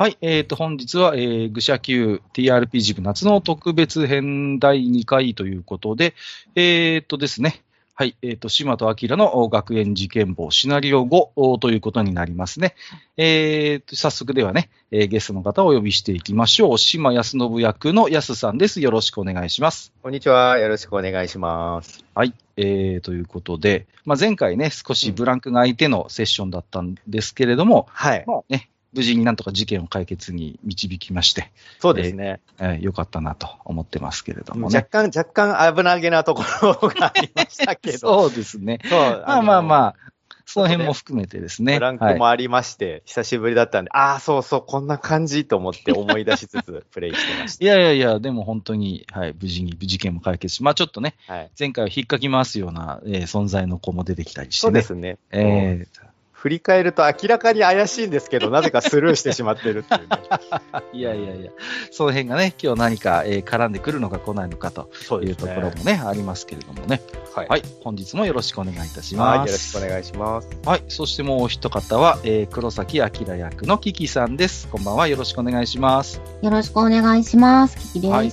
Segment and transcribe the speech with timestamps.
[0.00, 6.14] はい、えっ、と、本日は、えー、愚者級 TRPG 部夏の特別編第2回ということで、
[6.54, 7.64] えっ、とですね、
[7.96, 12.76] はい、えっ、と、島と明の学園事件簿シナリオ5ということになりますね。
[13.16, 16.78] えっ、と、早速ではね、えーゲストの方をお呼びしていきましょう。
[16.78, 18.80] 島康信役の安さんです。
[18.80, 19.92] よろしくお願いします。
[20.00, 20.58] こんにちは。
[20.58, 22.04] よろしくお願いします。
[22.14, 22.34] はい。
[22.56, 28.22] えー、ということで、まあ、前回ね、少しブランクが空いてのセッションだったんですけれども、はい。
[28.28, 32.40] まあね、無事になんとか事件を解決に導きまして、そうですね。
[32.58, 35.10] えーよかったなと思ってますけれども若ね。
[35.10, 37.98] 干、若干危なげなところがありましたけど。
[37.98, 38.78] そうですね。
[38.84, 39.24] そう。
[39.26, 40.12] まあまあまああ、
[40.48, 41.74] その辺も含めてですね。
[41.74, 51.34] ブランクはいもありまして、久しぶりだったんで、ああ、そうそう、こんな感じと思って思い出しつつ プレイしてましいやいやいや、でも本当に、はい、無事に事件も解決し、まあちょっとね、た。
[51.34, 51.50] はい。
[51.58, 54.70] 前回は引っかき回すような、えー存在の子も出てきたりしてね。
[54.70, 55.18] そうですね。
[55.30, 56.07] えー
[56.38, 60.06] 振り返ると明らかに怪しいんですけど、なぜかスルーしてしまってるっていうね、
[60.94, 61.50] いやいやいや、
[61.90, 67.02] その辺がね、今日何か、えー絡んでくるのか来ないのかとそういうところもね、ありますけれどもね。
[67.34, 67.48] はい。
[67.48, 69.38] はい、本日もよろしくお願いいたしはい。
[69.38, 69.50] ます。
[69.50, 70.48] よろしくお願いします。
[70.64, 70.84] はい。
[70.86, 74.68] そしてもうお一方は、えー黒崎明役のキキさんです。
[74.68, 75.08] こんばんは。
[75.08, 76.20] よろしくお願いします。
[76.40, 77.76] よろしくお願いします。
[77.78, 78.12] キキです。
[78.12, 78.32] はい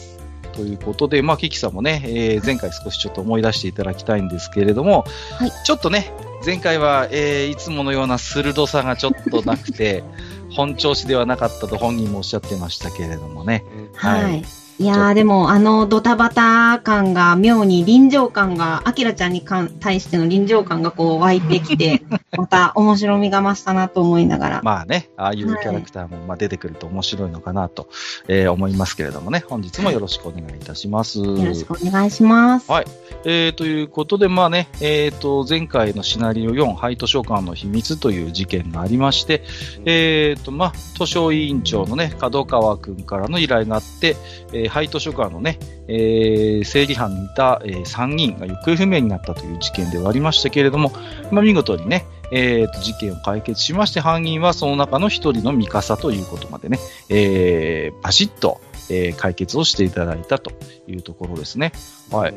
[0.56, 5.04] ということで、まあ、キキさんもね、えー前回少しちょっと思い出していただきたいんですけれども、
[5.38, 6.14] はいちょっとね、
[6.46, 10.04] 前回は、えーいつものような鋭さがちょっとなくて、
[10.52, 13.66] 本調子ではなかったと本人もおっしゃってましたけれどもね。
[13.96, 14.24] はい。
[14.24, 22.04] はいい、やー、でも、あの、ドタバタ感が、妙に臨場感が、アキラちゃんにかん対しての臨場感がこう湧いてきて、
[22.38, 24.62] また面白みが増したなと思いながら。
[24.64, 27.88] まあね、ああいうはいキャラクターもまあ出てくると面白いのかなと、
[28.28, 31.20] えー思いますけれどもね、本日もよろしくお願いいたします。
[31.20, 32.70] よろしくお願いします。
[32.70, 32.86] はい
[33.24, 39.44] えーということで、まあね、えーと、前回のシナリオ4、廃図書館の秘密という事件がありまして、
[39.86, 44.18] えーと、まあ、図書委員長のね、角川くんからの依頼があって、
[44.52, 50.92] えー廃図書館のね、えー整理班にいた、え3人が行方不明になったという事件ではありましたけれども、
[51.32, 60.52] まあ、見事にね、えーと、事件を解決しまして、犯人はその中の1人のミカサということまでね、えー、バシッと、え解決をしていただいたと
[60.88, 61.72] いうところですね。
[62.12, 62.36] はい。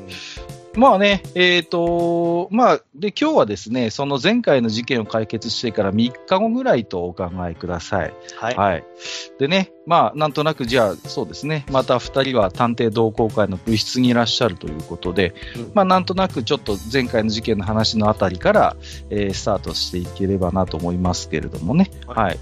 [0.78, 8.14] うんまあね、えっ、と、まあ、で、今日はですね、その前回の事件を解決してから3日後ぐらいとお考えください。
[8.36, 8.54] はい。
[8.54, 8.84] はい。
[9.38, 18.76] でね、まあ、なんとなくじゃあ、そうですね、また2人は探偵同好会の部室にいらっしゃるということで、うんまあ、なんとなくちょっと前回の事件の話のあたりから、
[19.10, 21.90] えースタートしていければなと思いますけれどもね。
[22.06, 22.38] はいはい。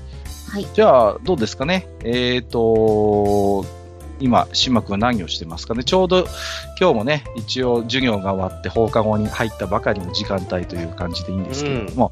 [0.51, 0.67] はい。
[0.75, 1.89] じゃあ、どうですかね。
[2.05, 3.65] えっ、と、
[4.21, 5.85] 今、島君は何をしてますかね？
[5.85, 6.27] ちょうど
[6.81, 12.11] 今日もね、一応授業が終わって放課後に入ったばかりの時間帯という感じでいいんですけれども。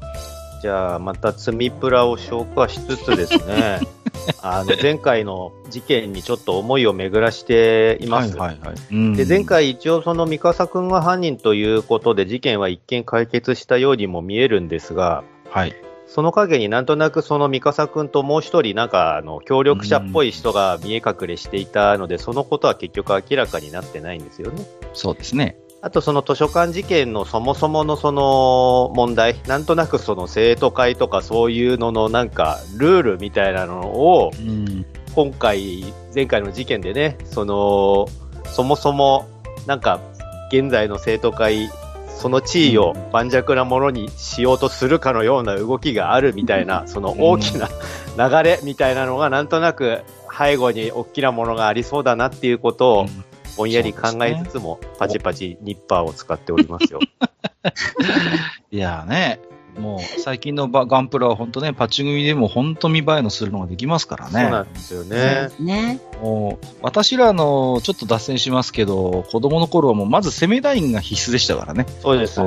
[0.61, 3.81] じゃあ、また積みプラを消化しつつですね、
[4.41, 8.35] あの、前回の事件にちょっと思いを巡らしています。
[8.35, 8.75] はいはいはい。
[8.91, 15.75] うんで、前、回一応その三笠くんが犯人ということで事件は一見解決したようにも見えるんですが、はい。
[16.07, 24.63] その陰になんとなくその三笠くんともう一人なんかあの協力者っぽい人が見え隠れしていたので、そのことは結局明らかになってないんですよね。
[24.93, 25.57] そうですね。
[25.81, 34.85] あとその図書館事件のそもそものその問題、なんとなくその生徒会とかそういうののなんかルールみたいなのをうん。
[35.15, 38.05] 今回、前回の事件でね、その、
[38.47, 39.29] そもそも
[39.65, 40.01] なんか
[40.51, 41.69] 現在の生徒会、
[42.15, 47.69] その地位を盤石なものにしようとするかのような動きがあるみたいな、その大きな
[48.17, 50.01] 流れみたいなのがなんとなく
[50.35, 53.05] 背後に大きなものがありそうだなっていうことを
[53.57, 56.99] ぼんやり考えつつも、パチパチニッパーを使っておりますよ。
[58.71, 59.39] いやーね、
[59.79, 64.41] もう最近のバガンプラは本当ね、パッチ組でも本当見栄えのするのができますからね。
[64.41, 65.49] そうなんですよね。
[65.55, 65.99] すね。
[66.21, 71.85] もう私らの、ちょっと脱線しますけど、子供の頃はもうまず攻めラインが必須でしたからね。
[72.01, 72.41] そうです。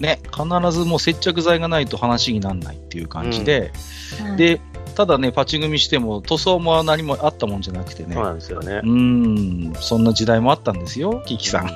[0.00, 3.72] ね、必ずもう接着剤がないと話にならないっていう感じで、
[4.20, 4.60] はい、で、
[4.94, 8.24] ただね、パチ組みしても塗装も何もあったもんじゃなくてねそう。
[8.24, 8.86] なんですよねう。
[8.86, 11.68] ーん、そんな時代もあったんですよ、キキさん。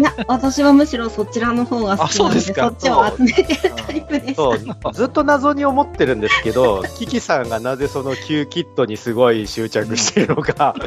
[0.00, 4.34] いや、私はむしろそちらの方が好きなので、あそうですかそっちを集めてるタイプです。
[4.34, 10.74] そう、ずっと謎に思ってるんですけど、 キキさんがなぜその Q キットにすごい執着しているのか、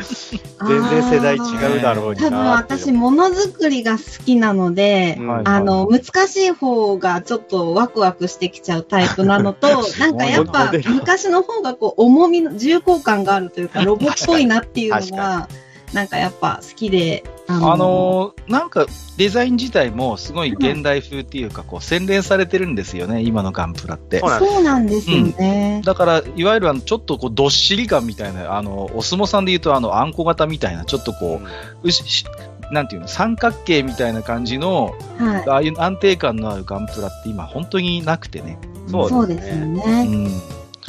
[0.67, 9.67] 全然世代違うだろうに多分なっていう私、ものづくりが好きなので、うんはいあの、難しい方がちょっとワクワクしてきちゃうタイプなのと、
[9.99, 15.47] なんかやっぱ昔の方がこう重みの、重厚感があるというか、 ロボっぽいなっていうの確が、
[15.93, 18.85] なんかやっぱ好きで、ああのーなんか
[19.15, 24.63] デザイン自体もすごい現代風っていうか、こう洗練されてるんですよね、今のガンプラってそう。
[24.63, 25.81] なんですそうなん。
[25.81, 31.41] だから、いわゆるあの、ちょっとこう、どっしり感みたいな、あの、お相撲さんで言うと、あの、あんこ型みたいな、ちょっとこ
[31.83, 32.25] う、うし、し
[32.71, 35.49] なんていうの、三角形みたいな感じの、はい。
[35.49, 38.59] ああいう安定感のあるガンプラって今本当になくてね。
[38.89, 40.03] そうそうですようね。
[40.03, 40.27] ん。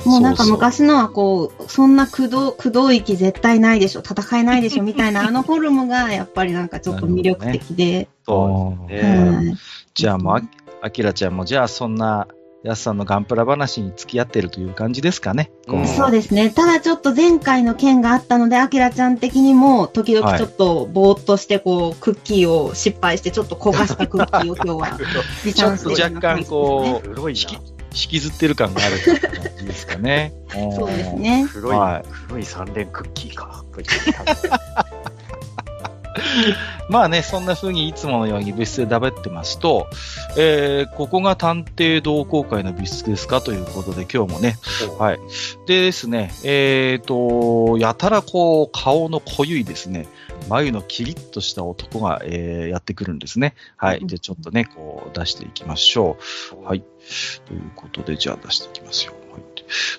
[0.05, 8.09] もうなんか昔のはこう、そんな駆動、駆動域絶対ないでしょ、戦えないでしょ、みたいな あのフォルムがやっぱりなんかちょっと魅力的で。
[8.25, 9.50] そうですはね。
[9.53, 9.55] い。
[9.95, 10.43] じゃあもうあ、
[10.83, 12.29] あきらちゃんも、じゃあそんな、
[12.65, 15.50] やすさんのガンプラ話に付き合ってるという感じですかね。
[15.69, 16.50] うんそうですね。
[16.50, 24.99] ただちょっと前回の件があったので、アキラちゃん的にも、時々ちょっとぼーっとして、こう、クッキーを失敗して、ちょっと焦がしたクッキーを今日は
[25.45, 27.09] 持ちょっと若干こう、
[27.93, 30.32] 引きずってる感があるって感じですかね。
[30.50, 30.52] う。
[30.75, 31.49] そうですねな。。
[31.49, 33.64] 黒い、はい黒い三連クッキーか。
[36.88, 39.87] まあね、そんな風にいつものように物質でだべってますと、
[40.37, 44.56] えー、ここが探偵同好会の物質ですかということで今日もね、
[44.99, 45.19] はい。
[45.67, 50.06] でですね、えーと、やたらこう、顔の濃ゆいですね、
[50.49, 53.55] 眉のキリッとした男が、えーやってくるんですね。
[53.76, 54.06] はい。
[54.06, 56.17] で、ちょっとね、こう、出していきましょ
[56.61, 56.64] う。
[56.64, 56.82] はい。
[57.46, 59.14] ということで、じゃあ出していきますよ。
[59.32, 59.43] はい。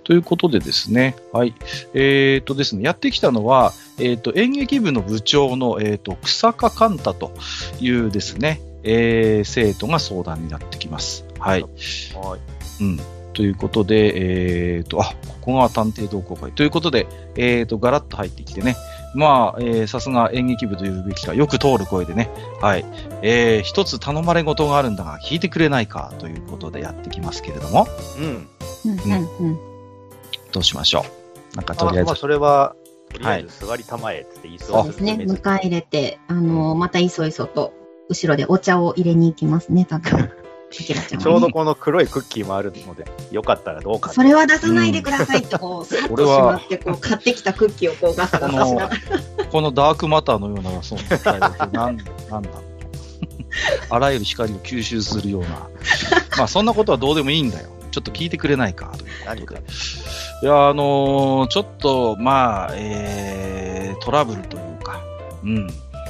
[0.04, 1.56] ということでですね、はい。
[1.94, 7.32] えーとですね、やってきたのは、えーと、演劇部の部長の、えーと、草加寛太と
[7.80, 11.26] いうですね、えー生徒が相談になってきます。
[11.40, 11.62] はい。
[11.62, 12.84] はい。
[12.84, 13.00] うん。
[13.34, 16.52] ということで、えーと、あ、ここが探偵同好会。
[16.52, 18.76] ということで、えーと、ガラッと入ってきてね。
[19.14, 22.30] まあ、えーさすが演劇部というべきか、よく通る声でね。
[22.62, 22.86] はい。
[23.22, 28.48] えー一つ頼まれ事があるんだが、聞いてくれないか、ということでやってきますけれども、うん。
[28.86, 29.60] うんうんうん。
[30.52, 31.06] どうしましょ
[31.54, 31.56] う。
[31.56, 32.76] なんかとりあえずあまあ、、それは、
[33.12, 35.14] とりあえず座りたまえって言いそうですね。
[35.14, 37.74] 迎え入れて、あの、またいそいそと、
[38.08, 40.32] 後ろでお茶を入れに行きますね、多分。
[40.72, 49.46] アキラちゃんはねちょうどこの黒いクッキーもあるので、よかったらどうかそれは出さないでくださいって、こう、さっとし俺はまって、こう、買ってきたクッキーをこう、ガサガサしながら。
[49.52, 51.98] このダークマターのような、その物体はなん、
[52.30, 52.50] なんだ
[53.90, 55.50] あらゆる光を吸収するような。
[56.38, 57.70] まあ、そんなことはどうでもいいんだよ。
[57.92, 58.92] ちょっと聞いてくれないか、
[59.26, 59.68] ということで。
[60.44, 65.02] いや、あのーちょっと、まあ、えー、トラブルというか、
[65.44, 65.68] うん。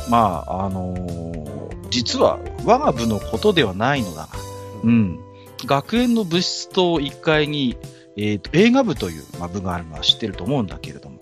[0.09, 4.29] まあ、あのー実は、我が部のことではないのだが、
[4.83, 5.19] うん。
[5.65, 7.77] 学園の部室と1階に、
[8.15, 11.19] えーと、映画部という、まあ、部があるのは知ってると思うんだけれども、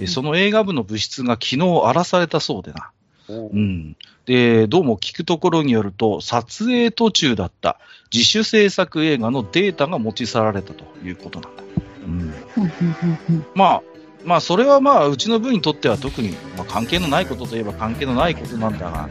[0.00, 2.90] えその映画部の部室が昨日荒らされたそうでな。
[3.28, 3.96] うん。
[4.26, 7.78] で、どうも聞くところによると、撮影途中だった
[8.12, 11.62] 自主制作映画のデータが持ち去られたということなんだ。
[12.06, 13.44] うん。
[13.54, 13.82] まあ、
[14.24, 19.08] まあ、それはまあ、うちの部にとっては特に、まあ、関係のないことといえば関係のないことなんだが、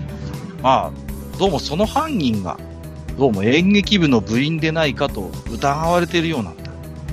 [0.61, 2.59] まあ、どうもその犯人が、
[3.19, 6.71] どうも演劇部の部員でないかと疑われているようなんだ。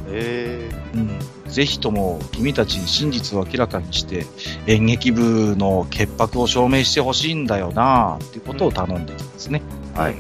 [0.09, 1.51] えうん。
[1.51, 4.25] ぜひとも君たちに真実を明らかにして、
[4.69, 9.63] 演劇部の潔白を証明してほしいんだよなっていうことを頼んできたんですね。
[9.95, 10.15] ー、はい。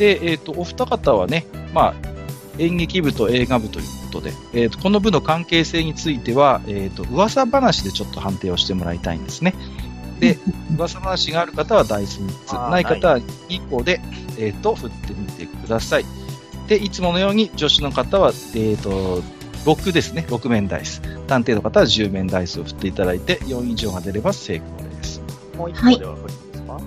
[0.00, 1.94] で、えっ、と、お二方はね、まあ、
[2.58, 9.54] 演劇部と映画部ということで、えっ、と、この部の関係性については、えっ、と、噂話でちょっと判定をしてもらいたいんですね。
[10.32, 10.38] で、
[10.76, 14.00] 噂話がある方はダイス3つ、ない方は2個で、
[14.38, 16.04] えっ、と、振ってみてください。
[16.68, 19.22] で、いつものように女子の方は、えっ、と、
[19.64, 21.00] 6ですね、6面ダイス。
[21.26, 25.22] 探偵の方は10面ダイスを振っていただいて、4以上が出れば成功です。
[25.56, 26.72] もう一個では振るんですか？
[26.74, 26.80] は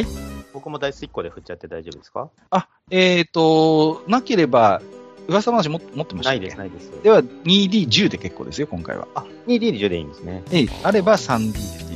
[0.00, 0.06] い。
[0.52, 2.30] 僕もダイス1個で振っちゃって大丈夫ですか？
[2.50, 4.80] あ、えっ、と、なければ、
[5.28, 6.90] 噂話も持ってましたないです、ないです。
[7.02, 9.08] では、2D10 で結構ですよ、今回は。
[9.14, 10.42] あ、2D10 でいいんですね。
[10.52, 11.52] ええ、あれば 3D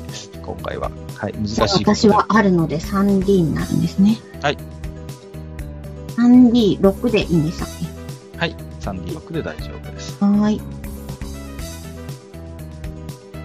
[0.07, 0.91] です、今回は。
[1.17, 1.61] はい、難しい。
[1.61, 4.19] 私はあるので 3D になるんですね。
[4.43, 4.59] はい。
[6.17, 7.69] 3D6 でいいんでしたっ
[8.37, 10.19] はい、3D6 で大丈夫です。
[10.19, 10.61] けはーい。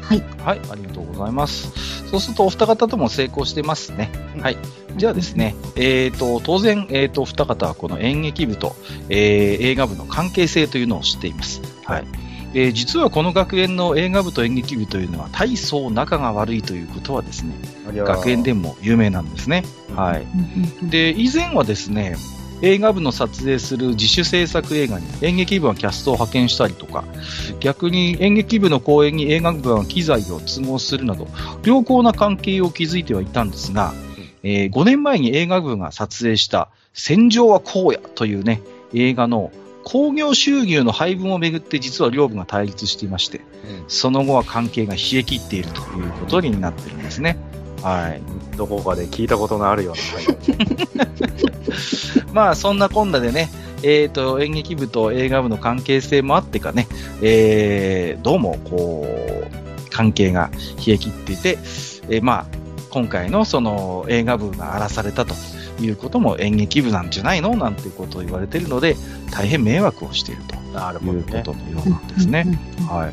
[0.02, 0.24] はい。
[0.44, 1.72] はい、ありがとうございます。
[2.10, 4.10] そうすると、お二方とも成功してますね。
[4.42, 4.58] はい。
[4.96, 8.76] じゃあですね、えっ、と、当然、えっ、と、お二方はこの演劇部と、
[9.10, 11.62] えー映画部の関係性というのを知っています。
[11.84, 12.06] はい。
[12.56, 17.54] えー実はこの学園の映画部と演劇部というのは大層仲が悪いということはですね、
[17.94, 19.66] 学園でも有名なんですね。
[19.94, 20.26] はい。
[20.82, 22.16] うんで、以前はですね、
[22.62, 27.04] 映画部の撮影する自主制作映画に演劇部はキャストを派遣したりとか、
[27.60, 31.28] 逆に演劇部の公演に映画部は機材を都合するなど、
[31.66, 33.94] 良好な関係を築いてはいたんですが、
[34.44, 38.62] えー5年前に映画部が撮影した戦場は荒野というね、
[38.94, 39.52] 映画の
[39.86, 43.42] 工業収入の配分をめぐって実は両部が対立していまして、
[43.88, 47.38] その後は関係が冷え切っているということになってるんですね。
[47.82, 48.22] はい。
[48.58, 51.06] どこかで聞いたことのあるような
[52.34, 53.52] まあ、そんなこんなでね、
[53.84, 56.88] えっ、と、演劇部と映画部の関係性もあってかね、
[57.22, 60.50] えー、どうも、こう、関係が
[60.86, 61.60] 冷え切っていて、
[62.10, 62.46] えーまあ、
[62.90, 65.36] 今回のその映画部が荒らされたと
[65.80, 67.56] いうことも演劇部なんじゃないの？
[67.56, 68.96] なんていうことを言われているので、
[69.32, 72.46] 大変迷惑をしているということのようなんですね。
[72.88, 73.12] は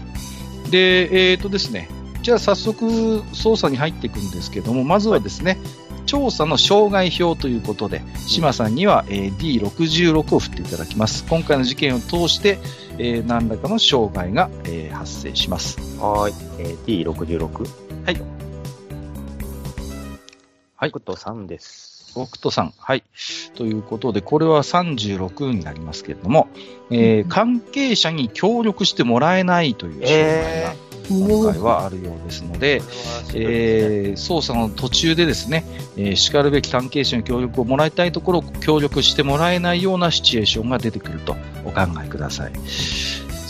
[0.66, 0.71] い。
[0.71, 1.88] で、えっ、とですね、
[2.23, 5.59] じゃあ早速捜査に入っていくんですけども、まずはですね、
[6.07, 11.25] 調査の障害表ということで、島さんには、えー D66 を振っていただきます。
[11.28, 12.59] 今回の事件を通して、
[12.99, 15.78] えー何らかの障害が、えー発生します。
[15.99, 16.35] はーい。
[16.59, 17.69] えー、T66。
[18.04, 18.21] はい。
[20.76, 21.91] はい北斗さんです。
[22.12, 22.75] 北斗さん。
[22.78, 23.02] はい。
[23.54, 26.49] ということで、これは36になりますけれども、
[26.90, 30.75] えー関係者に協力してもらえないという障害が
[31.09, 32.83] 今回はあるようですので、
[33.35, 35.64] えー捜査の途中でですね、
[35.97, 42.52] えー、しかるべき関係者に協力をもらいたいところ、協力してもらえないようなシチュエーションが出てくるとお考えください。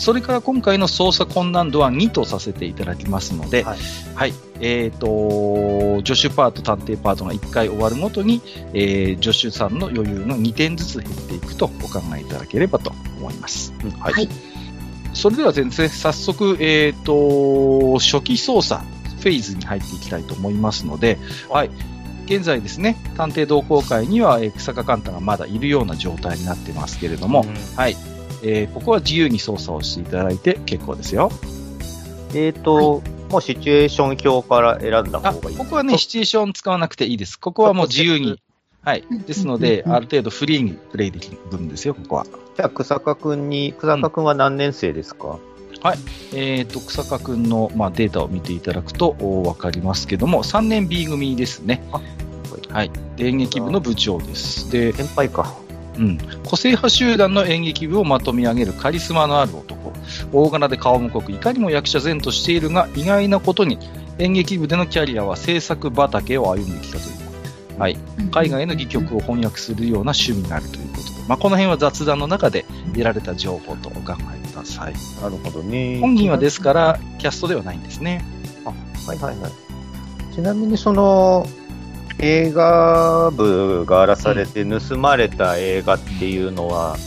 [0.03, 3.77] それから今回の捜査困難度は2とさせていただきますので、は
[4.15, 4.33] はいい。
[4.59, 8.41] えっ、と、助手パート、探偵パートが1回終わるごとに、
[8.73, 13.73] えー助手さんの余裕が2点ずつ減っていくとお考えいただければと思います。
[13.81, 14.13] うんはい。
[14.13, 14.29] はい
[15.13, 21.17] それでは全然早速、えっ、と、初期捜査フェーズに入っていきたいと思いますので、
[21.49, 21.69] はい。
[22.25, 27.95] 現在ですね、探偵同好会には、えー草加寛太がまだいるような状態になってますけれども、うんはい。
[28.43, 31.31] えーここは自由に操作をしていただいて結構ですよ。
[32.35, 37.39] えっ、と、もうシチュエーション表から選んだあ、方がいいここはね、シチュエーション使わなくていいです。
[37.39, 38.41] ここはもう自由に。
[38.81, 39.03] はい。
[39.25, 42.25] ですので、うんある程度フリーにプレイできる分ですよ、ここは。
[42.55, 45.39] じゃあ、草加くんに、草加くんは何年生ですか、
[46.33, 51.83] えっ、と、草加くんの、まあ、データを見ていただくとおわかりますけども、3年 B 組ですね。
[51.91, 52.01] あ
[52.69, 52.91] はい。
[53.15, 54.71] で演劇部の部長です。
[54.71, 55.62] で、先輩か。
[55.97, 56.17] うん。
[56.45, 59.93] 個性派集団の演劇部をまとめ上げるカリスマのある男。
[60.31, 63.77] 大柄で顔も濃く、いかにも役者前としているが、意外なことに、
[64.19, 67.11] 演劇部でのキャリアは制作畑を歩んできたとい
[67.77, 67.79] う。
[67.79, 67.97] はい。
[68.31, 74.93] 海外の戯曲を翻訳するような趣味があるということで、まあ、この辺は雑談の中で得られた情報とお考えください。
[75.21, 78.23] なるほどね本人はですから、キャストではないんですね。
[79.05, 79.51] はいはいはい。
[80.33, 81.47] ちなみにその、
[82.19, 86.99] 映画部が荒らされて盗まれた映画っていうのは、はい。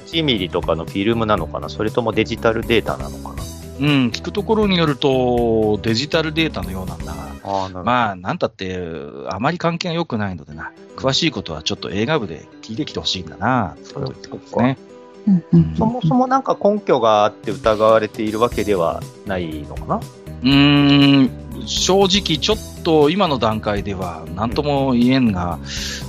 [0.00, 1.68] 8ミリとかのフィルムなのかな？
[1.68, 3.42] それともデジタルデータなのかな？
[3.78, 7.12] うん、聞くところによると、デジタルデータのようなんだが、
[7.44, 8.80] ああ、なるまあ、なんたって、
[9.28, 14.78] あまり関係が良くないのでな、詳しいことはちょっと映画部で聞いてきてほしいんだな、ということ言ってますね。
[15.26, 15.74] うんうん。
[15.76, 19.96] そもそもなんか根拠があって疑われているわけではないのかな？
[19.96, 21.30] うーん、
[21.66, 25.58] 正直ちょっと今の段階では何とも言えんが、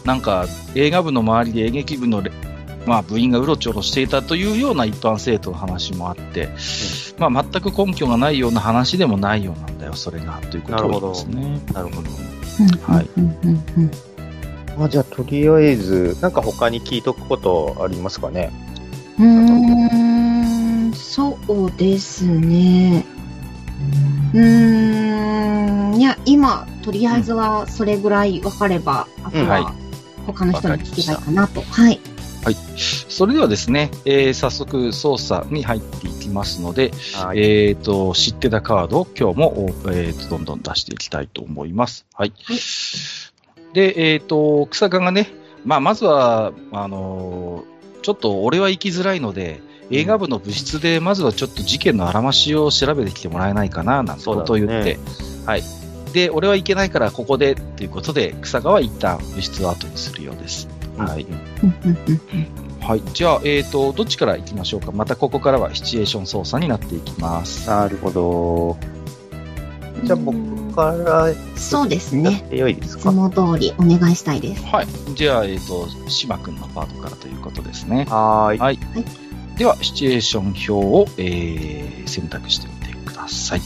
[0.05, 0.45] なんか
[0.75, 2.31] 映画部の周りで演劇部のレ
[2.86, 6.47] まあ、部員がうろちょろしていたというような一般生徒の話もあって、
[7.17, 11.62] まあ、全く根拠がないような話でもないようなんだよ、それが、ということですね。
[11.74, 12.09] なるほど。
[12.81, 13.91] はいうんうんうん
[14.77, 18.53] まあ、じゃあ、とりあえず、なんか他に聞いとくことありますかね？
[19.19, 23.05] うんうーん、そうですね。
[24.33, 29.74] うーん、いや、今、とりあえずはそれぐらい分かれば、あとうんはいは
[30.27, 31.62] 他の人に聞けばいいかなと。
[31.62, 32.00] はい。
[33.09, 37.39] それではですね、えー早速捜査に入っていきますので、はい。
[37.39, 42.05] えっ、と、知ってたカードを今日も、おえーとどんどん出していきたいと思います。
[42.13, 42.33] はい。
[42.43, 42.57] はい
[43.74, 45.29] で、えっ、と、草加がね、
[45.65, 47.76] まあ、まずは、あのー
[48.08, 49.60] ちょっと俺は行きづらいので、
[49.92, 55.64] 映画部の部室で、まずはちょっと事件のあらましを調べてきてもらえないかな、なんてことを言って、そうはい。
[56.14, 60.70] で、俺は行けないからここで、ということで、草加は一旦部室を後にするようです。
[60.96, 61.28] はい。
[62.80, 63.02] はい。
[63.14, 64.94] じゃあ、えっ、と、どっちから行きましょうか？
[64.94, 67.68] またここからはシチュエーション操作になっていきます。
[67.68, 68.78] なるほど。
[70.06, 70.38] じゃあ、僕
[70.77, 72.31] からそうですね。
[72.31, 74.63] やってよいですいつかも通りお願いしたいです。
[74.67, 74.88] はい。
[75.15, 78.05] じゃあ、えっ、と、島くんのパートからということですね。
[78.10, 78.60] はーい。
[78.60, 78.79] はい。
[79.57, 83.62] では、シチュエーション表を、えー、選択してみてください。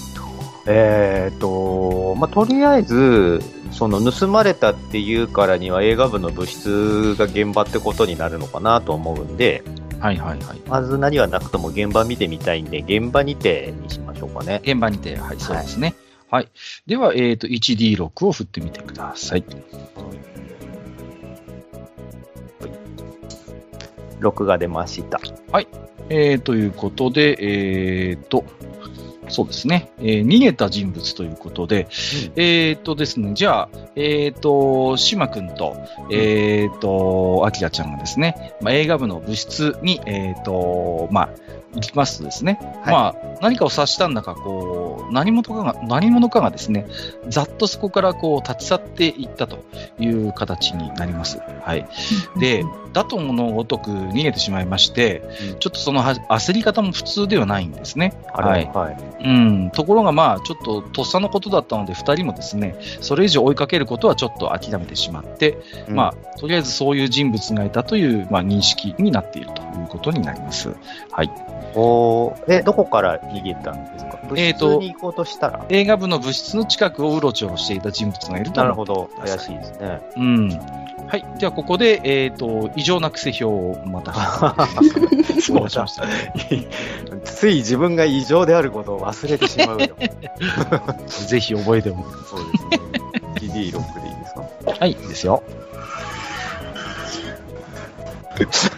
[0.67, 3.41] えーと、まあ、とりあえず、
[3.71, 9.63] その盗まれたっていうからには映画部の物質が現場ってことになるのかなと思うんで、
[9.99, 10.59] はいはいはい。
[10.67, 14.61] まず何はなくとも現場見てみたいんで、現場にてにしましょうかね。
[14.63, 15.87] 現場にて、はい、そうですね。
[15.87, 16.10] はい。
[16.87, 19.43] では、えっ、と、1D6 を振ってみてください。
[24.21, 25.19] 6が出ました。
[26.09, 28.45] えー、ということで、えー、と、
[29.31, 31.87] そうですね、えー逃げた人物ということで、
[32.35, 35.47] えー、とですね、じゃあ、えー、と、島くん。
[35.55, 35.77] と、
[36.11, 41.29] えー、と、アキラちゃんがですね、まあ、映画部の部室に、えー、と、まあ、
[41.75, 46.87] 行きますとですね、はいまあ、何かを察したんだか、こう、何者かが、何者かがですね、
[47.29, 49.63] ざっとそこからこう、立ち去っていったと
[49.99, 51.39] いう形になります。
[51.63, 51.87] はい。
[52.39, 55.23] で、だとのごとく逃げてしまいまして、
[55.53, 58.19] うんちょっとそのは焦り方も普通ではないんですね。
[58.33, 58.65] あはい。
[58.65, 58.97] れはい。
[59.23, 59.71] うん。
[59.71, 70.75] ところがまあ、ちょっととっさのことだったので、二人もですね、それ以上追いかけることはちょっと諦めてしまって、うんまあ、とりあえずそういう人物がいたという、まあ、認識になっているということになります。
[71.11, 71.31] はい。
[71.75, 74.19] おーえ、どこから逃げたんですか？
[74.29, 79.09] 部室に行こうとしたら、映画部の部室の近くをうろちょろしていた人物がいるとなる思ほど。
[79.19, 79.39] 怪。
[79.39, 80.01] しいですね。
[80.17, 80.49] うん。
[81.07, 81.25] はい。
[81.39, 84.13] では、ここで、えっ、と、異常な癖表をまた、
[85.41, 86.05] そうしました。
[87.25, 89.89] つい自分が異常であることを忘れてしまうよ。
[91.27, 92.25] ぜひ覚えておく。
[92.27, 93.51] そうですね。
[93.53, 94.43] CD ロックでいいですか？
[94.79, 95.43] はい、いいですよ。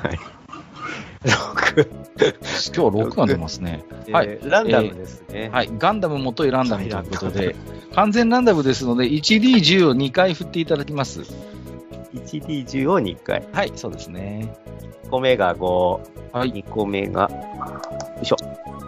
[0.02, 0.18] はい。
[1.26, 1.92] ロック。
[2.76, 3.84] 今日6が出ますね。
[4.12, 5.50] はいえーランダムですね。
[5.52, 5.70] はい。
[5.78, 7.56] ガンダム元いランダムということで、
[7.96, 11.22] 完全ランダムですので、1D10 を2回振っていただきます。
[12.14, 13.48] 1D10 を2回。
[13.52, 14.56] はい、そうですね。
[15.06, 16.00] 1個目が5、
[16.34, 16.52] はい。
[16.52, 18.38] 2個目が、よいしょ。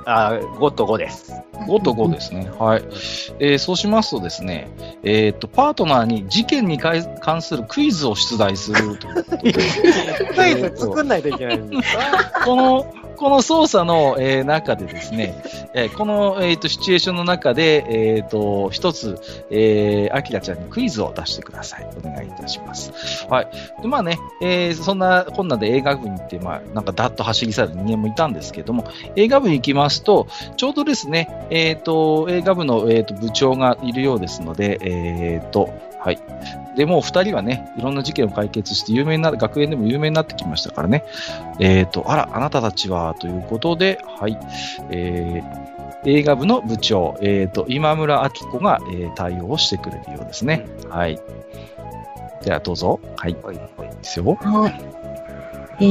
[0.06, 1.34] あー、5と5です。
[1.68, 2.50] 5と5ですね。
[2.60, 2.84] はい。
[3.40, 4.70] えーそうしますとですね、
[5.04, 9.54] えっ、と、パートナーに事件に関関するクイズを出題するということで、
[10.36, 12.42] クイズ作んないといけないんですか？
[12.46, 12.86] この、
[13.16, 15.42] この操作の、えー中でですね、
[15.74, 19.20] えーこの、えー、とシチュエーションの中で、えっ、と、一つ、
[19.50, 21.90] えー、アキラちゃんにクイズを出してください。
[21.98, 23.26] お願いいたします。
[23.30, 23.48] はい。
[23.82, 35.70] で、まあね、えーそんな、こんなで映画部に行って、まあ、なんかダッと走り去る人間もいたんですけども、映画部に行きますと、ちょうどですね、えっ、と、映画部の、えー、と部長がいるようですので、えっ、と、
[36.06, 36.20] はい。
[36.78, 41.04] で、もう二人はね、いろんな事件を解決して有名になる、学園でも有名になってきましたからね。
[41.60, 44.38] えっ、と、あら、あなたたちは、ということで、はい。
[44.92, 45.66] えー
[46.08, 50.68] 映画部の部長、えっ、と、今村明子が、えー対応をしてくれるようですね。
[50.88, 51.20] はい。
[52.44, 53.00] では、どうぞ。
[53.16, 53.36] はい。
[53.42, 53.90] はい、はい。
[53.90, 54.36] ですよ。
[54.36, 55.84] はい。
[55.84, 55.86] え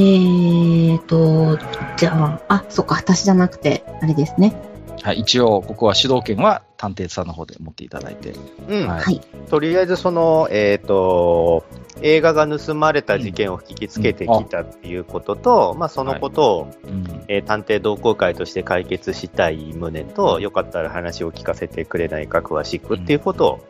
[0.94, 1.59] ーと、
[1.96, 4.55] じゃあ、あ、そっか、私じゃなくて、あれですね。
[5.03, 5.18] はい。
[5.18, 8.35] 一応、ここは主導権は探偵さんの方で持っていただいて。
[8.68, 8.87] うん。
[8.87, 9.20] はいはい。
[9.49, 11.64] とりあえずその、えっ、と、
[12.03, 17.25] 映画が盗まれた事件を引きつけてきたっていうことと、まあそのことを、うん。
[17.29, 23.61] えー探偵同好会として解決したい旨と、よかったら話を聞かせてくれないか詳しくっていうことを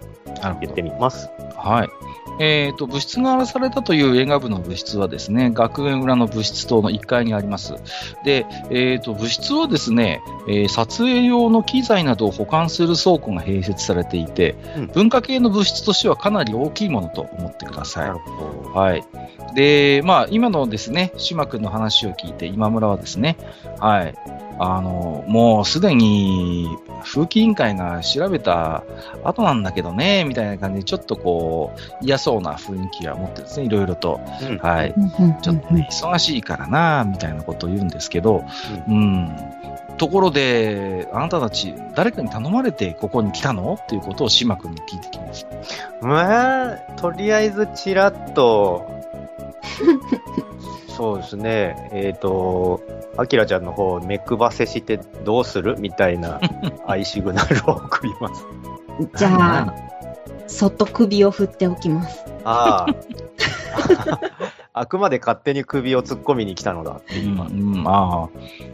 [0.60, 0.82] 言って。
[0.82, 1.28] みます。
[1.56, 1.88] はい。
[2.40, 7.74] えっ、と、物質が荒らされたという映画部の部室はですね、学園裏の部室棟の1階にあります。
[8.24, 18.10] で、えっ、と、部室はですね、えー撮影用の機材などを保管する倉庫が併設されていて、うん文化系の部室としてはかなり大きいものと思ってください。
[18.10, 19.04] はい。
[19.54, 23.36] で、まあ、今のですね、島君の話を聞いて、今村はですね、
[23.78, 24.14] はい。
[24.58, 26.68] あの、もうすでに、
[27.02, 28.84] 風紀委員会が調べた
[29.24, 34.20] 後なんだけどね、みたいな感じで、ちょっとこう、嫌そうな雰囲気は持ってるんですね、いろいろと。
[34.48, 34.94] うんはい。
[35.42, 38.44] ちょっとね、忙しいからな、みたいなことを言うんですけど、
[38.88, 39.36] うん。
[39.96, 43.78] ところで、あなたたち、誰かに頼まれてここに来たの？
[43.80, 45.46] っていうことを島君に聞いてきます。
[46.02, 48.86] まあ、とりあえずちらっと、
[50.88, 52.80] そうですね、えっ、と、
[53.16, 55.76] アキラちゃんの方、目配せしてどうする？
[55.78, 56.40] みたいな
[56.86, 58.44] アイシグナルを送ります。
[59.16, 59.28] じゃ
[59.68, 59.74] あ、
[60.46, 62.24] そっと首を振っておきます。
[62.44, 62.94] ああ。
[64.76, 67.54] あくまで勝手に首を突っ込みに来たのだっています。
[67.54, 68.28] うん、あ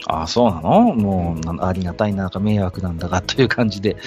[0.07, 0.95] あ、ああ、そうなの？
[0.95, 3.99] もうな、ありがたいな、なんか迷惑なんだが、という感じで。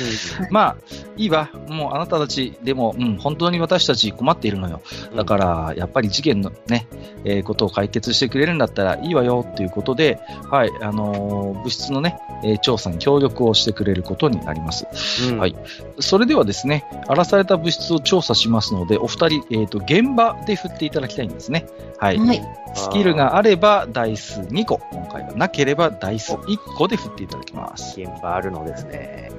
[0.49, 0.77] まあ、
[1.17, 1.51] いいわ。
[1.67, 4.81] もうあなたたち、でも、うん、本当に私たち困っているのよ。
[5.15, 6.87] だから、やっぱり事件のね、
[7.25, 14.87] えーことを解決してくれるんだったらいいわよ、ということで、はい、あのー物質のね、えー調査に協力をしてくれることになります。
[15.29, 15.55] うんはい
[15.99, 21.67] それではですね、荒らされた物質を調査しますので、お二人、えっ、と、現場で振っていただきたいんですね。
[21.99, 22.17] はい。
[22.19, 22.43] はい。
[22.75, 24.79] スキルがあれば、ダイス2個。
[24.91, 27.99] 今回はなければ、ダイス1個で振っていただきます。
[28.01, 29.31] 現場あるのですね。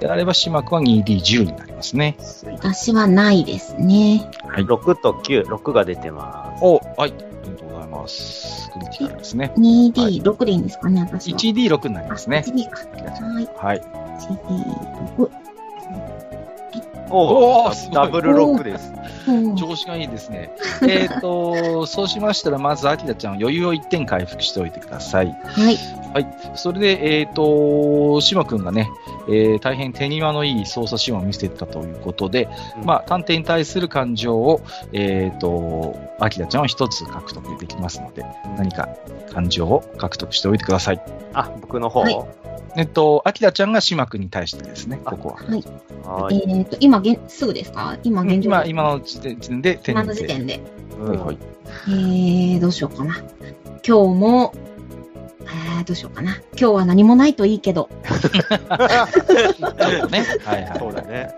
[0.00, 2.16] であれば、島君は 2D10 になりますね。
[2.44, 4.30] 私はないですね。
[4.46, 4.64] はい。
[4.64, 6.64] 6と9、6が出てます。
[6.64, 6.82] お、はい。
[7.00, 8.70] ありがとうございます。
[8.70, 9.52] クリティカルですね。
[9.56, 11.38] 2D6 でいいんですかね、私は。
[11.38, 12.44] 1D6 になりあ、ますね。
[12.46, 12.80] 1D か。
[13.24, 13.48] はい。
[13.56, 13.82] はい。
[15.18, 15.30] 1D6。
[17.10, 18.92] おおダブルロックです。
[19.32, 20.50] うん調子がいいですね。
[20.82, 25.36] えっと、そうしましたら、まず、アキラちゃん、余裕を1点回復しておいてください。
[26.12, 26.26] はい。
[26.54, 28.88] それで、えっ、と、島くんがね、
[29.28, 34.60] えー大変手際のいい操作シーンを見せてたということで、うんまあ、探偵に対する感情を、
[34.92, 38.24] えっ、と、アキラちゃんは一つ獲得できますので、
[38.56, 38.88] 何か
[39.32, 41.02] 感情を獲得しておいてください。
[41.34, 42.18] あ、僕の方はい
[42.76, 45.36] えっと、アキラちゃんが島くんに対してですね、ここは。
[45.36, 46.42] はい。
[46.46, 47.96] えっ、と、今、げんすぐですか？
[48.04, 50.04] 今、現状今、今の時点で手今。
[50.04, 50.60] の時点で。
[51.00, 51.38] はいはい。
[51.88, 53.16] えー、どうしようかな。
[53.84, 54.54] 今日も、
[55.50, 56.36] えー、どうしようかな。
[56.36, 57.88] 今日は何もないといいけど。
[60.10, 60.24] ね。
[60.44, 60.78] はいはい。
[60.78, 61.34] そうだね。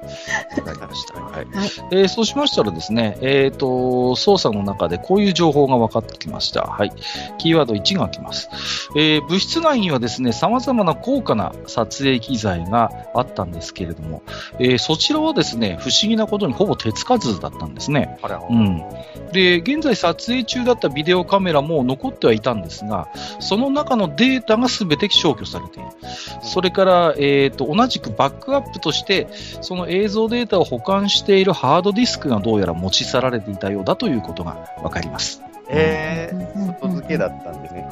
[0.59, 1.21] わかりました。
[1.21, 1.45] はい。
[1.45, 1.71] はい。
[1.93, 6.63] えーそうしましたらですね、えっ、と、操作の中でこういう情報が分かってきました。
[6.63, 6.93] はい。
[7.39, 8.49] キーワード1が来ます。
[8.97, 14.23] えー物質内にはですね、様々な高価な撮影機材があったんですけれども、
[14.59, 18.19] えーそちらはですね、不思議なことにほぼ手つかずだったんですね。
[18.51, 18.83] うん。
[19.33, 25.89] で、現在撮影中だったビデオカメラも残ってはいたんですが、その中のデータが全て消去されている。
[26.43, 29.29] それから、えっ、と、同じくバックアップとして、
[29.61, 35.43] その映像データを保管しているハードディスクがどうやら持ち去られていたようだということがわかります。
[35.69, 37.89] えー、外付けだったんですね。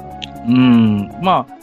[0.48, 1.10] うん。
[1.22, 1.58] まあ、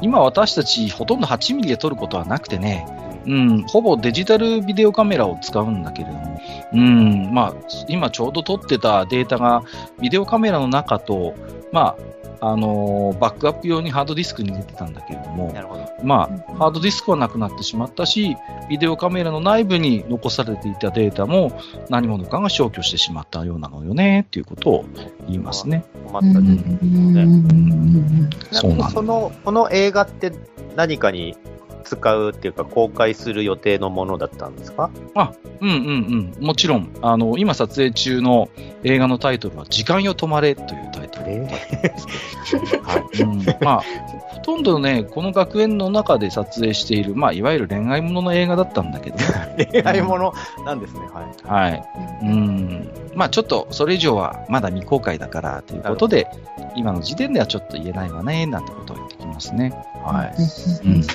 [0.00, 2.86] 今私たちほとんど8ミリで撮ることはなくてね、
[3.26, 6.40] うん、ほぼデジタルビデオカメラを使うんだけれども、
[6.72, 7.54] うん、まあ、
[7.88, 9.64] 今ちょうど撮ってたデータが
[10.00, 11.34] ビデオカメラの中と、
[11.72, 15.86] まあ、あのーバックアップ用にハードディスクに入れてたんだけれどもな、るほど。
[16.02, 18.36] まあ、ハードディスクはなくなってしまったし、
[18.68, 24.84] ビデオカメラの内部に残されていたデータも何者かが消去してしまったようなのよね、っていうことを
[25.26, 25.84] 言いますね。
[26.06, 26.62] 困ったね。
[26.82, 28.30] うん。
[28.50, 28.90] そうなんだ。
[28.90, 30.32] その、この映画って
[30.76, 31.36] 何かに
[31.86, 34.90] 使うっていうか、公開する予定のものだったんですか？
[35.60, 36.44] うんうんうん。
[36.44, 38.50] もちろん、あの、今撮影中の
[38.84, 41.46] 映画のタイトルは、時間よ止まれというタイトル。
[42.82, 43.22] はい。
[43.22, 49.16] うん、まあ、ほとんどね、この学園の中で撮影している、まあ、いわゆる恋愛ものの映画だったんだけど、
[49.72, 50.32] 恋愛もの
[50.64, 51.00] なんですね。
[51.44, 51.70] はい。
[51.72, 51.84] はい。
[52.22, 52.88] うん。
[53.16, 56.28] まあ、ちょっと、それ以上はまだ未公開だから、ということで、
[56.76, 59.72] 今の時点ではちょっと言えないわね、なんてことを言ってきますね。
[60.04, 60.34] はい。
[60.86, 61.02] うん。
[61.02, 61.06] ち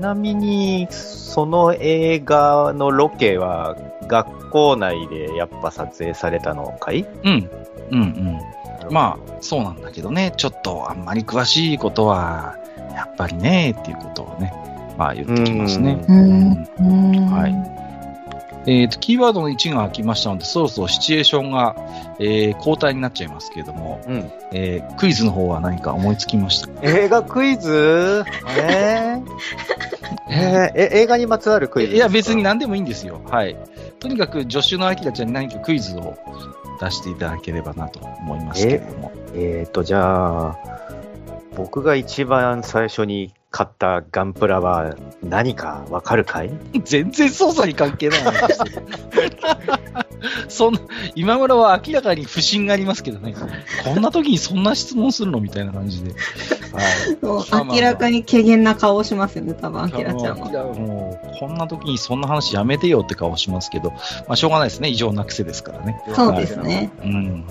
[0.00, 3.74] なみに、その映画のロケは、
[4.06, 7.04] 学校内でやっぱ撮影されたのかい？
[7.24, 7.50] うん。
[7.90, 8.57] うんうん。
[8.90, 12.56] まあ、そうなんだけどね、ちょっとあんまり詳しいことは、
[12.94, 14.52] やっぱりね、っていうことをね、
[14.96, 16.04] まあ言ってきますね。
[16.06, 17.78] はい
[18.66, 21.74] えっ、と、キーワードの1が空きましたので、そろそろシチュエーションが、
[22.18, 24.30] えー交代になっちゃいますけれども、うん。
[24.52, 28.24] えークイズの方は何か思いつきました映画クイズ？
[28.58, 29.22] えー、
[30.28, 32.50] えーえ、映画にまつわるクイズいや、別にな。
[32.50, 33.22] 何でもいいんですよ。
[33.30, 33.56] はい。
[34.00, 36.16] とにかく、助手のあきらちゃんに何かクイズを
[36.80, 39.12] 出していただければなと思いますけれども。
[39.34, 40.58] えーと、じゃあ、
[41.56, 46.50] 僕が一番最初に買ったガンプラは何かわかるかい？
[46.84, 48.86] 全然操作に関係ない話してる。
[50.48, 50.80] そんな、
[51.14, 53.34] 今村は明らかに不審がありますけどね。
[53.84, 56.10] こんな時にそんな質問するのみたいな感じで。
[56.12, 57.76] はい。
[57.76, 60.48] 明らかに軽減な顔をしますよね、多分、アキラちゃんは。
[60.74, 63.90] もう、こんな時にそんな話やめてよって顔しますけど、
[64.26, 64.88] まあ、しょうがないですね。
[64.90, 66.02] 異常な癖ですからね。
[66.14, 66.90] そうですね。
[67.02, 67.44] うん。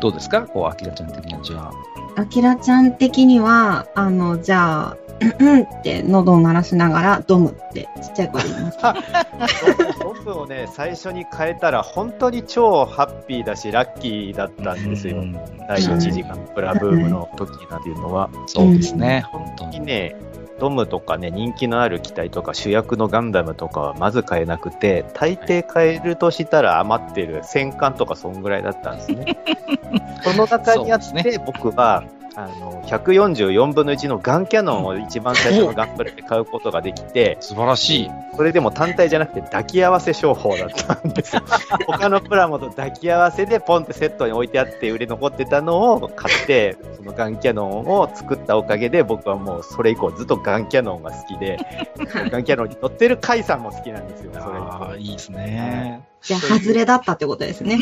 [0.00, 0.42] どうですか？
[0.42, 1.72] こう、アキラちゃん的には、じゃあ。
[2.18, 8.78] アキラちゃん的には、あの、じゃあ、うんうんって喉を鳴らしながら、ドムってちっちゃい声で言います。
[10.02, 15.18] ドムをね、最初に変えたら本当に超ハッピーだし、ラッキーだったんですよ。
[15.18, 18.30] うん第一次ガンプラブームの時なんていうのは。
[18.46, 19.22] そうですね。
[19.30, 19.80] 本当に。
[19.80, 20.16] ね、
[20.58, 29.38] ドムとかね、人気のある機体とか主役のガンダムとかはまず買えなくて、大抵買えるとしたら余ってる戦艦とかそんぐらいだったんですね。
[30.22, 32.04] その中にあって、僕は、
[32.38, 38.10] あの、144分の1のガンキャノンを一番最初のガンプラで買うことができて、 素晴らしい。
[38.36, 41.42] それでも単体じゃなくて抱き合わせ商法だったんですよ。
[41.88, 51.58] 他のプラモと抱き合わせでポンってセットに置いてあって売れ残ってたのを買って、そのガンキャノンを作ったおかげで僕はもうそれ以降ずっとガンキャノンが好きで、
[52.30, 56.07] ガンキャノンに乗ってるカイさんも好きなんですよ、それああ、いいですね。
[56.28, 57.78] じゃあ、外れだったってことですね。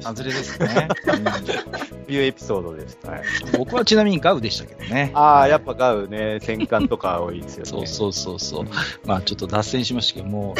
[0.00, 0.88] 外れですね。
[1.06, 1.70] うん
[2.10, 2.98] というエピソードです。
[3.04, 3.22] はい、
[3.56, 5.12] 僕はちなみにガウでしたけどね。
[5.14, 7.70] ああ、やっぱガウね、戦艦とか多いですよね。
[7.70, 8.66] そうそうそうそう。
[9.06, 10.56] まあちょっと脱線しましたけども、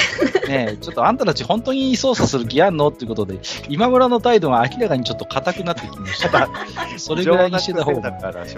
[0.47, 6.49] ね えちょっとあんたたち本当に操作する気あんのっていうことで、今村の態度が明らかにちょっと硬くなってきました。
[6.99, 8.13] それぐらいにしてた方が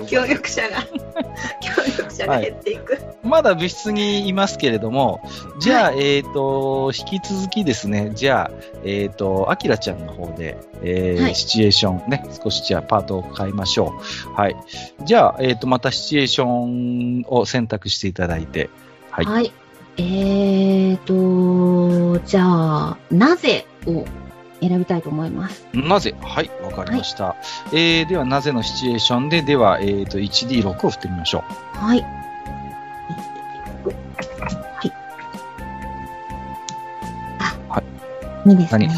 [0.07, 0.83] 協力者が、
[1.63, 2.99] 協力者が減っていく。
[3.23, 5.23] まだ部室にいますけれども、
[5.61, 13.95] じゃあ、えっ、と、引き続きですね、じゃあ、えっ、と、アキラちゃんの方で、えーはいシチュエーションね、少しじゃあパートを変えましょ
[14.29, 14.35] う。
[14.35, 14.57] はい。
[15.05, 18.71] じゃあ、えっ、と、またシチュエーションを選択していただいて、
[19.11, 19.25] はい。
[19.27, 19.53] はい。
[19.99, 24.05] えーと、じゃあ、なぜを
[24.61, 25.67] 選びたいと思います？
[25.75, 26.15] なぜ？
[26.23, 27.37] はい、わかりました。
[27.73, 31.45] えー、では、なぜのシチュエーションで、では、えっ、と、1D6 を振ってみましょ
[31.75, 31.79] う。
[31.79, 32.05] はい。
[38.47, 38.89] 2ですね。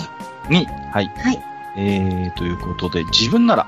[0.48, 1.09] 2、はい。
[1.16, 1.53] はい。
[1.76, 3.66] えー、ということで、自分なら、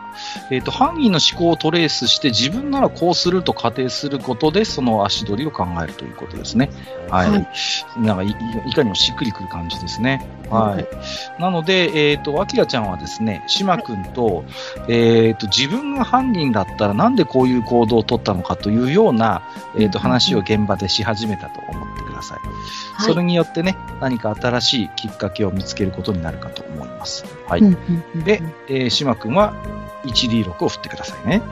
[0.51, 6.71] えっ、と、犯人の思考をトレースして、自分ならこうすると仮定することで、その足取りを考えるということですね。
[7.11, 7.31] はい。
[7.31, 7.49] はい
[7.99, 8.31] なんかい、い
[8.71, 10.27] いかにもしっくりくる感じですね。
[10.51, 11.41] はい。
[11.41, 14.45] なので、えっ、と、アキラちゃんはですね、島くんと、
[14.89, 19.43] えっ、と、自分が犯人だったらなんでこういう行動を取ったのかというような、
[19.79, 22.39] えっ、と、うん話を現場でし始めたと思ってください。
[22.95, 23.07] はい。
[23.07, 27.25] それによってね、何か新しいきっかけを見つけることになるかと思います。
[27.49, 27.61] はい。
[27.61, 29.55] うんうんうんで、えー、島くんは
[30.05, 31.43] 1D6 を振ってくださいね。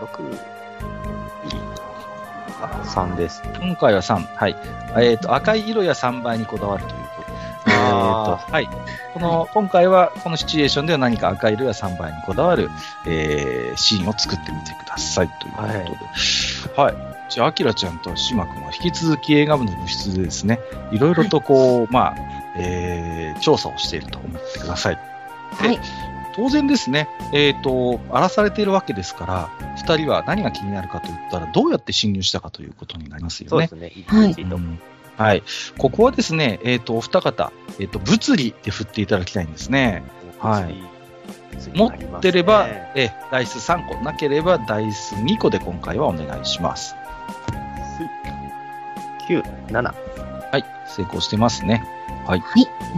[0.00, 0.52] 6、
[2.62, 3.42] あ、3です。
[3.60, 4.36] 今回は3。
[4.36, 4.56] はい。
[4.98, 7.32] えっ、と、赤い色や3倍にこだわるということ。
[7.32, 8.68] えっ、と、あはい。
[9.14, 12.70] この、今回は、このシチュエーションでは何か赤い色や3倍にこだわる、
[13.06, 15.28] えー、シーンを作ってみてください。
[15.28, 16.80] ということで。
[16.80, 16.94] はい。
[17.28, 20.60] じゃあ、アキラちゃんと島くんは引き続き映画部の部室でですね、
[20.92, 22.14] いろいろとこう、まあ、
[22.56, 25.11] えー、調査をしていると思ってください。
[25.52, 25.80] はい。
[26.34, 33.92] 当然ですね、えっ、と、荒らされているわけですから、二人は何が気になるかといったら、どうやって侵入したかということになりますよねそうで。
[33.92, 34.04] すね。
[34.06, 35.22] はい1と。
[35.22, 35.42] はい。
[35.76, 40.02] ここはですね、えっ、と、お二方、えっ、と、物理で振っていただきたいんですね。
[40.38, 40.74] はい
[41.74, 46.94] 持ってれば、えーダイス3個、なければダイス2個で今回はお願いします。
[49.28, 49.94] 9、7。
[50.50, 50.64] はい。
[50.86, 51.84] 成功してますね。
[52.26, 52.42] はい。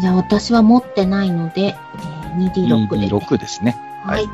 [0.00, 3.08] じゃあ私は持ってないので、えー、2D6 で。
[3.08, 3.76] 2D6 ですね。
[4.04, 4.26] はい。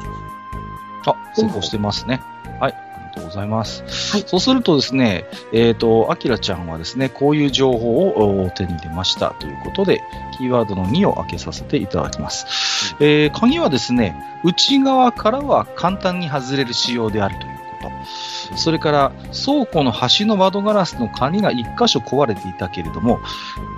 [1.06, 2.20] あ、成功してますね。
[2.60, 2.74] はい。
[2.74, 3.82] ありがとうございます。
[4.12, 10.02] はいそうするとですね、えっ、と、アキラちゃんはですね、こういう情報をお手に入れましたということで、
[10.38, 12.94] キーワードの2を開けさせていただきます。
[13.00, 17.90] えー鍵はですね、内側からは簡単に外れる仕様であるということ。
[18.56, 19.12] それから、
[19.44, 23.20] 倉庫の端の窓ガラスの鍵が1箇所壊れていたけれども、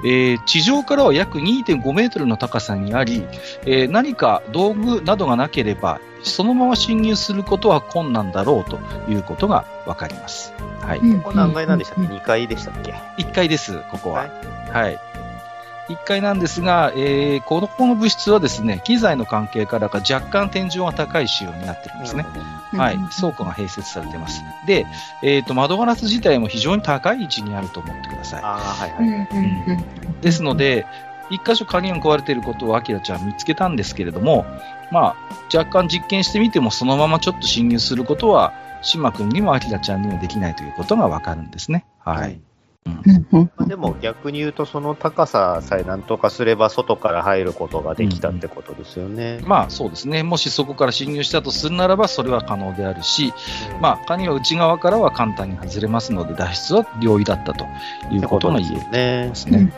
[0.04, 3.24] えー地上からは約2.5メートルの高さにあり、
[3.66, 8.78] えー何か道具などがなければ、そのまま侵入することは困難だろうと
[9.10, 10.52] いうことがわかります。
[10.80, 10.98] はい。
[10.98, 12.10] うんここ何階なんでしたっけ？
[12.10, 14.26] うん ?2 階でしたっけ1階です、ここは。
[14.72, 14.98] ははい。
[15.94, 22.26] 1階なんですが、えーこのこの物質はですね、機材の関係からか若干天井が高い仕様になってるんですね。
[22.72, 22.98] はい。
[23.18, 24.42] 倉庫が併設されてます。
[24.66, 24.86] で、
[25.22, 28.42] えっ、と、窓ガラス自体も非常に高い位置にあると思ってください。
[28.42, 29.84] ああ、はいうんはい。
[30.20, 30.86] ですので、
[31.30, 34.44] 一箇所鍵が壊れていることをアキラちゃん見つけたんですけれども、
[34.90, 38.52] まあ、若干実験してみてもそのままちょっと侵入することは、
[38.82, 41.86] 島君にもアキラちゃんにもできないということがわかるんですね。
[41.98, 42.30] はい。
[42.30, 42.51] うんうん
[42.84, 46.02] まあでも逆に言うと、その高ささえなん。
[46.02, 49.40] とかすれば外から入ることができたってことですよね。
[49.44, 50.22] まあそうですね。
[50.24, 53.32] もしそこから侵入したとするならば、それは可能であるし、
[53.80, 57.66] まあ、鍵は内側からは簡単に外れますので、脱出は容易だったと
[58.10, 59.30] いうことが言えまね。
[59.34, 59.72] すね。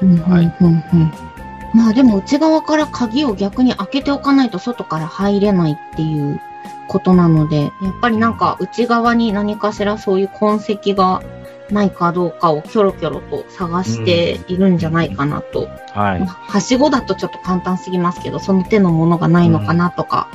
[1.75, 6.41] まあでも内側から鍵を逆に開けておかないと外から入れないっていう
[6.89, 8.39] ことなので、やっぱりなん。
[8.39, 11.23] か内側に何かしらそういう痕跡が
[11.71, 15.69] ないかどうかをキョロキョロと探しているんじゃないかなと。
[15.95, 16.21] はい。
[16.21, 20.29] まあはしごだとちょっと簡単すぎますけど、その手のものがないのかなとか。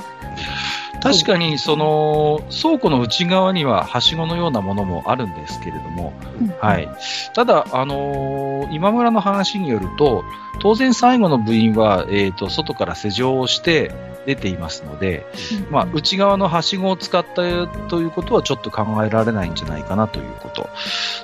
[1.02, 6.14] 確かに、その、倉庫の内側には、はしごのようなものもあるんですけれども、
[6.60, 6.88] はい。
[7.34, 10.24] ただ、あのー今村の話によると、
[10.60, 13.92] 当然最後の部員は、えっ、と、外から施錠をして
[14.26, 15.26] 出ていますので、
[15.68, 15.72] うん。
[15.72, 20.70] まあ、内側のはしごを使ったということはちょっと考えられないんじゃないかなということ。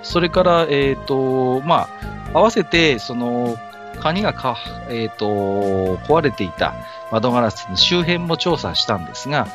[0.03, 1.89] それから、えっ、と、ま
[2.33, 3.57] あ、合わせて、その、
[3.95, 4.57] 鍵がか、
[4.89, 6.73] えっ、と、壊れていた
[7.11, 9.47] 窓ガラスの周辺も調査したんですが、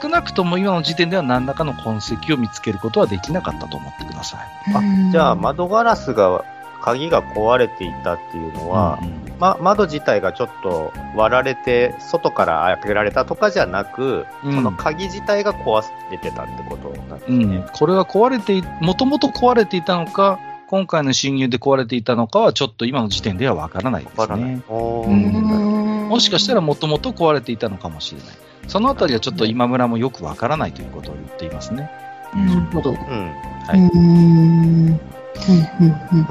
[0.00, 4.74] 少なくとも今の時点では何らかの痕跡を見つけることはできなかったと思ってください。
[4.74, 6.44] あうんじゃあ、窓ガラスが、
[6.80, 17.58] 鍵が壊れていたっていうのは、うんうんま、窓自体がちょっと割られて、外から開けられたとかじゃなく、うんその鍵自体が壊れてたってことなんですうね。
[17.58, 24.62] ん、これは壊れてい、もともと壊れていたのか、今回の侵入で壊れていたのかは、ちょっと今の時点ではわからないですわからないね。。
[24.68, 28.28] うんうんもしかしたらもともと壊れていたのかもしれない。
[28.66, 31.90] そのあたりはちょっと今村もよくわからないということを言っていますね。
[32.34, 32.92] なるほど。
[32.92, 32.98] ううん。
[32.98, 33.80] はーい。
[33.80, 33.88] ん。
[33.88, 34.98] うん、うん、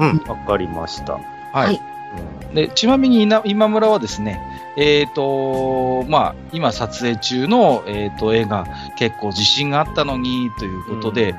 [0.00, 0.10] うん。
[0.10, 0.28] うん。
[0.28, 1.14] わかりました。
[1.14, 1.22] はい。
[1.52, 1.80] はい
[2.54, 4.40] でちなみにな今村はですね、
[4.76, 11.34] えっ、と、まあ、今撮影中の、えー、と映画、結構自信があったのにということで、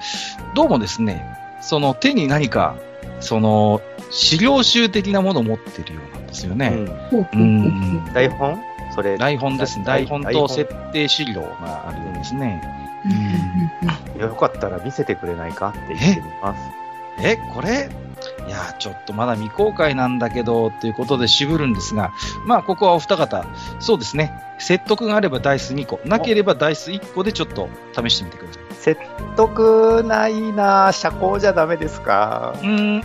[0.53, 1.25] どうもですね、
[1.61, 2.75] その手に何か、
[3.19, 6.87] その、資料集的なものを持ってるようなんですよね。
[7.33, 8.13] うん。
[8.13, 8.57] 台本？
[8.95, 9.85] それ、台本ですね。
[9.85, 12.61] 台台本と設定資料があるようですね。
[13.05, 16.59] うんよかったら見せてくれないかって言ってみます。
[17.23, 17.89] え、これ？
[18.47, 22.11] いや、ちょっとまだ未公開なんだけど、ということで渋るんですが、
[22.45, 23.45] まあ、ここはお二方、
[23.79, 28.63] そうですね、説得があればダイス2個、なければダイス1個でちょっと試してみてください。
[28.79, 29.01] 説
[29.35, 32.53] 得ないな社交じゃダメですか？
[32.61, 33.03] うーん、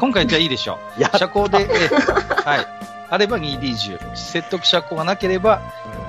[0.00, 1.16] 今回じゃあいいでしょやう。
[1.16, 2.66] 社交で、えーはい。
[3.08, 4.16] あれば 2D10。
[4.16, 5.60] 説得社交がなければ、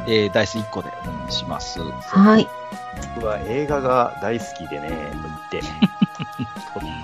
[0.07, 1.79] えーダイス1個でお願いします。
[1.81, 2.47] はい。
[3.15, 4.95] 僕は映画が大好きでね、と
[5.51, 5.69] 言って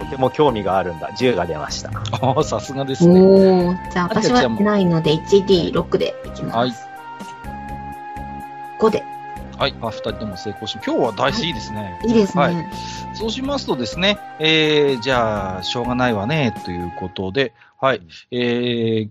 [0.10, 1.10] ても興味があるんだ。
[1.10, 1.92] 10が出ました。
[2.22, 3.20] ああ、さすがですね。
[3.20, 3.92] おー。
[3.92, 6.58] じゃあ私はないので 1D6 でいきます。
[6.58, 6.74] はい。
[8.80, 9.04] 5で。
[9.58, 9.76] はい。
[9.82, 12.00] あ、二人とも成功し、今日はダイスいいですね。
[12.06, 12.44] いいですね。
[12.44, 12.56] はい
[13.14, 19.10] そうしますとですね、えー、じゃあ、しょうがないわね、ということで、はい、えー、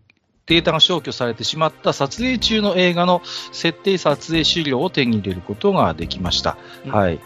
[0.49, 3.21] データが消去されてしまった撮影中の映画の
[3.53, 6.57] 設定撮影資料を手に入れることができました。
[6.87, 7.21] うんはい。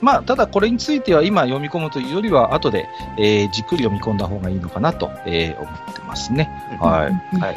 [0.00, 6.50] まあ、ただこれについては今読み込むというよりは、後で、えー、じっくり読み込んだ方がいいのかなと、えー思ってますね。
[6.80, 7.34] はい。
[7.34, 7.56] うんはいは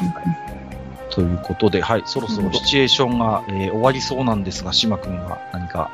[1.12, 5.90] ということで、はい、そろそろシチュエーションが、えー終わりそうなんですが、島君は何か？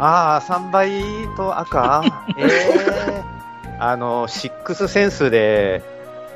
[0.00, 1.00] ああ、3倍
[1.36, 2.02] と赤？
[2.36, 3.22] ええ
[3.78, 5.82] あの、シックスセンスで、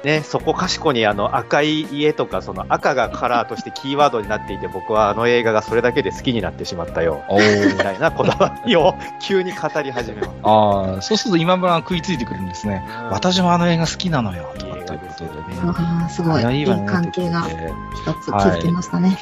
[0.04, 7.24] ね、そこかしこにあの赤い家とか、その赤がカラーとしてキーワードになっていて、僕はあの映画がそれだけで好きになってしまったよ。
[7.30, 10.30] みたいなこだわりを急に語り始めます。
[10.42, 12.84] ああ、そうすると今村が食いついてくるんですね。
[13.10, 16.08] 私もあの映画好きなのよ、とかいい映ということでね。
[16.10, 16.60] すごい。
[16.60, 19.18] いい関係が一つ築けましたね。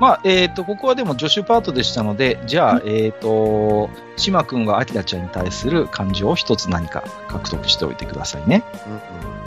[0.00, 8.64] まあ、えっ、と、ここはでも助手パートでしたので、じゃあ、えっ、と、島君はアキラちゃんに対する感情を一つ何か獲得しておいてくださいね。
[8.86, 8.92] うん
[9.34, 9.39] うん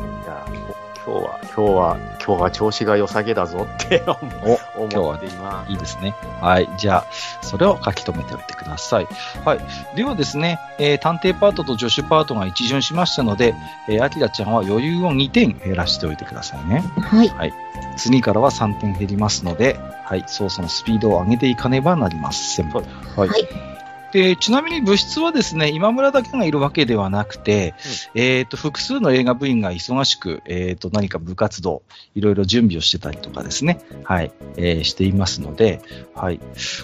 [1.05, 5.71] 今日は、今日は、今日は調子が良さげだぞって思お、今日は思っています。
[5.71, 6.15] いいですね。
[6.39, 6.69] はい。
[6.77, 7.05] じゃあ、
[7.41, 9.07] それを書き留めておいてください。
[9.43, 9.59] はい。
[9.95, 13.53] ではですね、えー探偵パートと助手パートが一巡しましたので、
[13.89, 16.83] えー、アキラちゃんは余裕を2点減らしておいてくださいね。
[17.29, 17.53] はい。
[17.97, 22.69] 次からは3点減りますので、はい、操作のスピードを上げていかねばなりません。
[22.69, 23.29] はい。
[23.29, 23.72] はい
[24.13, 27.73] で、ちなみに部室はですね、今村だけがいるわけではなくて、
[28.13, 31.81] えっ、と、複数の映画部員が忙しく、えっ、と、何か部活動、
[32.13, 35.81] いろいろ準備をしてたりとかですね、はい、えーしていますので、
[36.13, 36.39] はい。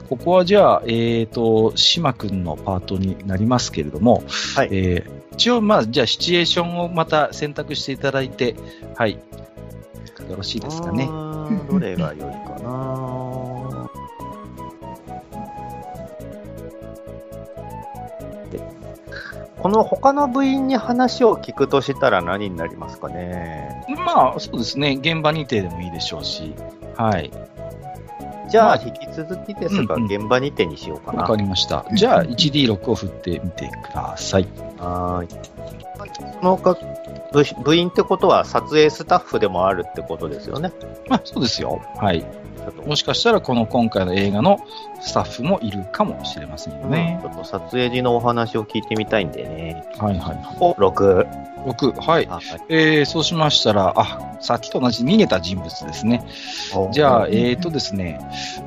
[0.10, 4.24] ここはじゃあ、えっ、と、島くんのパートになりますけれども、
[4.56, 8.58] はいえー一応、まあ、じゃあ、シチュエーションをまた選択していただいて、
[8.98, 9.14] はい。
[9.14, 11.06] よろしいですかね。
[11.06, 13.59] どれが良いかな
[19.62, 23.86] この他の部員に話を聞くとしたら何になりますかね？
[23.90, 24.98] まあ、そうですね。
[25.00, 26.54] 現場にてでもいいでしょうし。
[26.96, 27.32] はい。
[28.50, 31.22] じゃあ、まあ引き続きですが、現場にてにしようかな。
[31.22, 31.86] わかりました。
[31.94, 34.48] じゃあ、1D6 を振ってみてください。
[34.80, 35.28] はーい。
[36.40, 36.78] その他
[37.32, 40.72] 部部員ってことは撮影スタッフでもあるってことですよね？
[41.08, 41.82] まあ、そうですよ。
[41.98, 42.26] はい。
[42.72, 44.60] ちょっともしかしたら、この今回の映画の
[45.02, 47.28] スタッフもいるかもしれませんよねち。
[47.28, 49.84] ょっと撮影時のお話を聞いてみたいんでね。
[49.98, 51.24] はいはいはお、6。
[51.24, 51.28] い。
[51.70, 52.26] 6、はい。
[52.26, 56.26] はいえー、そうしましたら、あ、さっきと同じ逃げた人物ですね。
[56.92, 58.20] じゃあ、えーとですね、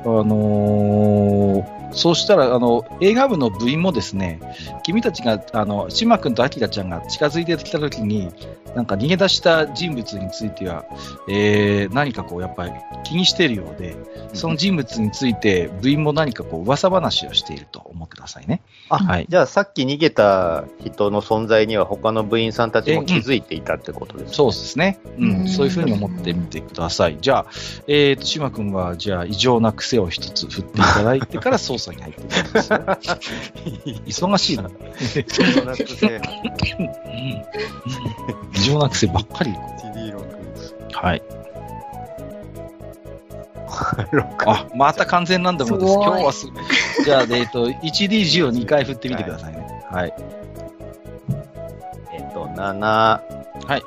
[0.03, 4.39] あのーそうしたら、あの、映画部の部員もですね、
[4.83, 8.29] 君たちが、あの、島君とアキラちゃんが近づいてきたときに、
[8.75, 10.85] なんか逃げ出した人物については、
[11.29, 12.71] えー、何かこう、やっぱり
[13.03, 13.95] 気にしているようで、
[14.33, 18.61] その人物について部員も何かこう、噂話をしていると思ってくださいね。
[18.89, 24.33] あ、はいじゃあさっき逃げた人の存在には他の部員さんたちも気づいていたってことですね。
[24.33, 24.99] そうですね。
[25.17, 27.17] うん、うんそういうふうに思ってみてください。
[27.21, 27.45] じゃあ、
[27.87, 32.79] えーと、島君は、じゃあ、異常な癖を一つ振っていただいてから捜 査に入っていきますよ。
[34.05, 34.69] 忙しいな。
[34.69, 36.21] そうなくて
[38.53, 39.51] 異常な癖ばっかり。
[39.51, 41.21] 1D6 はい。
[44.45, 45.91] あ、また完全ランダムです。
[45.91, 46.47] す今日はす、
[47.03, 49.83] じゃあ、えっ、ーと、1D10 を2回振ってみてくださいね。
[49.89, 50.13] はい。
[52.13, 53.83] えっと、7、はい。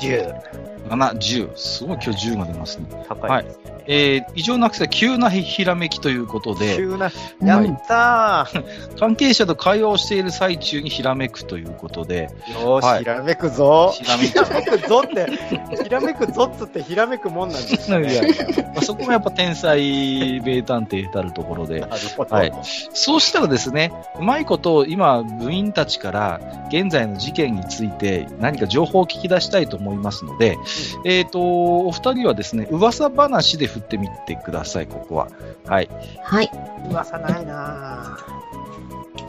[0.00, 0.88] 10。
[0.88, 1.56] 7、10。
[1.56, 3.04] すごい今日10が出ますね。
[3.08, 3.77] 高いですね。
[3.88, 7.10] えー、異常なくて急なひらめきということで、急な、
[7.42, 8.46] やった
[9.00, 12.98] 関係者と会話をしている最中にひらめくということで、ーよーし、はい。
[13.00, 13.94] ひらめくぞ。
[13.94, 14.88] ひらめく。
[14.88, 18.12] ぞって、ひらめくぞっつってひらめくもんなんですよ、ね。
[18.12, 18.34] いやいや。
[18.74, 21.80] まあ、そこもやっぱ天才名探偵たるところで。
[21.80, 22.52] はい。
[22.92, 30.58] そうしたらですね、うまいこと今、部員たちから現在の事件について何か情報を聞き出したいと思いますので、
[31.06, 35.28] えっ、と、お二人はですね、噂話で振ってみてください、ここは。
[35.66, 35.88] はい。
[36.22, 36.50] はい。
[36.90, 38.18] 噂ないな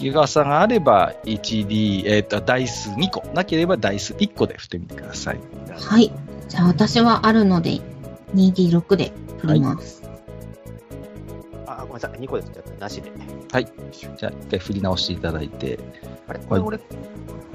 [0.02, 3.24] 噂があれば 1D、えっ、と、ダイス2個。
[3.34, 5.39] なければダイス1個で振ってみてください。
[5.68, 6.12] ぁはい。
[6.47, 7.82] じゃあ私はあるので、
[8.36, 10.04] 2D6 で振ります。
[11.66, 12.12] あ、ごめんなさい。
[12.20, 12.72] 2個でちゃった。
[12.80, 13.12] なしで。
[13.52, 13.68] はい。
[14.18, 15.80] じゃあ、一回振り直していただいて。
[16.28, 16.39] あれ？
[16.39, 16.84] これ俺、で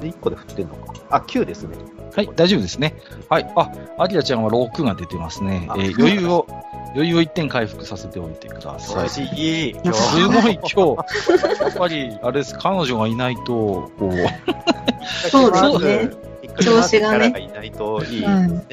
[0.03, 0.93] 1個で振ってんのか。
[1.11, 1.77] あ、9ですね。
[2.15, 2.95] はい、大丈夫ですね。
[3.29, 3.53] はい。
[3.57, 5.67] あ、アキラちゃんは6が出てますね。
[5.69, 6.47] あえー余裕を、
[6.95, 9.09] 余裕を1点回復させておいてください。
[9.09, 9.21] す
[10.29, 10.81] ごい今日、
[11.61, 14.13] やっぱり、あれです、彼女がいないと、こう、
[15.31, 16.34] そうですね。
[16.63, 18.65] 調子がねいないといいね。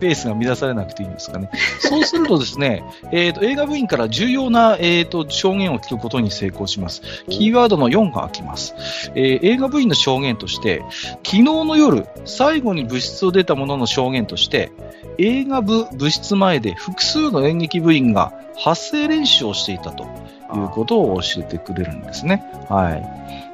[0.00, 1.50] ペースが乱されなくていいんですかね。
[1.80, 7.02] そうするとですね、 えっ、と、映画部員から重要な、えっ、と、証言を聞くことに成功します。
[7.28, 8.74] キーワードの4が開きます。
[9.14, 10.82] えー映画部員の証言として、
[11.24, 14.72] 昨日の夜、最後に部室を出た者の証言として、
[15.18, 20.06] 映画部部室前で複数の演劇部員が発声練習をしていたとい
[20.58, 22.44] うことを教えてくれるんですね。
[22.68, 22.94] は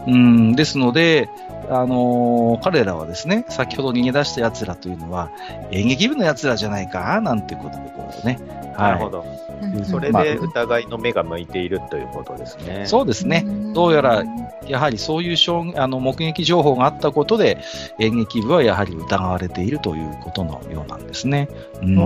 [0.07, 0.11] い。
[0.11, 1.29] うん、ですので、
[1.71, 5.31] あのー彼らはですね、先ほど逃げ出した奴らというのは、
[5.71, 8.39] 演劇部の奴らじゃないか、なんてことでこうね。
[8.77, 8.93] はい。
[8.93, 9.25] なるほど。
[9.63, 12.87] うんそれまあで疑いの目が向いているということですね。
[12.87, 13.45] そうですね。
[13.75, 14.25] どうやら、
[14.67, 17.59] やはりそういう証言あの目撃情報があったことで、
[17.99, 21.49] 演劇部はやはり疑われているということのようなんですね。
[21.83, 21.97] うん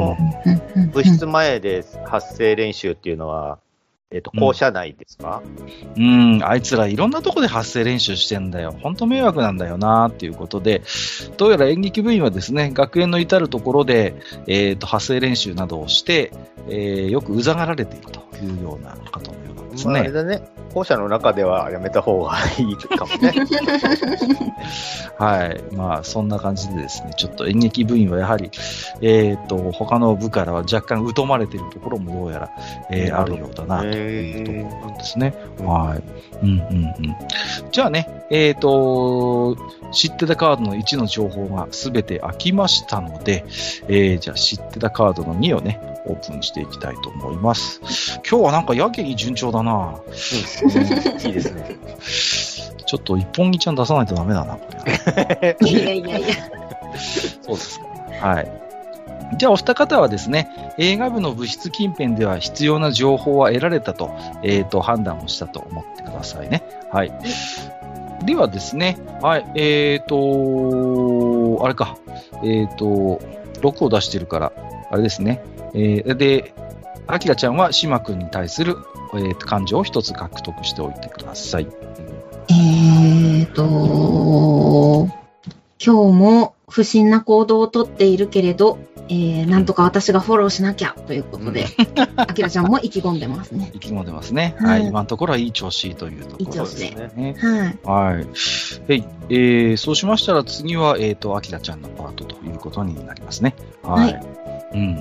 [0.93, 3.59] 部室前で発声練習っていうのは、
[4.15, 5.43] えっ、と、校舎内ですか、
[5.97, 8.73] うん、あいつらいろんなとこで発声練習してんだよ。
[8.81, 10.83] 本当迷惑なんだよな、っていうことで、
[11.37, 14.15] どうやら演劇部員はですね、学園の至るところで、
[14.47, 16.33] えっ、と、発声練習などをして、
[16.69, 20.13] えーよくうざがられているというような方のようですまあ、あれね。
[20.13, 20.43] だね。
[20.73, 23.33] 校舎の中ではやめた方がいいかもね。
[25.19, 25.63] はい。
[25.75, 28.51] まあ、そんな感じでですね、ちょっと演劇部員はやはり、
[29.01, 32.51] えっ、と、他の部からは若干疎まれているところもどうやら、
[32.91, 35.35] えーあるようだな、というところなんですね。
[35.59, 36.03] はい。
[36.43, 37.17] うんうんうん。
[37.71, 39.57] じゃあね、えっ、と、
[39.93, 43.45] 知ってたカードの1の情報がすべて開きましたので、
[43.89, 47.81] えーじゃあ知ってたカードの2をね、オープンしていきたいと思います。
[48.29, 50.01] 今日はなんかやけに順調だな。
[50.09, 51.77] いいですね。
[52.87, 54.69] ちょっと一本木ちゃん出さないとダメだな、こ
[55.41, 55.57] れ。
[55.61, 56.35] いやいやいや。
[57.43, 57.87] そうですか。
[58.29, 58.65] はい。
[59.37, 64.11] じゃあ、お二方はですね、映画部の部室近辺では必要な情報は得られたと、
[64.43, 66.63] えっ、と、判断をしたと思ってくださいね。
[66.93, 67.13] はい。
[68.25, 71.97] ではですね、はい、えっ、と、あれか、
[72.43, 73.21] えっ、と、
[73.61, 74.53] 6を出してるから、
[74.91, 75.43] あれですね。
[75.75, 76.55] えーで、
[77.07, 78.77] アキラちゃんは島君に対する、
[79.15, 81.69] えーと感情を一つ獲得しておいてください。
[82.49, 85.09] えーと、
[85.85, 91.67] 今日も不審な行動をとっているけれど、えー、なんとか私がフォローしなきゃということで、
[92.17, 93.71] あきらちゃんも意気込んでますね。
[93.75, 94.57] 意気込んでますね。
[94.59, 94.89] はいはい。
[94.89, 97.37] 今のところはいい調子というところいい調子でですね。
[97.85, 98.15] はい。
[98.17, 98.27] はい。
[99.29, 103.55] えーそうしましたら次は、えっ、と、アキラちゃんのパートということになりますね。
[103.83, 104.15] はい。
[104.15, 104.45] はい
[104.75, 104.97] うん。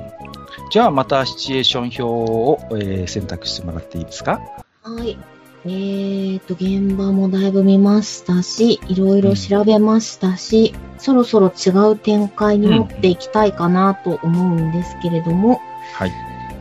[0.73, 4.41] じゃあ、またシチュエーション表を、えー選択してもらっていいですか？
[4.81, 5.19] はい。
[5.65, 15.61] えーと、現場もだいぶ見ましたし、いろいろ調べましたし、そろそろ違う展開に持っていきたいかなと思うんですけれども、
[15.93, 16.11] はい。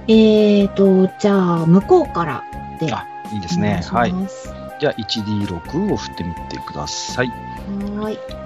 [0.09, 2.45] えーと、じゃあ、向こうから
[2.79, 2.93] で。
[2.93, 3.81] あ、いいですね。
[3.93, 4.15] おはい。
[4.79, 7.29] じゃあ、1D6 を振ってみてください。
[7.29, 8.42] はー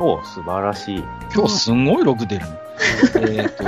[0.00, 0.02] い。
[0.02, 1.04] お素晴らしい。
[1.34, 2.56] 今日すんごい6出るね。
[3.42, 3.64] えっと、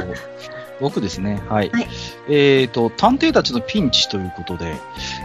[0.80, 1.40] 6ですね。
[1.48, 1.70] はい。
[1.70, 1.86] はい
[2.30, 4.76] えっ、と、探偵たちのピンチということで、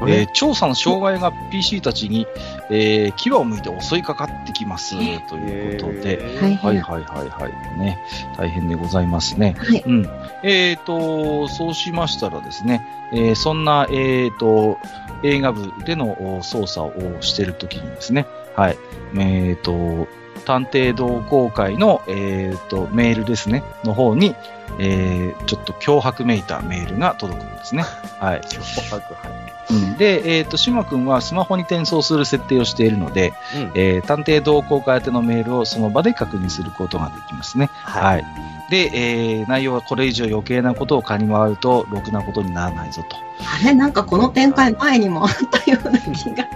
[0.07, 2.27] えー調査の障害が PC たちに、
[2.69, 4.95] えー牙を向いて襲いかかってきます、
[5.27, 7.79] ということで、はいはいはいはいはい。
[7.79, 7.99] ね。
[8.37, 9.55] 大変でございますね。
[9.57, 9.83] はい。
[9.85, 10.09] うん。
[10.43, 14.77] えっ、と、そうしましたらですね、えーそんな、えっ、と、
[15.23, 18.25] 映画部でのお捜査をしているときにですね、
[18.55, 18.77] はい。
[19.17, 20.07] えっ、と、
[20.43, 24.35] 探偵同好会の、えっ、と、メールですね、の方に、
[24.79, 27.83] えーちょっと脅迫めいたメールが届くんですね。
[28.19, 28.41] はい。
[28.41, 37.69] 脅迫はいうん、で、えっ、と、島くんはスマホに転送する設定をしているので、うんえー探偵同好会宛てのメールをその場で確認することができますね。
[37.71, 38.21] はい。
[38.21, 38.53] はい。
[38.69, 43.17] で、えー、内容はこれ以上余計なことを蚊に回ると、ろくなことにならないぞと。
[43.45, 46.47] あれなんかこの展開前にもあったような気が。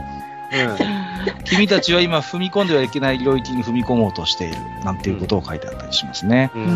[1.46, 6.52] 君たちは今踏み込んではいけない領域に踏み込もうとしている、なんていうことを書いてあったりしますね。
[6.56, 6.60] う。
[6.60, 6.72] うんうん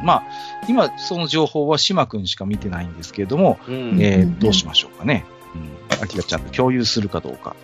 [0.00, 0.04] ん。
[0.04, 0.22] まあ、
[0.68, 4.00] 今、その情報は島君しか見てないんですけれども、うん。
[4.00, 5.24] えうんー、どうしましょうかね。
[5.54, 5.58] う
[6.00, 6.02] ん。
[6.02, 7.56] アキラちゃんと共有するかどうか。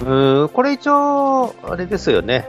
[0.00, 2.46] うん、これ一応、あれですよね。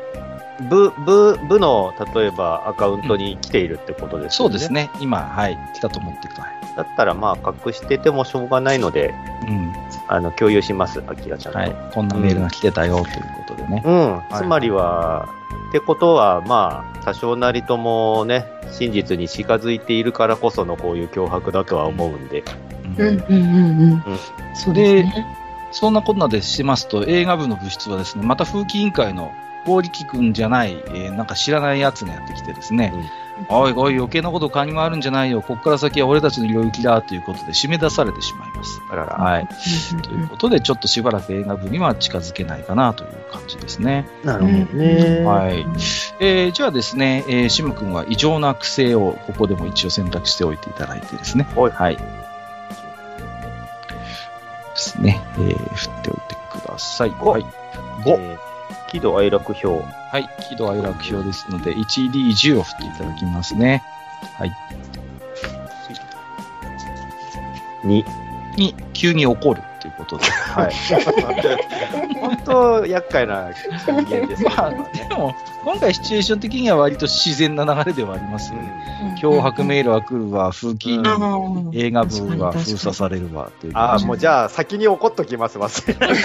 [0.70, 4.48] 部、部、部の、例えばアカウントに来ているってことですよね。
[4.48, 4.72] そうです。
[4.72, 4.90] ね。
[5.00, 6.65] 今、はい、来たと思ってください。
[6.76, 9.14] だったらまあ隠しててもしょうがないので、
[9.48, 9.74] うん。
[10.08, 11.60] あの、共有します、アキラちゃんと。
[11.60, 11.76] はい。
[11.94, 13.06] こんなメールが来てたよ、という
[13.48, 13.82] ことでね。
[13.86, 14.22] うん。
[14.38, 15.28] いつまりは、
[15.70, 22.44] ってことは、まあ、多少なりともね、真実に近づいているからこそのこういう脅迫だとは思うんで。
[22.98, 23.40] うんうんうんう
[23.88, 24.20] んうん。
[24.54, 25.06] そうで。
[25.72, 29.34] そんなことなでしますと、映画部の部室はですね、また風紀委員会の
[29.66, 32.94] 合力くんじゃない、えーなんか知らないやつがやってきてですね、
[33.50, 38.82] おいおい余計なこと勘に回るんじゃないよ、こっから先は俺たちの領域だということで締め出されてしまいます。
[38.90, 39.18] あらら。
[39.18, 39.48] はい。
[39.94, 44.08] うんということで、ちょっとしばらく映画部には近づけないかなという感じですね。
[44.24, 45.24] なるほどね。
[45.26, 45.66] はい。
[46.20, 51.48] えーじゃあですね、えー、シム君は異常な癖をここでも一応選択しておいていただいてですね。
[51.56, 51.98] はいはい。
[51.98, 52.04] で
[54.76, 55.22] すね。
[55.38, 57.14] えー振っておいてください。
[57.20, 57.46] おはい。
[58.06, 58.46] えー
[58.88, 59.84] 喜怒哀楽表。
[60.16, 60.30] はい。
[60.48, 63.84] 喜怒哀楽表ですので、1D10 を振っていただきますね。
[64.38, 64.52] はい。
[67.84, 68.06] に。
[68.56, 70.24] に、急に怒るということで。
[70.24, 70.74] はい。
[72.16, 73.50] 本当、厄介な
[73.86, 74.90] 人間ですよまあ、ね。
[75.10, 75.36] でも、
[75.66, 79.18] 今回シチュエーション的には割と自然な流れではありますよね。
[79.22, 86.20] 脅迫メールは来るわ、風紀映画部は封鎖されるわ、というああ、もうじゃあ先に怒っときます、忘れない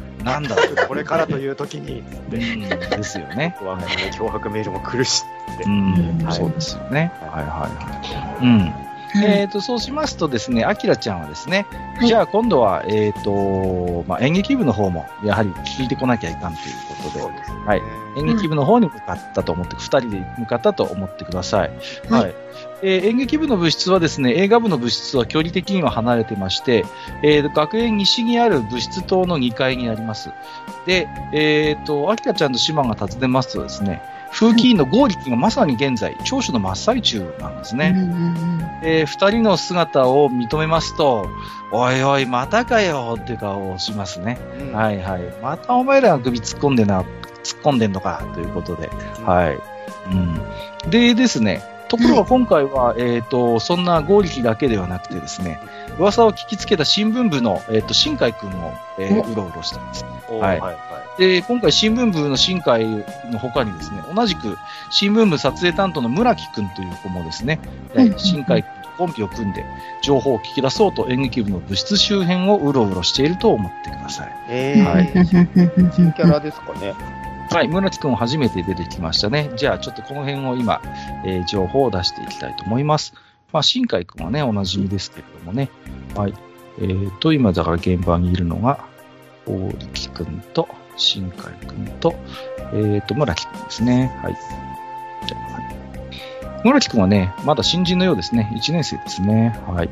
[0.26, 0.56] なんだ。
[0.88, 3.54] これからという時に、うんですよね。
[3.60, 5.22] 僕はもうね脅迫メールも来るし
[5.54, 5.68] ってう。
[5.68, 7.12] ん、はいそうですよね。
[7.20, 8.44] はいはいはい。
[8.44, 8.86] うん。
[9.24, 11.66] えっ、と、そうしますとですね、アキラちゃんはですね、
[11.96, 17.58] はいじゃあ今度は、えっ、と、まあ、演劇部の方も、やはり聞いてこなきゃいかんということで、ですね。
[17.64, 17.82] はい
[18.18, 21.70] 演劇部の方に向かったと思って、二人で向かったと思ってください。
[22.10, 22.34] はいはい。
[22.82, 26.84] えー演劇部の部室はですね、映画部の部室は距離的には離れてまして、
[27.22, 30.30] えー学園西にある部室棟の2階にあります。
[30.86, 34.02] で、えっ、と、アキラちゃんと島が訪ねますとですね、
[34.32, 37.94] 風紀委員の合力がまさに現在、聴取の真っ最中なんですね。
[37.96, 38.46] うんうん
[38.82, 41.28] えー二人の姿を認めますと、
[41.72, 44.38] おいおい、またかよっていう顔をしますね。
[44.60, 45.22] うんはいはい。
[45.42, 47.00] またお前らが首突っ込んでな、
[47.42, 48.90] 突っ込んでんのか、ということで。
[49.24, 49.58] はい。
[50.12, 50.90] うん。
[50.90, 55.60] でですね、ところが今回は、えっ、と、そんな合力だけではなくてですね、
[55.98, 60.04] 噂を聞きつけた新聞部の、えっ、と、新海くんも、えーおうろうろしてます。
[60.28, 60.78] おはいはいは
[61.18, 61.20] い。
[61.20, 62.84] で、今回新聞部の新海
[63.30, 64.56] の他にですね、同じく
[64.90, 67.60] 新聞部撮影担当の村木くんという子もですね、
[67.94, 69.64] うんうんうん新海くんとコンビを組んで、
[70.02, 74.28] 情報を聞き出そうと演劇部の部室周辺をうろうろしていると思ってください。
[74.28, 74.34] うん。
[74.48, 75.06] えーはい
[75.92, 76.94] 新キャラですかね。
[77.50, 79.50] はい、村木くんは初めて出てきましたね。
[79.56, 80.82] じゃあ、ちょっとこの辺を今、
[81.24, 83.14] えー情報を出していきたいと思います。
[83.52, 85.70] まあ、新海くんはね、おなじみですけれどもね。
[86.14, 86.34] はい。
[86.78, 88.84] えーと、今、だから現場にいるのが、
[89.46, 92.14] 大力くんと、新海くんと、
[92.72, 94.18] えーと、村木くんですね。
[94.22, 94.36] はい。
[95.26, 95.76] じゃあ、はい。
[96.64, 98.52] 村木くんはね、まだ新人のようですね。
[98.56, 99.58] 1年生ですね。
[99.66, 99.88] はい。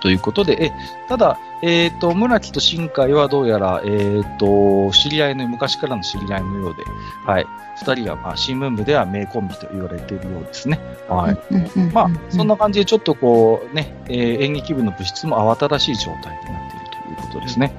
[0.00, 0.72] ということで、え、
[1.08, 6.82] ただ、えっ、と、村木と新海はどうやら、えっ、と、知り合いの、昔からの知り合いのようで、
[7.26, 7.46] はい。
[7.76, 10.80] 二人は、まあ、新聞部では名コンビと言われているようですね。
[11.08, 11.92] はい。
[11.92, 17.72] まあ、そんな感じで、ちょっとこう、ね、えー演劇部の部室も慌ただしい状態になっているということですね。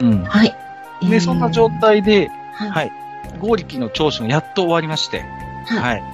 [0.00, 0.24] うん。
[0.24, 0.54] はい。
[1.02, 2.92] で、そんな状態で、はいはい。
[3.40, 5.24] 合力の聴取がやっと終わりまして、
[5.66, 6.08] はいは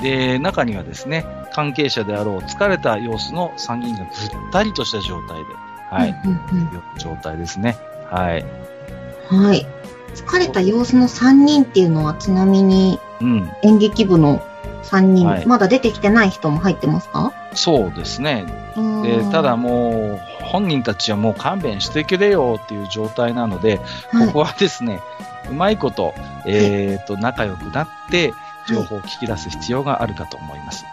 [0.00, 0.02] い。
[0.02, 1.24] で、中にはですね、
[1.54, 4.08] 関係者であろう疲れた様子の3人がぐっ
[4.52, 5.44] たりとした状態で、
[5.90, 6.20] はい。
[6.24, 7.76] うんうんいう状態ですね。
[8.10, 8.44] はい。
[9.30, 9.66] うんはい。
[10.14, 13.50] 疲れた様子の3人っていうのはちなみにうん。
[13.62, 14.44] 演劇部の
[14.84, 17.32] 3人、はいまだ出てきてない人も入ってますか？
[17.54, 18.44] そうですね。
[19.02, 23.80] ででただもう、本人たちはもう勘弁してくれよっていう状態なので、
[24.10, 25.00] はいここはですね、
[25.50, 26.14] うまいこと、
[26.46, 28.32] えっ、と、仲良くなって、
[28.68, 30.84] 情報を聞き出す必要があるかと思います。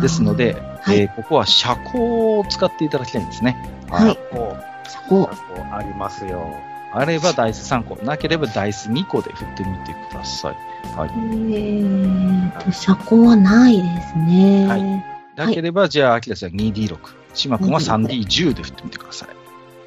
[0.00, 3.56] ですので、はいえーここは社交を使っていただきたいんですね。
[3.90, 4.56] はいこ
[4.88, 6.54] そこう、こうありますよ。
[6.94, 10.56] あればダイス3個、なければダイス2個で振ってみてください。
[10.96, 11.10] はい。
[11.10, 14.66] えーと、車高はないですね。
[14.66, 16.98] はいなければ、じゃあ、アキラちゃん 2D6。
[17.34, 19.26] 島君は 3D10 で振ってみてくださ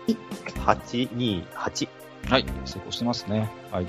[0.08, 0.14] い。
[0.66, 1.88] 8、2、8。
[2.30, 2.46] はい。
[2.66, 3.50] 成功してますね。
[3.72, 3.86] はい。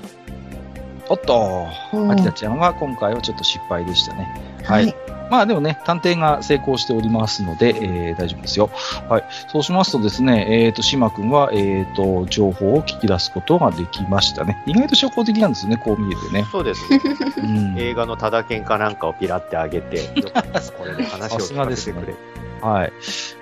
[1.09, 4.27] おっと、うん秋田ちゃんは今回はちょっと失敗でしたね。
[4.63, 4.93] ははいい。
[5.29, 8.69] まあでもね、探偵が成功しておりますので、えー大丈夫ですよ。
[9.09, 9.23] はい。
[9.49, 14.63] そうしますとですね、えっ、と、島君は、えっ、と、情報を聞き出すことができましたね。
[14.65, 16.45] 意外と社交的なんですよね、こう見えてね。
[16.51, 17.01] そうですね。
[17.37, 17.75] うん。
[17.77, 22.15] 映画のただけんかなんかをピラってあげて、よかったこれで話を聞かせてくれ。
[22.61, 22.93] はい。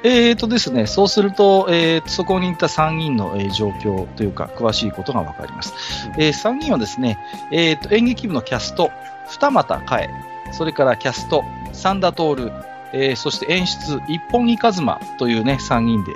[0.03, 5.73] えっ、とですね、そうすると、えーそこにいた3人の、えー状況というか、詳しいことがわかります。
[6.17, 7.17] え3人はですね、
[7.51, 8.91] えっ、と、演劇部のキャスト、
[9.29, 10.09] 二俣かえ、
[10.51, 11.43] それからキャスト、
[11.73, 12.51] 三田徹、
[12.93, 16.11] えーそして演出、一本木一馬というね、3人で、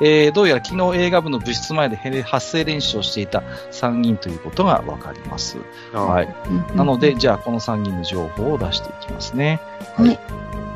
[0.00, 3.40] えーどうやら昨日映画部の部室前でへ発声練習をしていた
[3.72, 5.58] 3人ということがわかります。
[5.92, 6.04] は。
[6.06, 9.60] はいうんなので、、じゃあこの3人の情報を出していきますね。
[9.96, 10.18] はい。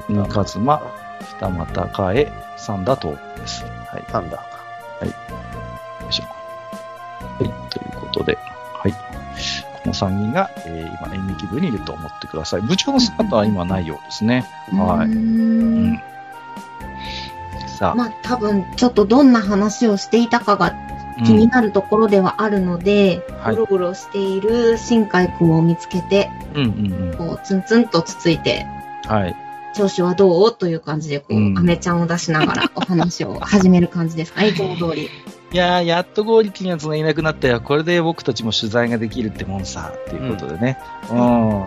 [0.09, 0.81] 三一馬、
[1.41, 3.09] 二俣かえ、三田徹
[3.39, 3.65] です。
[3.65, 4.13] はい。
[4.13, 4.37] なんだ。
[4.37, 4.43] よ
[6.09, 6.25] いしょ。
[6.25, 6.31] は
[7.41, 8.39] い、ということで、
[8.75, 8.93] はい。
[8.93, 8.99] こ
[9.87, 12.63] の3人が、えー今演劇部にいると思ってください。
[12.63, 14.47] 部長の姿は今ないようですね。
[14.73, 15.11] はい。
[15.11, 16.03] うんん。
[17.79, 20.75] さあ、まあ多分ちょっとどんな話をしていたかが
[21.25, 27.17] 気になるところではあるので、はいゴロゴロしている新海くんを見つけて、うん、うん、うん。
[27.17, 28.67] こうツンツンとつついて、
[29.05, 29.37] はい。
[29.77, 30.57] 調子はどう？
[30.57, 35.11] という感じで、こう、うんアメちゃんを出しながら お話を始める感じですかね、いつも通り。
[35.53, 37.61] いやー、やっとゴーリキのやつがいなくなったよ。
[37.61, 40.77] これで僕たちも取材ができるってもんさ、っていうことでね。
[41.11, 41.65] うん。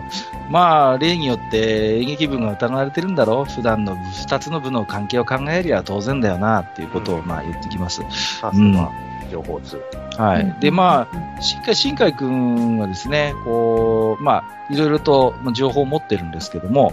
[0.50, 8.02] まあ、例によって演劇部が疑われてるんだろう普段の二つの部の関係を考えりゃ当然だよな、っていうことをうんまあ言ってきます。
[8.40, 8.90] さすが、
[9.30, 9.80] 情報通。
[10.16, 10.56] はい。
[10.60, 16.92] で、まあ、新海、新海くんはですね、こう、まあ、いろいろとまあ情報を持ってるんですけども、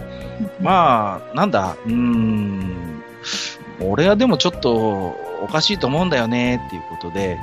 [0.60, 3.02] まあ、なんだ、うーん、
[3.80, 7.38] 俺はでもちょっとおかしいと思うんだよねっていうことで、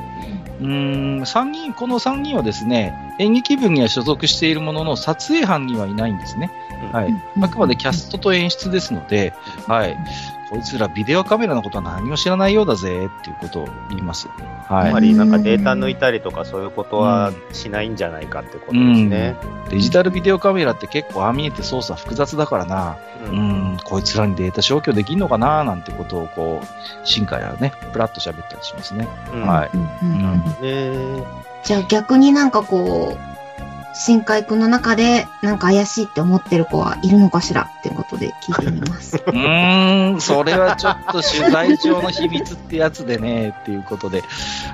[0.60, 6.52] うーん、三人、この3人はですね、演劇部には所属しているものの、撮影班にはいないんですね。
[6.91, 7.14] はい。
[7.41, 9.34] あくまでキャストと演出ですので、
[9.68, 9.98] はい。
[10.50, 14.28] こいつらビデオカメラのことは何も知らないようだぜっていうことを言います。
[14.68, 15.00] はいあんま。
[15.00, 19.36] りなんかデータ抜いたりとかそういうことはしないんじゃないかってことですね。
[19.70, 26.68] デジタルビデオカメラって結構ああ見えて操作複雑だからな、ううんん、こいつらにデータ消去できんのかななんてことをこう、
[27.04, 29.08] 新海はね、プラッと喋ったりしますね。
[29.34, 29.70] うんはい。
[29.74, 31.24] うんうん
[31.64, 33.34] じゃあ逆になんかこう、
[33.98, 39.16] 新海くんの中でなんか怪しいって思ってる子はいるのかしらってことで聞いてみます。
[39.26, 44.18] うーん、それはちょっと取材上の秘密ってやつでね、っていうことで。
[44.18, 44.28] やっ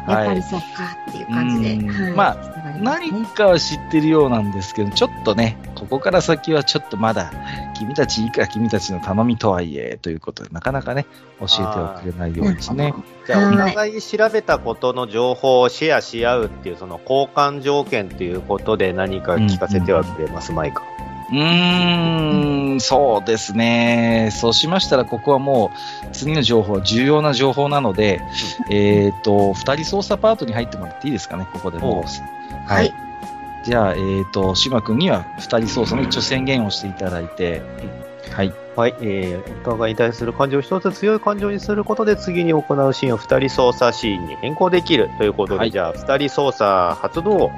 [0.08, 0.36] ぱはい。
[0.36, 0.68] りそっか
[1.10, 1.74] っていう感じで。
[1.74, 2.38] うんはいまあ
[2.82, 7.32] 何かは知ってるようなんですけど、ちょっとね、ここから先はちょっとまだ、
[7.76, 11.08] 君たちいいか君たちの頼みとはいえ、ということで、なかなかね、
[11.40, 12.94] 教えてはくれないようですね。
[13.26, 20.84] じゃあ、おはい互い調べたことの情報をシェアし合うっていう、その交換条件っていうことで何か聞かせてはくれますまいか。
[21.32, 24.30] うーん、そうですね。
[24.32, 25.72] そうしましたら、ここはも
[26.06, 28.22] う、次の情報は重要な情報なので、
[28.70, 32.04] えっ、と、二人操作パートに入ってもらっていいですかね、ここでも
[32.68, 32.94] はい。
[33.64, 37.62] じゃあ、えっ、と、島君には二人操作の一応宣言をしていただいて、
[38.32, 38.54] はい。
[38.76, 47.52] はい、えー、お互いに対する感情を一つ強い感情にすることで次に行うシーンを二人操作シーンに変更できるということで、はいじゃあ二人操作発動。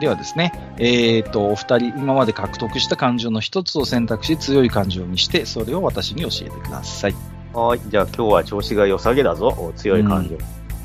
[0.00, 7.14] ではですね、えっ、と、お二人、今まで獲得した感情の一つを選択し、強い感情にして、それを私に教えてください。
[7.52, 9.48] はい、じゃあ今日は調子が良さげだぞ。
[9.58, 10.38] お強い感情。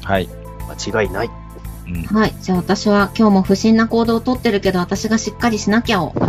[0.04, 0.28] はい。
[0.68, 1.43] 間違いない。
[1.88, 2.36] うんはい。
[2.42, 6.14] じゃあ私は今日も不審な行動をとってるけど、私がしっかりしなきゃを。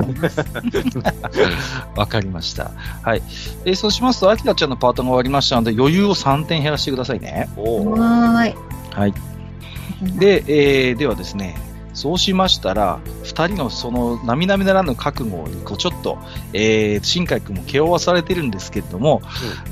[1.97, 2.71] わかりました。
[3.03, 3.23] はい。
[3.65, 7.49] えーそうしますと、秋田ちゃんのパートが終わりましたので、余裕を3点減らしてくださいね。
[7.57, 8.55] おーはーい。
[8.95, 9.15] はい。
[10.03, 11.57] で、えーではですね、
[11.95, 16.19] そうしましたら、二人のその、並々ならぬ覚悟に、こう、ちょっと、
[16.53, 19.23] えー、新海君も気負わされてるんですけれども、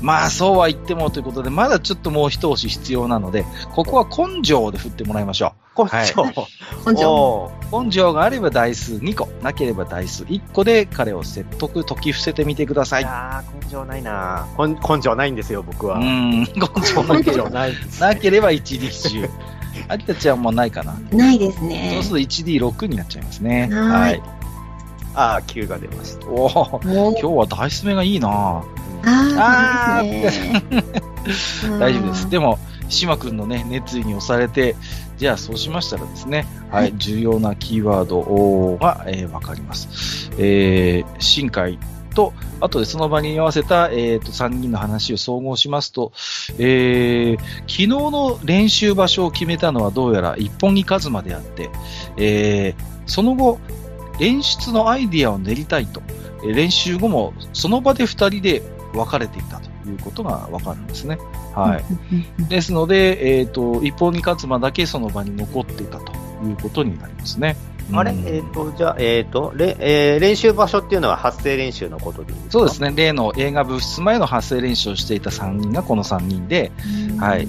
[0.01, 3.45] まあ、そうは言ってもということで、まだちょっともう一押し必要なので、
[3.75, 6.23] ここは根性で振ってもらいましょ根はい性。
[6.85, 7.13] 本庄。
[7.13, 7.83] おーう。
[7.85, 13.01] 根性があれば台数2個、なければ台数1個で彼を説得、解き伏せてみてください。
[13.01, 15.97] いやー根性ないな根根性ないんですよ、僕は。
[15.97, 17.65] うーん、 根性なければ、 な。
[17.99, 19.29] なければ 1D10。
[19.87, 20.93] 秋田ちゃんもないかな。
[21.11, 22.09] ないですそうねす。
[22.09, 23.69] ると 1D6 になっちゃいますね。
[23.71, 24.21] はい
[25.15, 26.27] あー、9が出ました。
[26.27, 28.63] おお、今日はダイス目がいいな
[29.05, 30.31] ああね。
[31.79, 32.29] 大丈夫です。
[32.29, 32.57] でも、
[32.89, 34.75] 島君のね、熱意に押されて、
[35.17, 40.31] じゃあそうしましたらですね、はい、はい重要なキーワードが、えーわかります。
[40.37, 41.77] えー、新海
[42.13, 46.11] と、あとでその場に合わせた、えー、と3人の話を総合しますと、
[46.57, 51.69] えー、昨日の練習場所を決めたのはどうやら一本木一馬であって、
[52.17, 53.59] えー、その後、
[54.19, 58.61] 演出のアイディアを練りたいと、えー練習後もその場で二人で
[58.93, 61.17] 別れていたということがわかるんですね。
[61.55, 62.43] はい。
[62.43, 62.45] い。
[62.47, 66.11] ですので、えっ、と、一本に勝つまだけその場に残っていたと
[66.43, 67.55] いうことになりますね。
[67.91, 68.11] あれ？
[68.11, 72.81] うんえっ、と、じゃあ、えっ、と、れえー練習場所っていうのは発声練習のことでそうです。
[72.81, 72.93] ね。
[72.95, 76.71] 例の映画部室前の発声練習をしていた3人がこの3人で、
[77.19, 77.47] はい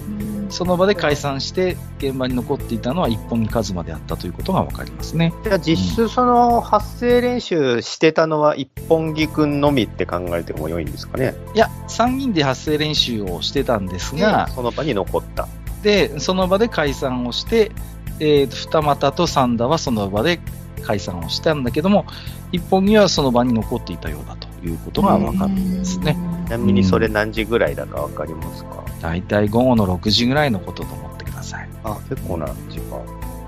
[0.51, 5.33] その場で解散して現場に残っていたのは一本に数まであったということがわかりますね。
[5.43, 11.35] じゃあ実質その発声練習してたのは一本木くんのみって考えても良いんですかね？
[11.55, 15.49] いや、3人で発声練習をしてたんですが、その場に残った。
[15.83, 17.73] で、その場で解散をして、
[18.21, 20.41] えーと、二股と三田はその場で
[20.83, 22.07] 解散をしたんだけども、
[22.53, 26.17] 一本にはその場に残っていたようだということがわかるんですね。
[26.47, 31.69] ちなみにそれ何時ぐらいだかわかりますか、だいたい午後の6時ぐらいのことと思ってください。
[31.83, 33.01] あ、結構な時間。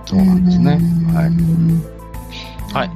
[0.07, 0.81] そうなんですね。
[1.13, 1.25] はい。
[2.73, 2.91] はいい。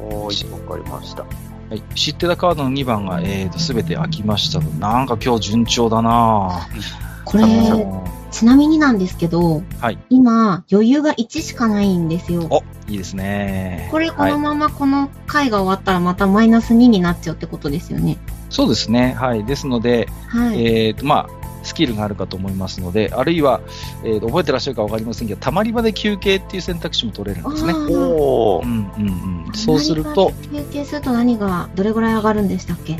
[0.00, 1.24] おーい、わかりました。
[1.68, 6.66] はい、知ってたカードの2番が、えーと、すべて開きましたのでなんか今日順調だな
[7.30, 8.02] これ、ぁ。
[8.30, 12.46] ちなみになんですけど、はい今、余裕が1しかないんですよ。
[12.50, 13.88] お、いいですね。
[13.90, 18.18] これ、こはいのままこの回が終わったらまたマイナス2になっちゃうってことですよね。
[18.50, 19.14] そうですね。
[19.18, 19.44] はい。
[19.44, 20.64] ですので、はい。
[20.66, 21.28] えーと、まあ、
[21.62, 23.60] スキルがあるかと思いますので、あるいは、
[24.04, 27.72] えーと覚えてらっしゃるかわかりませんけど、たまり場で休憩っていう選択肢も取れるんですね。
[27.74, 28.64] おー。
[28.64, 29.52] うんうんうん。
[29.54, 32.98] そうすると、休憩すると何が、どれぐらい上がるんでしたっけ？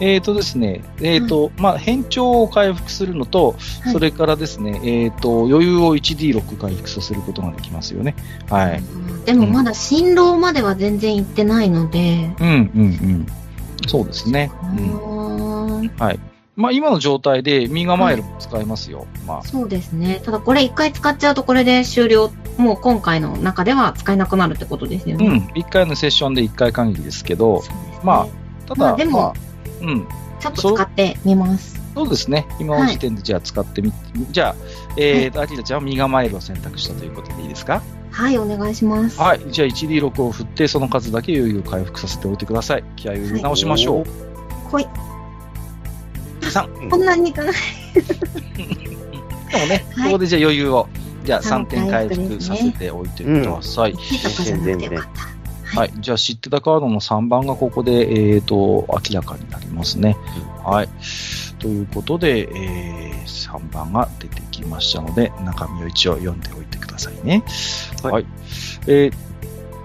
[0.00, 8.14] えーとですね、えーと、まあ、変調を回復するのと、はいそれからですね、えーと、余裕を 1D6 回復させることができますよね。
[8.48, 8.82] はい。
[9.24, 13.26] でもまだ新郎までは全然行ってないので、うんうんうん。
[13.86, 14.50] そうですね。
[14.62, 15.80] あうん。
[15.80, 16.20] ーはい。
[16.58, 19.06] まあ、今の状態で、ミガマイルも使えますよ。
[19.26, 20.20] まあ、そうですね。
[20.24, 22.32] ただこれ一回使っちゃうとこれで終了。
[22.56, 25.26] もう今回の中では使えなくなるってことですよね。
[25.26, 25.48] うん。
[25.54, 28.26] 一回のセッションで一回限りですけど、ねま
[28.66, 29.47] ただ、まあでもまあ
[29.80, 30.06] うん。
[30.40, 31.78] ちょっと使ってみます。
[31.94, 32.46] そうですね。
[32.60, 33.92] 今の時点でじゃあ使ってみ、
[34.30, 34.54] じゃあ、
[34.96, 37.82] えーと、アキラちゃんはミガマイルを選択したということでいいですか？
[38.10, 39.20] はい、お願いします。
[39.20, 39.40] はい。
[39.50, 42.84] じゃあ 1D6 を振って、その数だけ余裕を回復させておいてください。
[42.96, 44.04] 気合を入れ直しましょう。
[44.68, 44.86] ほい。
[46.40, 46.88] 3。
[46.90, 47.54] こんなにいかない。
[47.94, 50.88] でもね、はいここでじゃあ余裕を、
[51.24, 53.92] じゃあ3三点回回復させておいてください。
[53.94, 55.37] ヒとかじゃなくてよかった。
[55.74, 55.92] はい。
[55.98, 60.16] じゃあ知ってたカードの3番がここで、えっ、と、明らかになりますね。
[60.64, 60.88] はい。
[61.58, 67.44] ということで、えー、3番が出てきましたので、中身を一応読んでおいてくださいね。
[68.02, 68.26] はいはい。
[68.86, 69.28] えー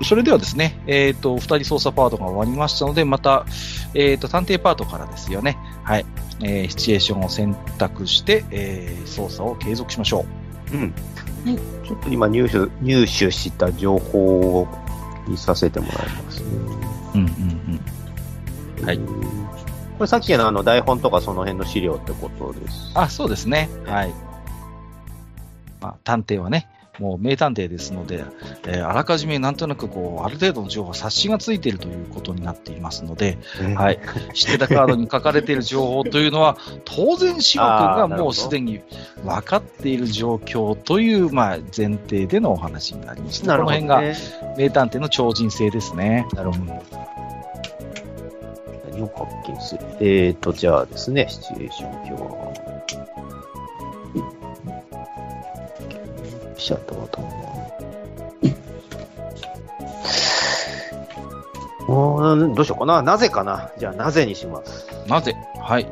[0.02, 3.46] それではですね、えっ、と、二人操作パートが終わりましたので、また、
[3.94, 5.58] えっ、と、探偵パートからですよね。
[5.84, 6.06] はい。
[6.42, 10.26] えーシチュエーションを選択して、えー操作を継続しましょ
[10.74, 10.76] う。
[10.76, 10.82] うん。
[10.82, 10.94] はい
[11.86, 14.68] ちょっと今入手、入手した情報を
[15.28, 16.48] 見させてもらいますね。
[17.16, 17.80] うんうん
[18.80, 18.86] うん。
[18.86, 19.08] はいうん。
[19.98, 22.92] これさっきのあの台本とかその辺の資料ってことです。
[22.96, 23.70] あ、そうですね。
[23.86, 24.14] はい。
[25.80, 26.68] まあ、探偵はね、
[27.00, 28.24] もう名探偵ですので、
[28.68, 33.40] えーあらかじめなんとなくこう、ある程度の情報、察しがついているということになっていますので、
[33.76, 34.00] はい。
[34.34, 38.82] 知ってたカードに書かれている情報というのは、当然、島君がもうすでに
[39.24, 43.48] 分かっている状況という、まあ、前提でのお話になりますね。
[43.48, 43.82] なるほど、ね。
[43.82, 46.28] この辺が名探偵の超人性ですね。
[46.34, 46.84] なるほど
[48.92, 49.82] 何を発見する？
[50.00, 52.63] えーと、じゃあですね、シチュエーション表。
[56.58, 57.26] シャットボタン。
[61.86, 63.02] おーどうしようかな。
[63.02, 63.70] なぜかな。
[63.78, 64.88] じゃあ、なぜにします。
[65.08, 65.36] なぜ？
[65.60, 65.88] はい。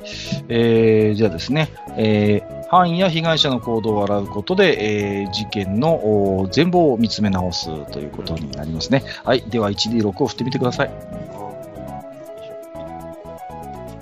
[0.48, 9.04] えー、じゃあですね、えー、犯や被害者の行動を洗うことで、えー、事件の全貌を見つめ直すということになりますね。
[9.26, 9.42] はい。
[9.42, 10.92] では 1D6 を振ってみてください。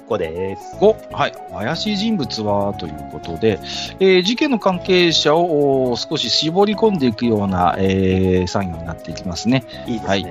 [0.09, 0.75] 5です。
[0.77, 1.33] 5、はい。
[1.51, 3.59] 怪しい人物はということで、
[3.99, 9.65] えー事件の関係者をお少し絞り込んでいくような、えー作業になっていきますね。
[9.87, 10.07] いいですね。
[10.07, 10.25] はい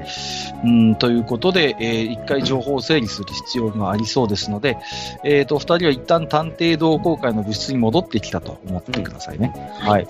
[0.64, 4.78] うんということで、えー一回情報を整理する必要がありそうですので、
[5.24, 9.52] えっ、と、二人は一旦探偵同好会の部室に戻ってきたと思ってくださいね。
[9.78, 10.08] はい。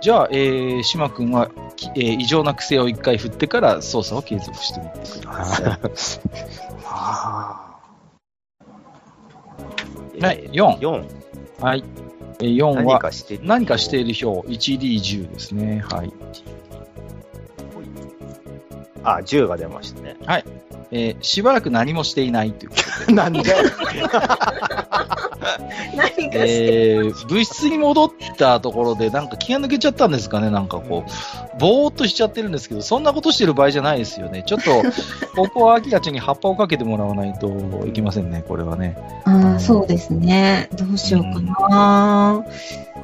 [0.00, 5.78] じゃあ、えー、島君は、きえー異常な癖を一回振ってから操作を継続してみてください。
[6.84, 7.64] は
[10.32, 10.78] い、4。
[10.78, 11.04] 4。
[11.60, 11.84] はい。
[12.40, 15.82] えー4何はかしてる何かしている表、1D10 ですね。
[15.88, 16.12] はい。
[19.04, 20.16] あ、10が出ましたね。
[20.90, 23.12] えーしばらく何もしていないということで。
[23.14, 23.42] なんで
[25.94, 34.42] 何かして、えー、物質に戻ったところで、なんか気が抜けちゃったんですかね、なんかこう、ぼーっとしちゃってるんですけど、そんなことしてる場合じゃないですよね。
[34.46, 34.82] ちょっと、
[35.36, 37.48] ここはアキラちゃんに葉っぱをかけてもらわないと
[37.86, 38.96] いけませんね、これはね。
[39.24, 40.68] ああ、そうですね。
[40.74, 42.44] どうしようかな。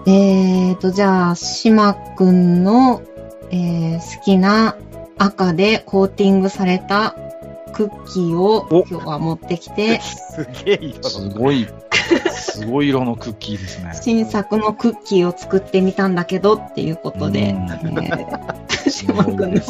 [0.07, 3.03] えーと、じゃあ、しまくんの、
[3.51, 4.75] えー好きな
[5.19, 7.17] 赤でコーティングされた
[7.75, 8.85] クッキーをお。
[8.89, 11.67] 今日は持ってきて、すげえ色すごい、
[12.33, 13.93] すごい色のクッキーですね。
[14.01, 17.57] 新作のクッキーを作ってみたんだけどっていうことで、
[18.91, 19.63] しまくんの前に。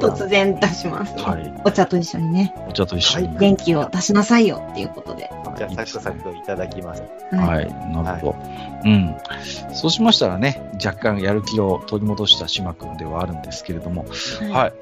[0.00, 1.18] 突然出します。
[1.18, 1.52] はい。
[1.64, 3.38] お茶と一緒にね、お茶と一緒に。
[3.38, 5.30] 元気を出しなさいよっていうことで。
[5.56, 7.02] じゃあ、サクサクいただきます。
[7.32, 8.36] はい、なるほど。
[8.84, 9.16] うん。
[9.72, 14.04] そうしましたらね、若干やる気を取り戻した島君ではあるんですけれども、
[14.52, 14.72] はい。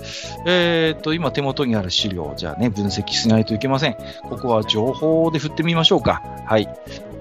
[0.47, 3.97] えーっと、今手元にある資料をじゃあね、分析しないといけません。
[4.29, 6.23] ここは情報で振ってみましょうか。
[6.45, 6.69] はい。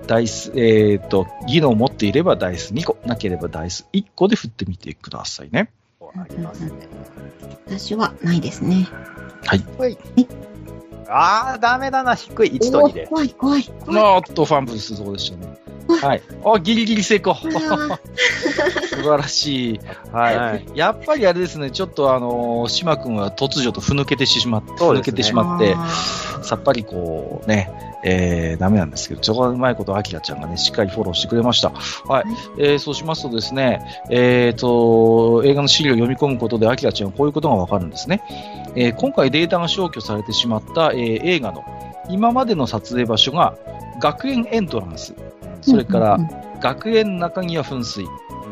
[0.08, 5.72] ダイス、えーっと、技能を持っていればダイス2個、なければダイス1個で振ってみてくださいね。
[6.18, 6.72] ありますね。
[7.68, 8.88] 私はないですね。
[11.08, 12.52] あー、ダメだな、低い。
[12.52, 13.08] 1と2で。
[13.08, 13.64] 怖い怖い。
[13.64, 15.58] 怖いなーっとファンブルするとこでしたね。
[15.88, 16.22] はい。
[16.44, 17.36] あ、ギリギリ成功。
[17.38, 19.80] 素晴らしい。
[20.12, 20.38] はい。
[20.38, 25.90] はいやっぱりあれですね、ちょっとあのー、島君は突如とふぬけてしまって、ふぬけてしまって、あ
[26.42, 27.72] さっぱりこうね、
[28.08, 31.72] えー、ダメなんですけど、ちょっとうまいこと、アキラちゃんがね、しっかりフォローしてくれました。
[31.72, 32.24] はい。
[32.60, 33.82] えー、そうしますとですね、
[34.12, 38.22] えーと、映画の資料を読み込むことで、アキラちゃんはこういうことがわかるんですね。
[38.76, 41.64] えー今回データが消去されてしまった、えー映画の
[42.10, 43.58] 今までの撮影場所が
[44.00, 45.16] 学園エントランス、ー
[45.62, 46.20] それから
[46.60, 48.06] 学園中庭噴水、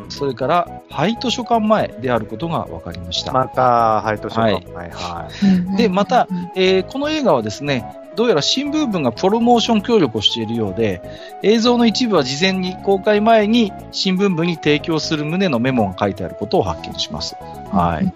[0.08, 3.32] それから廃図書館前であることが分かりました。
[3.32, 4.54] また、ハイトショはい。
[4.90, 5.28] は
[5.74, 7.84] いでまたうんえーこの映画はですね、
[8.16, 11.02] どうやら新聞部がプロモーション協力をしているようで、
[11.42, 17.36] 映像の一部は事前に公開前に新聞部に提供する旨のメモが書いてあることを発見します。
[17.72, 18.12] はい。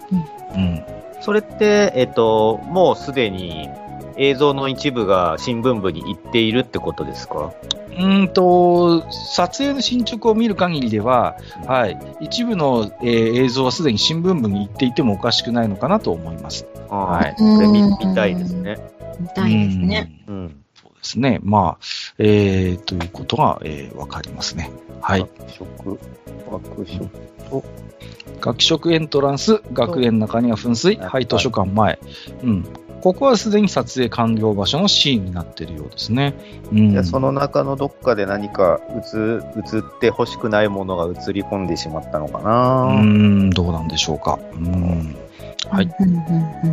[0.55, 0.85] うん。
[1.21, 3.69] それって、えっと、もうすでに
[4.17, 7.53] 映像の一部が新聞部に行っているってことですか？
[7.91, 11.37] うーんと、撮影の進捗を見る限りでは、
[11.67, 16.65] はい、一部の、えー映像はすでに新聞部に行っていてもおかしくないのかなと思います。
[16.89, 18.79] はいこれ見見たいですね。
[19.19, 20.25] 見たいですね。
[20.27, 20.35] うん。
[20.35, 20.65] うん。
[20.75, 21.41] そうですね。
[21.43, 21.85] まあ、
[22.19, 24.71] えー、ということが、えー、わかりますね。
[25.01, 25.27] はい。
[25.49, 25.99] 食、
[26.51, 27.09] 学食。
[28.41, 31.99] 学食エントランス、学園中には噴水、はい廃図書館前。
[32.43, 32.65] うん。
[33.01, 36.35] ここはすでに撮影完了場所のシーンになっているようですね。
[36.73, 36.91] うん。
[36.91, 39.19] じゃあその中のどっかで何か映
[39.77, 44.39] 映って欲しくないものが映り込んでしまったのかうな、ーん、どうなんでしょうか。
[44.53, 45.17] うん。
[45.71, 45.91] はい。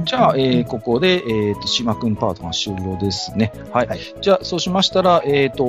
[0.05, 3.51] じゃあ、えーここで、えっ、と、島くんパートが終了ですね。
[3.71, 3.87] はい。
[3.87, 5.63] はいじゃあ、そうしましたら、えっ、と、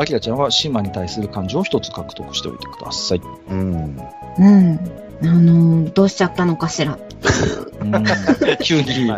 [0.00, 3.22] アキラちゃんは島に対する感情を一つ獲得しておいてください。
[3.50, 4.00] うん。
[4.38, 5.05] うん。
[5.22, 6.98] あのー、どうしちゃったのかしら。
[7.80, 8.04] うん
[8.62, 9.10] 急に、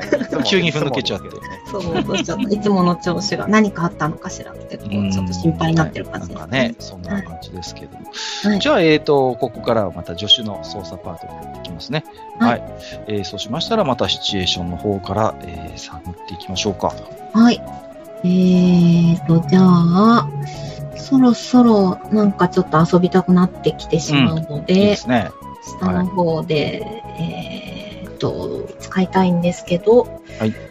[0.44, 2.42] 急にふぬけちゃっていつもですそう、どうしちゃった。
[2.42, 8.07] いつもの調子が何かあったのかしらって、こうちょっと心配になってる感じですなんかね、そんな感じですけども。
[8.44, 12.05] はいじゃあ、えっ、と、ここからはまた助手の操作パートに入っていきますね。
[12.38, 12.49] は。
[12.49, 12.62] はいい
[13.09, 16.94] えーそうしましたら、またシチュエーションの方から、えー、探っていきましょうか。
[17.32, 17.61] はい。
[18.24, 20.28] えーと、じゃあ、
[20.96, 25.30] そろそろなんかちょっと遊びたくなってきてしまうのいいで、ですね。
[25.78, 26.82] 下の方で、
[27.20, 30.68] えーと、使いたいんですけど、はい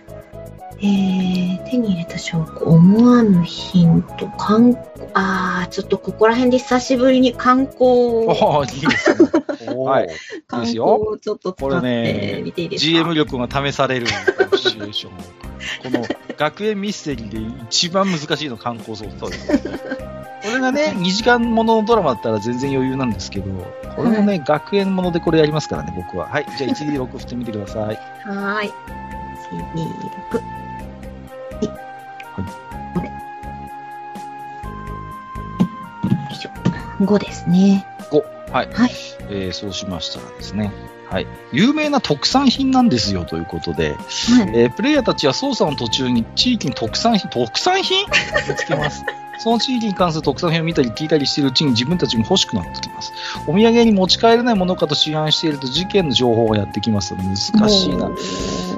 [0.80, 9.30] えー、手に入れた証拠、思わぬヒント、観光、あー、ちょっとここら辺で久しぶりに観光を、いいですね。
[9.76, 10.10] はい
[10.72, 15.92] ちょっと使これってねみていいですか？GM 力が試されるシチュエーション。
[15.92, 16.06] この
[16.38, 20.17] 学園ミステリーで一番難しいの観光操作です。
[20.48, 23.46] これがね、2時間もののドラマだったら全然余裕なんですけど、
[23.96, 26.28] これもね、学園ものでこれやりますからね、僕は。
[26.28, 26.46] はい。
[26.58, 27.96] じゃあ 1D6 振ってみてください。
[28.26, 28.74] はーい。
[29.52, 29.88] 1、2、
[30.32, 30.42] 6。
[31.54, 31.68] はい。
[32.94, 33.08] これ。
[36.10, 36.50] よいしょ。
[37.04, 37.86] 5ですね。
[38.12, 38.24] 5。
[38.52, 38.70] はい。
[38.74, 38.92] はい
[39.30, 40.72] えーそうしましたらですね。
[41.10, 41.28] はい。
[41.54, 44.00] 有名な特産品なんですよということで、はい。
[44.56, 48.06] えープレイヤーたちは操作の途中に地域に特産品、特産品？
[48.48, 49.04] 見つけます。
[49.38, 53.14] その地域に関する特産品を見たり聞いたりしているうちに自分たちも欲しくなってきます。
[53.48, 57.16] お土産に持ち帰れないものかと思案していると事件の情報がやってきます。
[57.16, 58.10] 難しいな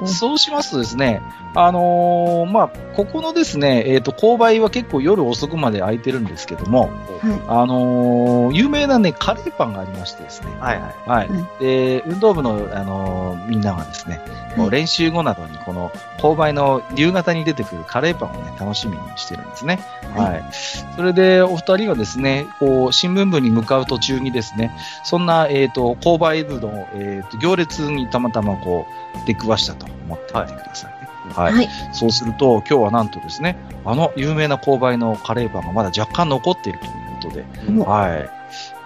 [0.06, 1.20] そうしますとですね、
[1.54, 6.90] あのーまあ、ここのですね、えっ、と、購買は結構夜遅くまで空いてるんですけども、
[7.20, 11.08] はあのー有名なね、カレーパンがありましてですね、はいはい。
[11.08, 11.28] はい。
[11.28, 14.20] はで、運動部の、あのーみんながですね、
[14.56, 19.80] こう練習後などにこの購買の夕方に出てくるカレーパンをね、楽しみにしてるんですね。
[20.14, 20.49] はい。
[20.96, 28.86] それで、お二人がですね、こう、新聞部に向かう途中にですね、そんな、えっ、と、購買部の、えっ、と、行列にたまたまこ
[29.24, 31.08] う、出くわしたと思ってみてくださいね。
[31.34, 31.52] はい。
[31.52, 31.68] はい。
[31.92, 36.92] そうすると、今日はなんとですね、あの有名な購買のカレーパンがまだ若干残っているという
[37.22, 38.30] ことで、うんはい。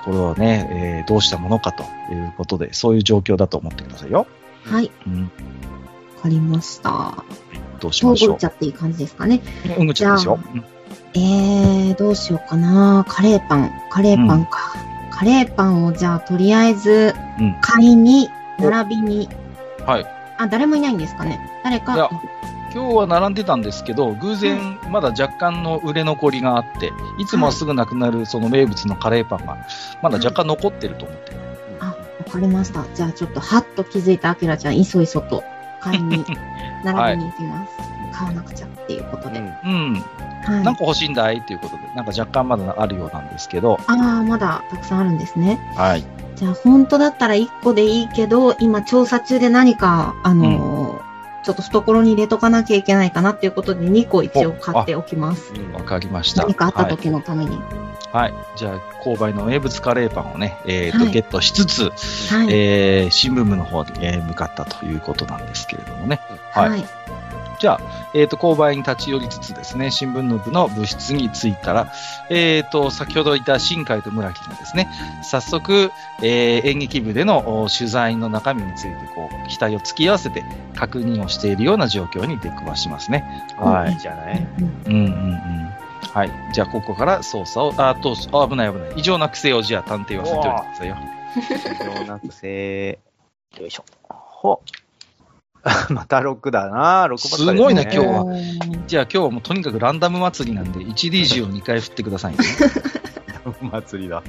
[0.05, 4.27] これはね、えーどうしたものかということで、そういう状況だと思ってくださいよ。
[4.65, 4.91] はい。
[5.07, 5.23] うん。
[5.25, 5.29] わ
[6.23, 7.25] かりました。
[7.81, 9.41] どうしましょどうぐっちゃっていい感じですかね。
[9.77, 9.81] う。
[9.81, 10.39] うんぐちゃんですよ。
[10.55, 10.65] うん
[11.15, 13.05] えー、どうしようかな。
[13.09, 13.73] カレーパン。
[13.91, 14.75] カレーパンか。
[15.11, 19.29] カレーパンをじゃあ、とりあえず、うん買いに、並びに。
[19.87, 20.07] はい。
[20.39, 21.39] あ、誰もいないんですかね。
[21.62, 21.95] 誰か。
[21.95, 22.11] いや
[22.75, 29.59] 今日は並んでたんですけど、偶然まだ若干の売れ残りがあって、いつもはすぐなくなるその名物のカレーパンが、
[30.03, 31.37] まだ若干残ってると思ってる。
[31.79, 31.95] あ、わ
[32.29, 32.85] かりました。
[32.93, 35.45] じゃあちょっと、はっと気づいたあきらちゃん、いそいそと
[35.81, 36.25] 買いに、
[36.83, 37.73] 並びに行きます。
[38.12, 39.39] 買わなくちゃっていうことで。
[39.39, 40.05] うんうん。
[40.45, 40.65] はい。
[40.65, 45.61] 何個欲しいんだいっていうことで、なんか若干まだあるようなんですけど、ああ、まだたくさんあるんですね。
[45.77, 46.05] はい。
[46.37, 51.15] じゃあ、本当だったら1個でいいけど、今調査中で何か、あのー
[51.45, 55.53] ちょっと懐に入れとかなきゃいけないかなっていうことで2個一応買っておきます。
[55.75, 56.43] わかりました。
[56.43, 57.51] 何かあった時のために。
[57.51, 58.15] はい。
[58.15, 58.35] はい。
[58.57, 61.91] じゃあ、購買の名物カレーパンをね、えっ、と、はいゲットしつつ、
[62.33, 62.49] はい。
[62.51, 66.21] えー、新聞部の方に、えー向かったということなんですけれどもね。
[66.53, 66.71] はい。
[66.71, 66.85] はい。
[67.65, 71.91] じゃあ、えっ、と、購買に立ち寄りつつですね、新聞の部の部室に着いたら、
[72.29, 74.91] えっ、と、先ほどいた新海と村木がですね、
[75.23, 75.91] 早速、
[76.23, 80.45] えー演劇部でのお取材の中身について、こう、期待を突き合わせて
[80.75, 83.25] 確認をしているような状況に出くわしますね。
[83.57, 84.47] はいじゃない。
[84.59, 85.71] うんうんうんうん。
[86.12, 86.31] はい。
[86.53, 88.93] じゃあ、ここから捜査を、あ、どうし、あ、危ない危ない。
[88.97, 90.97] 異常な癖をじゃあ探偵はさせておいてくださいよ。
[91.97, 92.99] 異常なくせ
[93.59, 93.85] よいしょ。
[94.11, 94.61] ほ
[95.91, 97.07] また6だな。
[97.07, 98.27] 6ばっかりですごいな今日は
[98.87, 102.39] じゃあ今日はもうとにかくランダム祭りなんで 1D10 を2回振ってくださいね。
[103.73, 104.23] 祭りだ。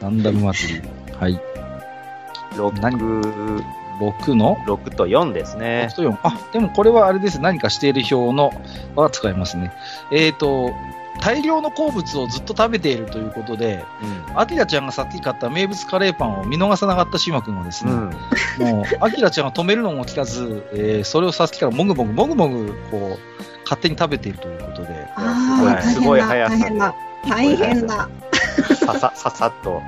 [0.00, 0.82] ランダム祭り。
[1.18, 1.40] はい。
[2.52, 2.80] 6、
[4.00, 5.96] 6の？6と4ですね6。
[5.96, 6.18] と4。
[6.22, 7.40] あ、でもこれはあれです。
[7.40, 8.52] 何かしている表の
[8.94, 9.72] は使いますね。
[10.12, 10.72] えっ、と、
[11.20, 13.84] 大量の好物をずっと食べているということで、
[14.34, 18.10] アキラちゃんがさっき買った名物カレーパンを見逃さなかった島君はですうね、ん。
[18.76, 25.08] もう、アキラちゃんが止めるのも聞かず、えーそれをさっきからもぐもぐもぐもぐ、こう、勝手に食べているということで、
[25.82, 26.94] すごい大変だ。
[27.28, 27.56] 大変だ。
[27.56, 28.08] 大変だ。
[28.76, 29.82] ささ、ささっと。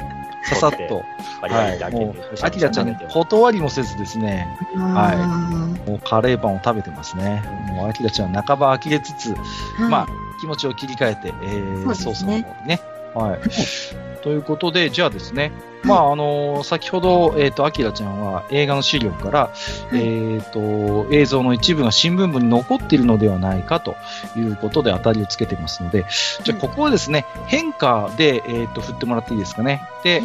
[0.48, 1.04] ささっと、
[1.40, 4.46] はい、もうアキラちゃん、断りもせずですね、
[4.76, 7.42] あもうカレーパンを食べてますね。
[7.72, 9.36] もうアキラちゃんは半ば呆れつつ、ー
[9.82, 9.90] はい。
[9.90, 10.06] まあ、
[10.40, 12.14] 気持ちを切り替えて、えーそうですね。
[12.14, 12.80] 操作の方にね。
[13.14, 14.07] はい。
[14.28, 15.52] ということで、じゃあですね、
[15.84, 19.54] まあ、あのー先ほど、えっ、と、アキラちゃんは映画の資料から、
[19.90, 23.96] えっ、と、映像の一部が新聞部に残っているのではないかと
[24.36, 26.04] いうことで当たりをつけてますので、
[26.44, 29.80] じゃあ、ここはですね、変化で、えっ、と、振ってもらっていいですかね。
[30.04, 30.20] で、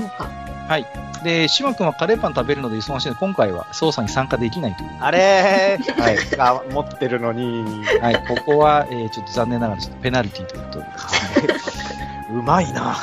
[0.68, 0.86] はい。
[1.24, 4.90] で、島君はカレーパン食べるので忙しいので、今回は捜査に参加できないという。
[5.00, 6.18] あれーはい。
[6.40, 7.86] あ、持ってるのに。
[8.02, 8.26] はい。
[8.28, 10.80] ここは、えーちょっと残念ながら、ちょっとペナルティということ
[11.48, 11.83] でですね。
[12.34, 12.96] うまいな。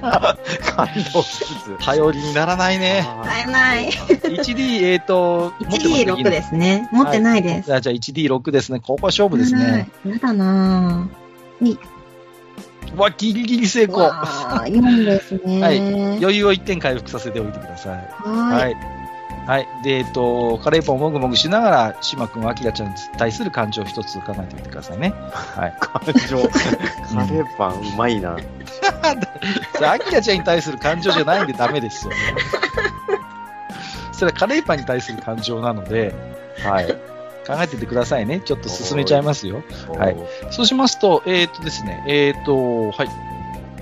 [0.00, 1.78] 感動しつつ。
[1.78, 3.04] 頼りにならないね。
[3.06, 3.90] あー買えない。
[3.90, 6.88] 1D、えっ、と、持ってます 1D6 ですね。
[6.92, 7.74] 持ってないです。
[7.74, 8.80] あじゃあ 1D6 ですね。
[8.80, 9.88] ここは勝負ですね。
[10.04, 10.10] はい。
[10.10, 11.08] やだな
[12.96, 13.88] うわ、ギリギリ成ぁ。
[13.88, 13.98] 功。
[13.98, 15.60] わあ、4ですね。
[15.62, 18.08] はいは余裕を1点回復させておいてください。
[18.24, 18.52] ーい。
[18.52, 19.03] はい。
[19.46, 19.68] はい。
[19.82, 25.12] で、えっ、と、カレーパンをもぐもぐしながら、島君はアキラちゃんに対する感情を一つ考えてみてくださいね。
[25.32, 25.76] はい。
[25.80, 26.38] 感情。
[26.48, 28.36] カレーパンうまいな。
[29.74, 32.12] それアキラちゃんに対する感情じゃないんでダメですよ。
[34.12, 36.14] それはカレーパンに対する感情なので、
[36.64, 36.86] はい。
[37.46, 38.40] 考えててくださいね。
[38.40, 39.62] ちょっと進めちゃいますよ。
[39.98, 40.16] はい
[40.50, 43.08] そうしますと、えっ、とですね、えっ、と、はい。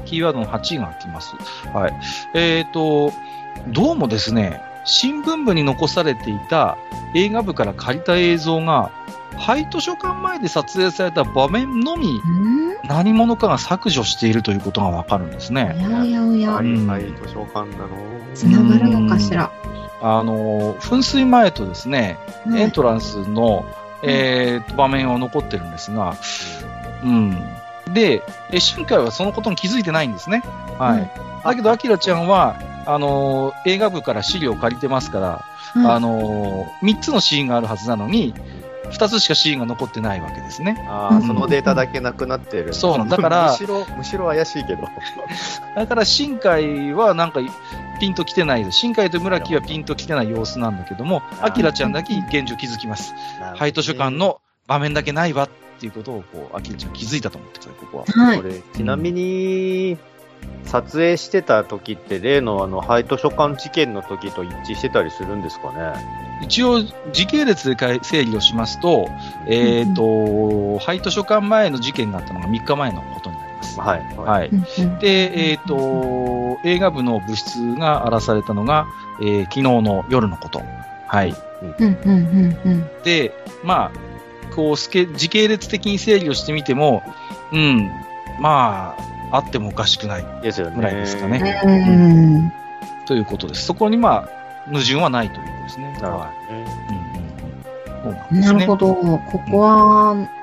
[0.05, 1.37] キーワードの8が来ます。
[1.73, 1.93] はい。
[2.35, 3.13] えっ、と、
[3.69, 6.77] どうもですね、新聞部に残されていた
[7.15, 8.91] 映画部から借りた映像が、
[9.37, 12.21] 廃図書館前で撮影された場面のみん？
[12.87, 15.77] 何者かが削除しているということがわかるんですおね。
[15.79, 16.63] やおやおやは。
[16.63, 17.89] い、はい、図書館なの。
[18.35, 19.51] つながるのかしら？
[20.03, 22.19] あの、噴水前とですね、
[22.55, 23.65] エントランスの、
[24.03, 26.17] えー場面は残ってるんですが、
[27.05, 27.39] うん。
[27.93, 30.43] で、え新海はそのことに気づいてないんですね。
[30.79, 31.11] はい。
[31.45, 32.57] だけど、アキラちゃんは、
[32.87, 38.35] あのー映画部から資料を借りてますから、あのー、3つのシーンがあるはずなのに、
[38.93, 40.85] 2つしかシーンが残ってないわけですね。
[40.89, 42.75] ああ、そのデータだけなくなってる。
[42.75, 44.83] そうなんだからむしろ、むしろ怪しいけど。
[45.77, 47.41] だから、新海はなんか、
[48.01, 48.79] ピンと来てないです。
[48.79, 53.15] 新海と村木はピンと来てない様子なんだけども、あーアキラちゃんだけ現状気づきます。
[53.55, 55.49] ハイ図書館の場面だけないわっ
[55.81, 58.27] ていうことを、こう、アキラちゃん気づいたと思ってください、ここは。
[58.27, 58.43] はいこ。
[58.43, 59.97] れ、ちなみに、
[60.65, 65.93] 撮影してた時って、例のあの、ハイ図書館事件の時と一致してたりするんですかね？
[66.43, 66.83] 一応、
[67.13, 69.07] 時系列でかい整理をしますと、
[69.47, 73.81] えっ、と、ハイ図書館前の事件があったのが3日前のことになります。
[73.81, 74.17] はい。
[74.17, 74.49] はい。
[74.49, 78.87] うんうんで、えっ、と、映画部の部室が荒らされたのが、
[79.21, 80.63] えー昨日の夜のこと。
[81.07, 81.35] はい。
[81.63, 82.87] うんうんうんうん。
[83.05, 83.33] で、
[83.63, 87.03] まあ、こう、スケ、時系列的に整理をしてみても、
[87.53, 87.91] うん、
[88.41, 90.77] まあ、あってもおかしくないですよね。
[90.77, 92.53] ぐらいですかねうん。
[93.07, 93.65] ということです。
[93.65, 94.29] そこにまあ、
[94.67, 95.99] 矛盾はないということですね。
[98.31, 98.95] なるほど。
[98.95, 99.21] こ
[99.51, 100.43] こは、えー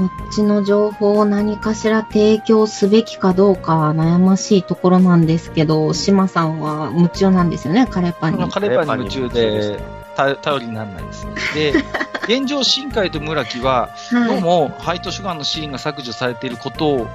[0.00, 8.50] こっちの情報を何かしら提供すべきかどうかは悩ましいところなんですけど、島さんは夢中なんですよね、カレーパンに。
[8.50, 9.78] カレーパンに夢中で、
[10.16, 11.32] た頼りにならないですね。
[11.54, 11.84] で、
[12.38, 14.40] 現状、新海と村木は、どうはい。
[14.40, 17.06] も、ハイ図書館のシーンが削除されていることを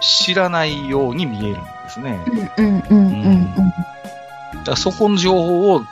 [0.00, 2.18] 知らないように見えるんですね。
[2.56, 3.54] うんうんうんうんうん。
[3.54, 5.84] だからそこの情報を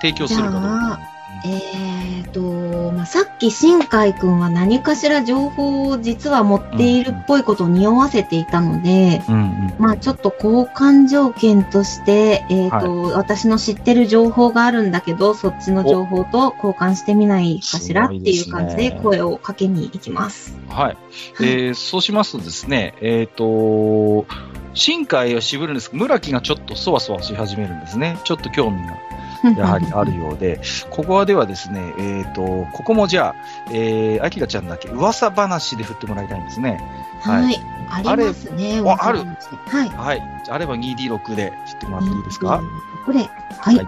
[0.00, 1.15] 提供すじるかどうか。
[1.44, 9.74] えーと、まあ、さっき新海くんは何かしら情報を実は持っているっぽいことを匂わせていたので、うんうん。
[9.78, 20.56] まあちょっと交換条件として、えっ、と、私の知ってる情報があるんだけど、そっちの情報と交換してみないかしらっていう感じで声をかけに行きます。
[20.68, 20.96] はい。
[21.40, 24.26] えーそうしますとですね、えっ、と、
[24.74, 28.18] 新海は渋るんですけど、村木がちょっとそわそわし始めるんですね。
[28.24, 28.96] ちょっと興味が
[29.56, 30.60] やはりあるようで、
[30.90, 33.34] ここではですね、えっ、と、ここもじゃあ、
[33.70, 36.82] えー、アキラちゃんだけ噂話で振ってもらいたいんですね。
[37.22, 37.44] はい。
[37.44, 38.82] はいありますね。
[38.84, 39.88] ああるはい。
[39.90, 40.22] はい。
[40.48, 42.60] あれば 2D6 で振ってもらっていいですか、
[43.04, 43.20] これ、
[43.58, 43.76] はい。
[43.76, 43.86] はい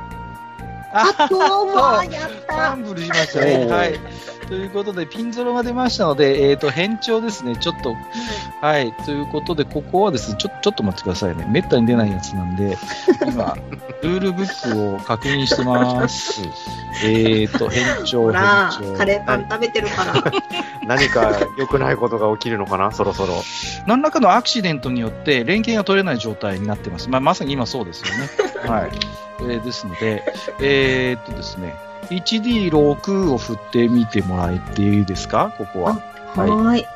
[0.92, 3.66] あ、どうもやったンブルしましたね。
[3.66, 4.00] はい。
[4.48, 7.56] ということで、ピンゾロが出ましたので、えっ、と、変調ですね。
[7.56, 7.94] ちょっと、
[8.62, 8.92] はい。
[9.04, 11.46] ということで、ここはですね、ちょ、ちょっと待ってくださいね。
[11.50, 12.78] めったに出ないやつなんで、
[13.26, 13.54] 今、
[14.02, 16.40] ルールブックを確認してます。
[17.04, 18.94] えっ、と、変調、変ほら、調。
[18.94, 20.14] カレーパン食べてるから。
[20.86, 23.34] 何か良くないことが起きるのかな、そろそろ。
[23.86, 27.10] 何らかのアクシデントによって連携が取れない状態になってます。
[27.10, 28.30] まあ、まさに今そうですよね。
[28.66, 29.27] はい。
[29.40, 30.24] えーですので、
[30.60, 31.74] えーっとですね、
[32.10, 35.52] 1D6 を振ってみてもらっていいですか？
[35.58, 35.98] ここは。
[36.34, 36.86] ははいーい。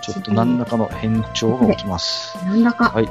[0.00, 2.36] ちょっと何らかの変調が起きます。
[2.44, 2.90] 何らか。
[2.94, 3.08] はい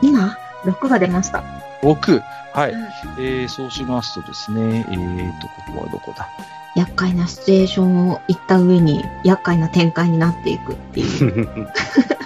[0.00, 1.42] 今、6が出ました。
[1.82, 2.22] 6。
[2.52, 2.72] はい。
[2.72, 2.80] うん
[3.18, 6.28] えー、そうしますとですね、えーっと、ここはどこだ？
[6.76, 11.68] 厄介なシチュエーションを行った上に、厄介な展開になっていくっていう。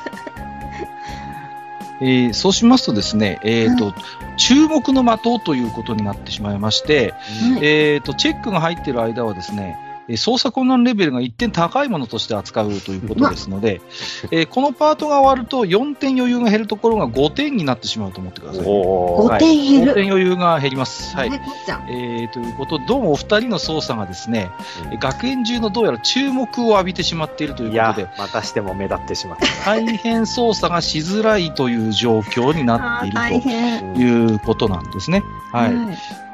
[2.03, 3.95] えー、そうしますとですね、えーっと、
[4.37, 7.15] 注目の的ということになってしまいまして、
[7.53, 7.65] はい。
[7.65, 9.79] えー、と、チェックが入っている間はですね、
[10.09, 13.81] えー操作困難レベルが1点高いものとして扱うということですので、
[14.31, 18.65] えーこのパートが終わると4点余裕が減るところが5点になってしまうと思ってください。
[18.67, 19.95] おー5点減5る。
[19.95, 21.15] 点余裕が減ります。
[21.17, 21.31] はい。
[21.91, 24.51] えー、ということで、どうもお二人の操作がですね、
[24.87, 29.47] うんえー学園中のどうやら注目を浴びてしまっているということで、、またしても目立ってしまった。
[29.65, 33.95] 大変操作がしづらいという状況になっている変。
[33.95, 35.23] ということなんですね。
[35.53, 35.73] はい。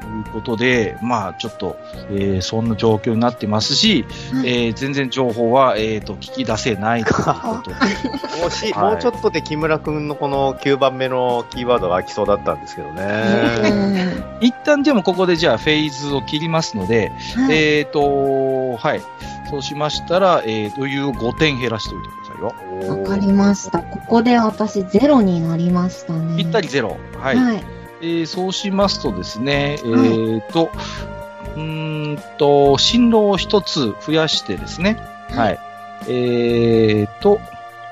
[0.08, 1.76] はいということで、まあ、ちょっと、
[2.10, 7.32] えーそんな状況になってますし、はいえー全然情報は、えー、と聞き出せないというこ
[7.64, 7.76] とで、
[8.40, 14.38] もうし、はいもうちょっとで木村くんのこの9番目のキーワードが来そうだったんですけどね。
[14.40, 19.02] 一旦でもここでじゃあフェーズを切りますので、はいえっ、と、はい。
[19.50, 23.02] そうしましたら、えー、余裕を5点減らしておいてくださいよ。
[23.02, 23.78] わかりました。
[23.78, 26.36] ここで私ゼロになりましたね。
[26.36, 26.98] ぴったりゼロ。
[27.18, 27.36] はい。
[27.36, 27.77] はい。
[28.00, 30.70] えーそうしますとですね、えっ、と、
[31.56, 34.98] うーんと、進路を一つ増やしてですね、
[35.30, 35.58] はい。
[36.08, 37.40] えっ、と、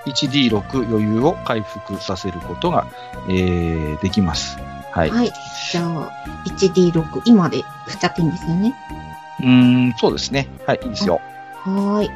[0.06, 2.86] 1D6 余裕を回復させることが、
[3.28, 4.58] えーできます。
[4.92, 5.10] はい。
[5.10, 5.32] はい。
[5.70, 6.12] じゃあ、
[6.46, 8.74] 1D6、今で振っちゃっていいんですよね。
[9.40, 10.48] うーん、そうですね。
[10.66, 11.20] はい、いいですよ。
[11.64, 12.10] はーい。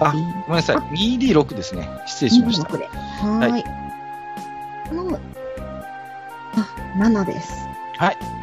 [0.00, 0.76] あごめんなさい。
[0.76, 1.88] 2D6 ですね。
[2.06, 2.68] 失礼しました。
[2.68, 2.84] 2D6 で。
[2.86, 3.64] はーい。
[4.88, 5.20] 頼む。
[6.94, 7.68] あ、7です。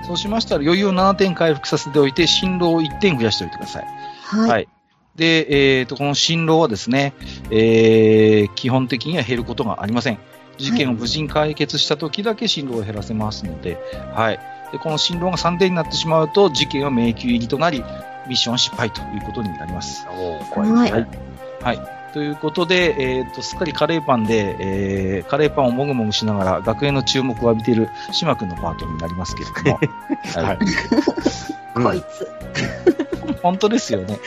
[0.04, 3.88] そうしましたら余裕を7点回復させておいて、進路を1点増やしておいてください。
[4.24, 4.50] はい。
[4.50, 4.68] はい
[5.14, 7.14] で、えっ、と、この進路はですね、
[7.50, 10.20] えー基本的には減ることがありません。
[10.58, 13.78] 事件を無事に解決した時だけ進路を減らせますので、
[14.16, 14.40] はい。
[14.72, 17.84] で、この進路が3点になってしまうと、事件は迷宮入りとなり、
[18.28, 20.08] ミッション失敗ということになります。
[20.10, 22.01] おー怖いですね。
[22.14, 29.80] ということで、えっ、と、すっかりカレーパンで、えー、カレーパンをもぐもぐしながら学園の注目を浴びている島君のパートになりますけれども。
[30.36, 30.58] はい。
[30.58, 32.28] うんこいつ。
[33.42, 34.20] 本当ですよね。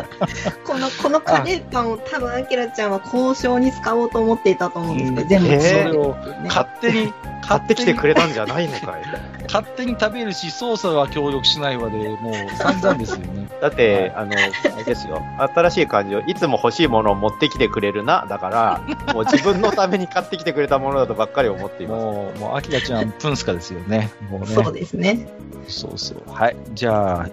[0.64, 7.12] この、このカレーパンを多分、アキラちゃんは交渉に使おうと思っていたと思うんですけど、うん全部えーそれをね勝手に、
[7.46, 9.02] 買ってきてくれたんじゃないのかい。
[9.46, 13.48] 勝手に食べるし、操作は協力しないわで、もう散々ですよね。
[13.60, 15.22] だって、あの、あれですよ。
[15.54, 18.26] 新しい感じを、いつも欲しいものを持ってきてくれるな。
[18.28, 18.80] だから、
[19.14, 22.04] もう自分のために買ってきてくれたものだとばっかり思っています。
[22.04, 24.10] もう、もう、アキラちゃん、プンスカですよね。
[24.30, 24.46] もうね。
[24.46, 25.28] そうですね。
[25.68, 26.22] そうそう。
[26.26, 26.56] はい。
[26.72, 27.28] じゃあ、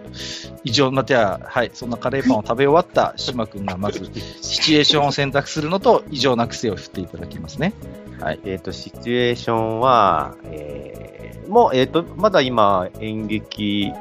[0.64, 1.72] 以上、まあ、じゃあ、はい。
[1.74, 4.10] そんなカレーパンを食べ終わった島君が、まず、
[4.42, 7.74] シチュエーションを選択するのと、異常な癖を振っていただきますね。
[8.22, 8.40] はい。
[8.46, 13.92] えっ、と、シチュエーションは、えー、もう、えっ、と、まだ今、演劇、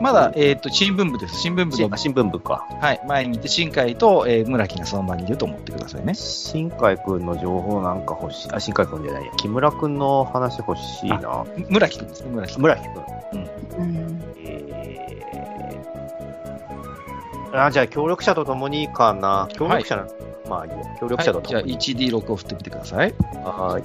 [0.00, 1.40] まだ、えっ、と、新聞部です。
[1.40, 2.66] 新聞部の、新新聞部か。
[2.80, 3.00] はい。
[3.06, 6.14] 前にいて、新海と、えー村木がその場にいると思ってくださいね。
[6.14, 8.48] 新海くんの情報なんか欲しい。
[8.52, 9.32] あ、新海くんじゃないや。
[9.36, 11.46] 木村くんの話欲しいな。
[11.68, 12.62] 村木君ですね、村木君。
[12.62, 12.92] 村木くん。
[12.92, 14.22] うん。
[14.38, 19.48] えー、あ、じゃあ協力者と共にかな。
[19.52, 20.06] 協力者な、
[20.52, 20.76] まあいいや。
[21.00, 21.78] 協力者とはい、じゃあ、共に。
[21.78, 23.14] 1D6 を振ってみてください。
[23.44, 23.80] は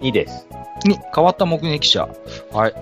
[0.00, 0.10] ーい。
[0.10, 0.46] 2です。
[0.84, 2.08] に、変わった目撃者。
[2.52, 2.74] はい。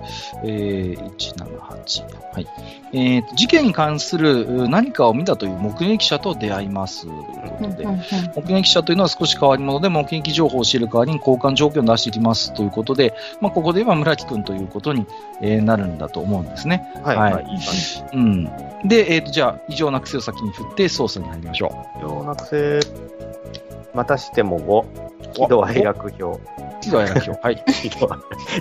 [0.43, 2.27] えー、178。
[2.33, 2.47] はい。
[2.93, 7.05] えーと、事件に関するう何かを見たという目撃者と出会います。
[7.05, 7.87] ということで。
[8.35, 15.05] 目撃者というのは少し変わり者で目撃情報を知る代わりに交換条件を出していきますということで、まあ、ここでは村木君ということに、
[15.41, 16.89] えーなるんだと思うんですね。
[17.03, 18.03] はい、はいはい、いい感じ。
[18.13, 18.87] うん。
[18.87, 22.79] で、えっ、と、じゃあ、異常な癖を先に振って操作に入りましょようなくせ、
[23.93, 25.33] またしても5。
[25.33, 26.39] 喜怒哀楽表。
[26.77, 26.81] う。
[26.81, 27.41] 喜怒哀楽表。
[27.41, 27.63] はい。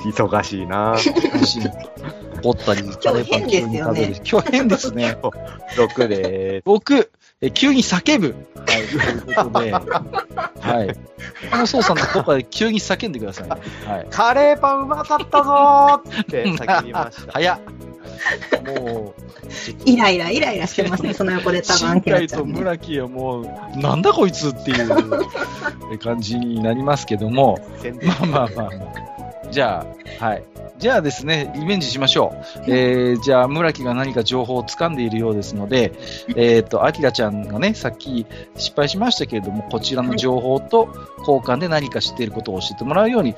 [0.05, 0.97] 忙しいな
[2.43, 4.17] 怒ったり、カレーパン急に食べる。
[4.31, 5.17] 今日変ですね。
[5.77, 7.09] 6で6、
[7.43, 8.35] え急に叫ぶ。
[8.67, 10.97] はい、ということで、はい。
[11.51, 13.57] この操作のとこで急に叫んでください、ね。
[13.87, 14.07] はい。
[14.11, 14.17] す。
[14.17, 17.33] カレーパンうまかったぞーって叫びました。
[17.35, 17.86] 早っ。
[18.67, 19.23] もう、
[19.85, 22.03] イライラ、イライラしてますね、 その横で多分、ア新。
[22.07, 27.59] 海と村木はもう、なんだこいつっていう 感じになりますけども、
[28.03, 29.51] まあまあまあまあ。
[29.51, 29.87] じゃ
[30.21, 30.43] あ、はい。
[30.79, 32.71] じゃあですね、リベンジしましょう。
[32.71, 35.93] えー、じゃあ、村木が何か情報を掴んでいるようですので、
[36.37, 38.27] えっ、と、アキラちゃんがね、さっき
[38.57, 40.89] 失敗しましたけれども、こちらの情報と
[41.21, 43.35] 交換で何か知っていることを教えてもらうように、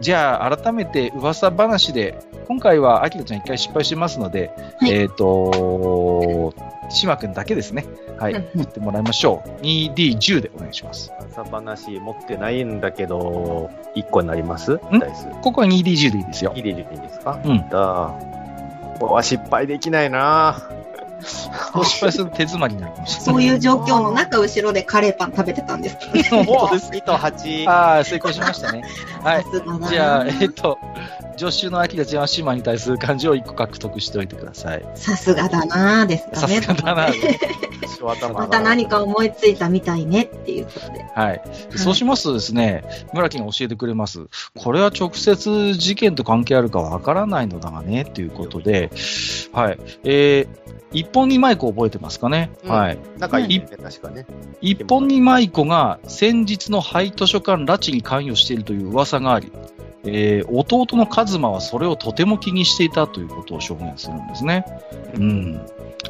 [0.00, 4.90] じゃあ、改めて噂話で、今回はアキラちゃん一回失敗してますので、はい。
[4.92, 6.54] えっ、と、
[6.88, 7.86] 島くんだけですね。
[8.18, 8.32] はい。
[8.32, 9.48] うん言ってもらいましょう。
[9.62, 11.12] 2D10 でお願いします。
[11.32, 14.78] 朝話持ってないんだけど、1個になります？
[14.92, 15.26] ダイス。
[15.42, 16.52] ここは 2D10 でいいですよ。
[16.54, 17.40] 入れていいですか？
[17.44, 17.68] うん。
[17.68, 18.14] だ
[18.98, 20.60] これは失敗できないな
[21.72, 23.24] こう失敗すると手詰まりになるかもしれない。
[23.26, 25.96] そういう状況の中、後ろでカレーパン食べてたんです。
[26.30, 27.68] 本当です2と8。
[27.68, 28.84] ああ、成功しましたね。
[29.22, 29.44] はい。
[29.90, 30.78] じゃあ、えっと、
[31.38, 34.84] 助手のアキラちゃんは島に対する漢字を1個獲得しておいてください。
[34.96, 36.60] さすがだなぁですさかね。
[36.60, 37.08] すがだな。
[38.34, 41.04] また何か思いついたみたいねっていうことで。
[41.14, 41.42] はい。
[41.76, 44.26] そうしますとですね、村木が教えてくれます。
[44.56, 48.90] これは直接事件と関係あるかわからないのだがね、ということで、
[49.52, 49.78] はい。
[50.04, 52.98] えー、一本二舞子覚えてますかね、うんはい。
[53.18, 54.26] なんかいいね、確かね。
[54.60, 59.52] 一本二舞子が先日の廃図書館拉致に関与しているという噂があり、
[60.12, 64.64] えー弟の一馬はそれをとても気にしていたということを証言するんですね。
[65.14, 65.60] うん。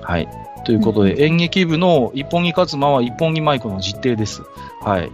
[0.03, 0.29] はい。
[0.65, 4.43] ということで、演劇部の一本木一馬は一本木舞子の実弟です。
[4.83, 5.11] はい。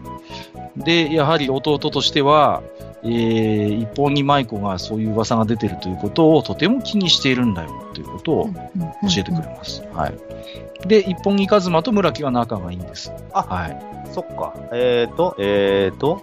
[0.77, 2.62] で、やはり弟としては、
[3.02, 9.82] えー、一本木舞子がそういう噂が出ているということをとても気にしているんだよということを教えてくれます。
[9.93, 10.19] はい。
[10.89, 13.12] で、一本木一馬と村木は仲がいいんです。
[13.32, 13.94] あはい。
[14.12, 14.55] そっか。
[14.73, 16.23] えーと、えーと、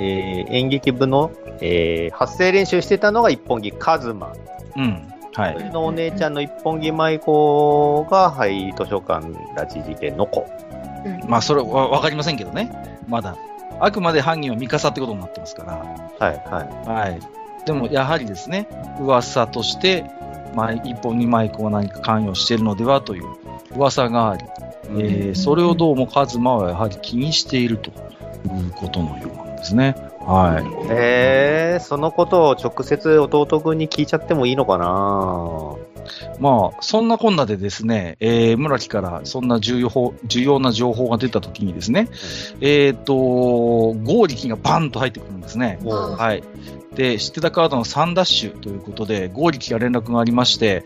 [0.00, 4.32] えー演劇部の、えー発声練習してたのが一本木和馬。
[4.76, 5.08] うん。
[5.34, 5.58] はいそ。
[5.60, 10.46] れのお姉ちゃんの一本木舞子が、はい、図書館拉致事件の子。
[11.26, 13.00] まあ、それはわかりませんけどね。
[13.08, 13.36] まだ。
[13.80, 15.72] あくまで犯人はミカサってことになってますから。
[15.74, 16.88] はい、はい。
[16.88, 17.20] はい。
[17.64, 18.68] でも、やはりですね、
[19.00, 20.04] 噂として、
[20.54, 23.24] まあ、一本二枚子が何か関与しているのではという
[23.76, 24.44] 噂があり、
[24.90, 29.94] えーそれをどうもカズマはやはり気にしているということのようなんですね。
[30.20, 30.64] はい。
[30.90, 35.76] えー、そのことを直接弟君に聞いちゃってもいいのかな？
[36.40, 42.08] まあ、そんなこんなでですね、えー、村木からそんな重要報重要な情報が出たときにですね、
[42.60, 45.78] えっ、と、合力がバンと入ってくるんですね。
[45.84, 46.42] はい。
[46.94, 50.84] で、知ってたカードの3ダッシュということで、合力が連絡がありまして、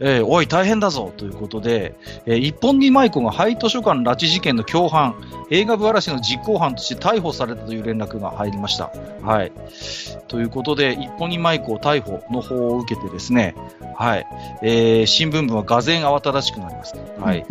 [0.00, 1.94] えーおい、大変だぞということで、
[2.26, 5.14] えー一本木舞子が廃図書館拉致事件の共犯、
[5.50, 8.92] 映画部嵐の実行犯として逮捕されたという連絡が入りました。
[9.22, 9.52] はい。
[10.28, 13.54] ということで、一本木舞子逮捕の方を受けてですね、
[13.96, 14.26] はい。
[14.62, 16.94] えー新聞部はがぜ慌ただしくなります。
[17.18, 17.46] はい。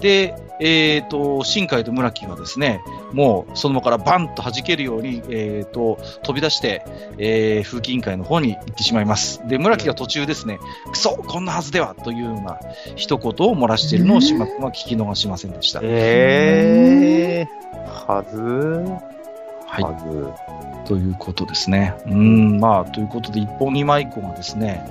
[0.00, 2.82] で、えっ、と、新海と村木がですね、
[3.12, 6.82] もうその場からバンと弾けるように、えっ、と、飛び出して、
[7.18, 9.46] えー、風紀委員会の方に行ってしまいます。
[9.46, 10.58] で、村木が途中ですね、
[10.90, 12.58] クソこんなはずではというような
[12.96, 15.80] 一言を漏らしているのを島君は聞き逃しませんでした。
[15.82, 19.15] えー、はず
[19.66, 19.84] はい。
[19.84, 20.56] はず。
[20.86, 21.94] ということですね。
[22.06, 24.88] うーん、まあ、ということで、一本二枚子がですね、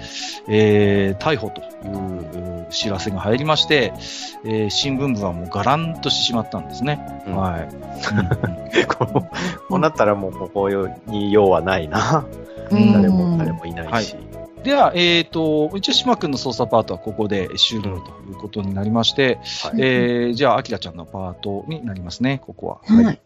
[0.48, 3.94] えー、逮捕というう知らせが入りまして、
[4.44, 7.00] えー新聞部はもうガランとしてしまったんですね。
[7.28, 7.70] うんはい。
[8.88, 10.70] こうこうなったらもうここ
[11.08, 12.26] に用はないな。
[12.72, 14.16] うん誰も、誰もいないし。
[14.64, 22.80] では、えっ、と、一応島君の操作パートはここで終了ということになりまして、はいえー、じゃあ、アキラちゃんのパートになりますね、ここは。
[22.84, 23.22] はい。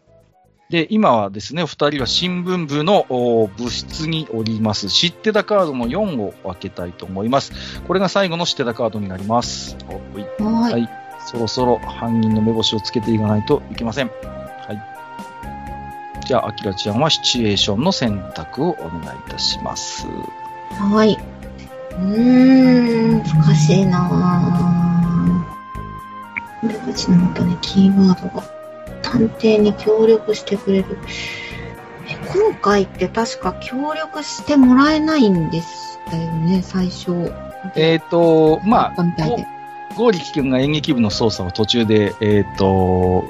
[0.70, 4.88] で、今はですね、お二人は新聞部のお部室におります。
[4.88, 7.82] 知ってたカードの4を開けたいと思います。
[7.88, 9.76] これが最後の知ってたカードになります。
[10.38, 10.72] はい。
[10.72, 14.08] はいそろそろ犯人の目星をつけていかないといけません。
[14.08, 14.12] は
[16.22, 16.26] い。
[16.26, 20.06] じゃあ、アキラちゃんはシチュエーションの選択をお願いいたします。
[20.70, 21.18] はい。
[21.92, 26.66] うーん、難しいなぁ。
[26.66, 28.59] 俺たちの元にキーワードが
[29.02, 30.98] 探偵に協力してくれる。
[32.08, 37.32] え、今回って確か協力してもらえないんでしたよね、最初。
[37.76, 39.46] えっ、と、まあ、みたいで。
[39.96, 43.24] ゴーリキ君が演劇部の操作を途中で、えっ、と、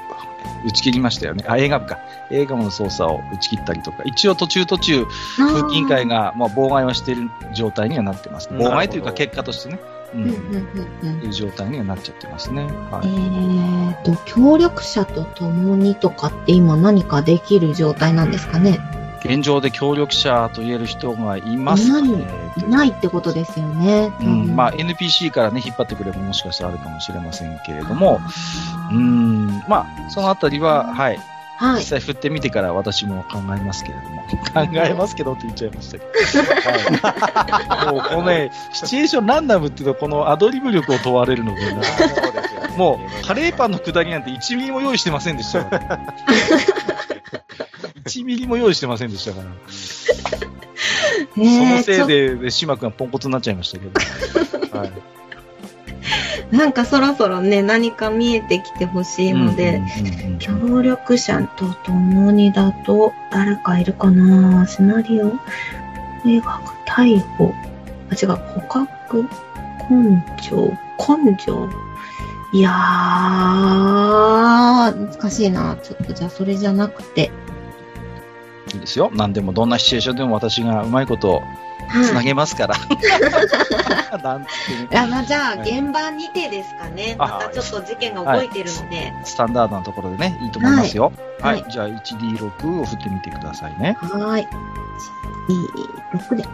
[0.64, 1.44] 打ち切りましたよね。
[1.46, 1.98] あ、映画部か。
[2.30, 5.06] 映画部の操作を打ち切ったりとか、一応途中途中、
[5.36, 8.48] 風紀委員会が、まあ、妨害をしている状態にはなってます。
[8.50, 9.80] 妨害というか結果としてね。
[10.14, 10.26] ううんん。
[10.26, 11.18] うんうん。
[11.18, 12.64] うんいう状態にはなっちゃってますね。
[12.90, 13.10] はえい。
[13.10, 18.78] ーと、協力者と共にとかって今何かできる状態なんですかね？
[19.22, 22.24] 現状で協力者と言える人がいますかね？
[22.56, 22.88] いない。
[22.88, 24.10] ってことですよね。
[24.20, 28.20] うん、まあ NPC からね、引っ張ってくればもしかしたらあるかもしれませんけれども、
[28.90, 31.20] うーん、まあ、そのあたりは、はい、
[31.60, 31.80] はい。
[31.80, 34.22] 実際振ってみてから私も考えますけれども、
[34.54, 36.10] 考えますけどって言っちゃいましたけど、
[36.70, 41.82] はい、もうこのね、シチュエーションランダムっていうのはこのアドリブ力を問われるので、ね。
[42.78, 45.64] もうカレーパンのくだりなんて1ミリも用意してませんでした。
[45.66, 46.00] から、
[48.06, 49.46] 1ミリも用意してませんでしたから、
[51.34, 54.92] そのねせいで、で島君がポンコツになっちゃいましたけど、はい、
[56.50, 59.80] なんかそろそろね、何か見えてきてほしいので、
[60.40, 65.26] 協力者と共にだと、誰かいるかなシナリオ？
[66.26, 67.54] 映画逮捕
[68.10, 69.28] あ、違う、捕獲
[69.88, 71.68] 根性根性
[72.52, 75.76] いやー、難しいな。
[75.80, 77.30] ちょっとじゃあそれじゃなくて。
[78.74, 79.10] いいですよ。
[79.14, 81.42] 何でも、どんなシチュエーションでも私がうまいことを
[81.90, 82.24] つなはい。
[82.24, 82.74] げますから。
[84.22, 84.44] なん
[85.14, 87.14] あ、じゃあ、はい現場にてですかね。
[87.18, 89.12] あまたちょっと事件が動いてるので。
[89.24, 91.12] スタンダードなところでね、いいと思いますよ。
[91.40, 91.48] は。
[91.50, 93.96] はいいじゃあ、1D6 を振ってみてくださいね。
[94.00, 94.48] はーい。
[96.12, 96.44] 1、2、6で。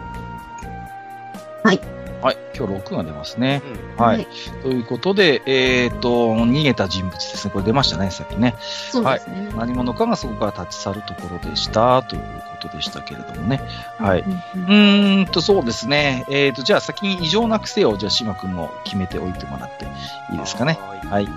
[1.63, 1.96] はい。
[2.21, 2.37] はい。
[2.55, 3.61] 今日6が出ますね。
[3.97, 4.27] うんはい。
[4.63, 7.51] ということで、えっ、と、逃げた人物ですね。
[7.51, 8.55] これ出ましたね、さっきね。
[8.91, 9.49] そうですね。
[9.55, 12.21] 何者かがそこから立ち去るところでした、という
[12.61, 13.61] ことでしたけれどもね。
[13.97, 14.21] はい。
[14.21, 16.25] うんうーんと、そうですね。
[16.29, 19.85] えっ、と、じゃあ先に異常な癖を、じゃあ、島くんも決めておいてもらって
[20.31, 20.79] いいですかね。
[20.81, 21.23] ははい。
[21.25, 21.31] うん。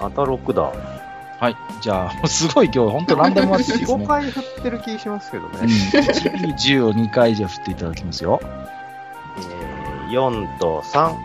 [0.00, 1.01] また6だ。
[1.42, 1.56] はい。
[1.80, 4.06] じゃあ、すごい今日、本当ランダムマッチです4、ね5。
[4.06, 5.52] 回振ってる気しますけどうん。
[5.52, 5.58] ね。
[5.58, 8.38] 1、10を2回じゃあ振っていただきますよ。
[8.44, 11.16] えー、4と3。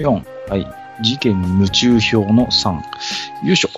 [0.00, 0.50] 4。
[0.50, 0.66] はい。
[1.02, 2.74] 事件夢中表の3。
[3.46, 3.70] よいしょ。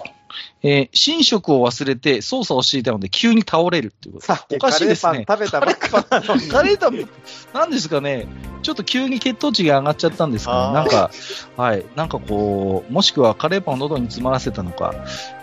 [0.68, 4.26] えー、寝食を忘れて操作をしていたので急に倒れるっていうこと。
[4.26, 5.24] さおかしいですね。
[5.24, 6.48] カレーパン食べたばっかなのに。
[6.50, 7.08] カレーパン、
[7.54, 8.26] なんですかね、
[8.62, 10.58] ちょっと急に血糖値が上がっちゃったんですかね。
[10.58, 11.10] あーなんか、
[11.56, 11.84] はい。
[11.94, 14.92] なんかこう、もしくはカレーパンを喉に詰まらせたのか、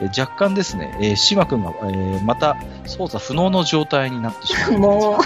[0.02, 4.80] えー若干ですね、えー、島君が、えーまた操作不能の状態になってしまう。
[4.80, 5.18] も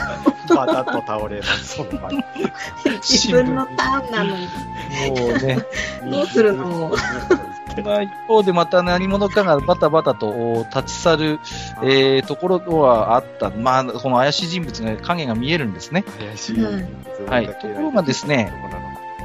[0.49, 1.75] バタッと倒れます。
[1.75, 2.23] その場にう、
[3.01, 4.47] 自分のターンなのに。
[5.19, 5.65] もうね、
[6.09, 6.91] どうするの？
[7.83, 11.39] まあ一方でまた何者かがバタバタとお立ち去る、
[11.83, 13.49] えーところはあった。
[13.49, 16.03] まあ、この怪しい人物が、影が見えるんですね。
[16.19, 16.59] 怪しい。
[17.27, 18.51] はいところがですね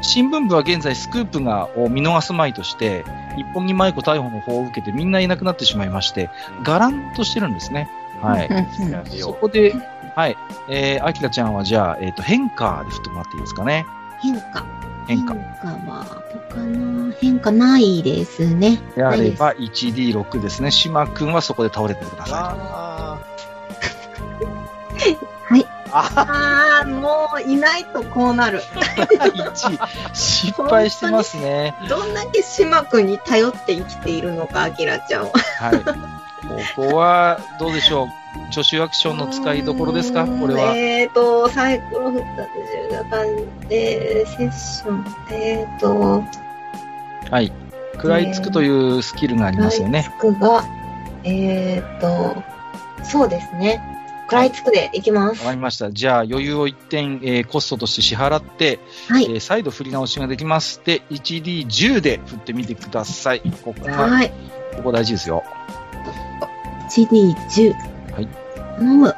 [0.02, 3.05] 新聞部は現在スクープがを見逃すまいとして、
[3.36, 6.28] 一本木舞子逮捕の方を受けてみんないなくなってしまいまして、
[6.64, 7.89] ガランとしてるんですね。
[8.20, 8.48] はい。
[9.20, 9.73] そこで、
[10.14, 10.36] はい。
[10.69, 13.86] えー、アキラちゃんはじゃあ、えっ、と、変化で振ってもらっていいですかね。
[14.23, 14.65] 変化。
[15.09, 15.35] 変化。
[15.35, 18.81] は、他の変化ないですね。
[18.94, 20.70] であれば 1D6 ですね。
[20.70, 23.19] 島くんはそこで倒れてくださあ
[25.49, 25.61] はい。
[25.61, 28.59] ーああー、もういないとこうなる。
[28.59, 28.62] い。
[28.62, 31.74] 1、失敗してますね。
[31.89, 35.32] どんだけ島くんに頼って生きているのか、アキラちゃんは。
[35.59, 35.85] はい。
[35.85, 38.22] ここは、どうでしょう。
[38.50, 40.26] 助手アクションの使いどころですか？
[40.26, 40.76] これは。
[40.76, 42.50] えーと、サイコロ振ったって
[42.90, 43.24] 10だから、
[43.70, 46.22] えー、セッション、えーと、
[47.30, 47.52] はい。
[47.94, 50.10] 食らいつくというスキルがありますよね。
[50.20, 50.64] 食らいつくが、
[51.24, 52.42] えーと、
[53.04, 53.80] そうですね。
[54.24, 55.46] 食らいつくでいきますわ。
[55.48, 55.90] かりました。
[55.92, 58.78] じゃあ、余裕を1点、えーコストとして支払って、
[59.09, 59.24] はい。
[59.24, 60.80] えー再度振り直しができます。
[60.84, 63.40] で、1D10 で振ってみてください。
[63.62, 64.32] ここが、はい。
[64.76, 65.42] ここ大事ですよ。
[66.90, 67.91] 1D10。
[68.82, 68.96] はい。
[68.98, 69.16] 頼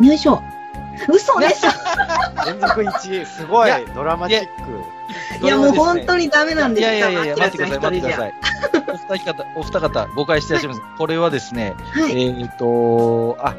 [0.00, 0.06] む。
[0.06, 0.42] よいしょ。
[1.08, 1.70] 嘘でしょ
[2.46, 5.44] 連続1、すごいいやドラマチック。
[5.44, 6.24] いや、もう本当に。
[6.24, 8.34] にダメなんいですやいやいやいや、ア待ってください、待ってください。
[9.08, 10.82] お二方、お二方、誤解してらっしゃいます。
[10.98, 12.40] これはですね、はい。
[12.40, 13.54] えっ、と、あ、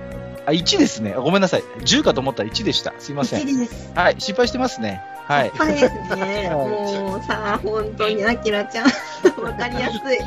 [0.49, 1.13] あ、1ですね。
[1.13, 1.63] ごめんなさい。
[1.79, 2.93] 10かと思ったら1でした。
[2.99, 3.47] すいません。
[3.47, 3.91] 1です。
[3.95, 5.01] はい、失敗してますね。
[5.27, 5.51] はい。
[5.51, 6.49] はいですね。
[6.53, 8.85] もうさ、本当にアキラちゃん、
[9.43, 10.17] わかりやすい。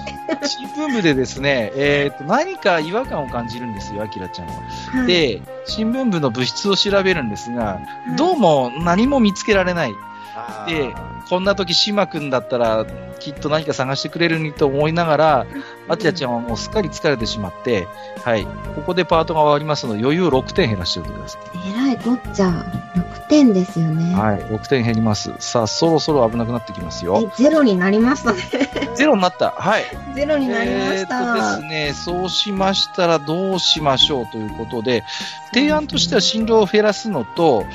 [0.49, 4.53] 新聞部でですね、えっ、と、何か違和感を感じるんですよ、アキラちゃんは。
[4.93, 7.81] はい、で、新聞部の物質を調べるんですが、
[8.17, 9.95] どうも何も見つけられない。
[10.35, 12.85] あでーこんな時、島くんだったら、
[13.19, 15.47] きっと何か探してくれるにと思いながら、
[15.93, 17.87] アキラちゃんはもうすっかり疲れてしまって、
[18.25, 18.47] はい。
[18.75, 21.39] ここでパートが終わりますので、余裕を6点減らしておいてくださ
[21.69, 22.49] えらいこっちゃ、
[22.97, 24.11] 6点ですよね。
[24.11, 24.15] い。
[24.15, 24.39] はい。
[24.39, 25.35] 6点減ります。
[25.39, 27.31] さあ、そろそろ危なくなってきますよ。
[27.39, 28.39] え、ゼロになりましたね。
[28.97, 29.51] ゼロになった。
[29.51, 29.85] はい。
[30.15, 31.15] ゼロになりましえた。
[31.17, 35.05] ーっとですね、そうしましたらどうしましょうということで、
[35.53, 37.67] 提案としては振動を減らすのと、はい。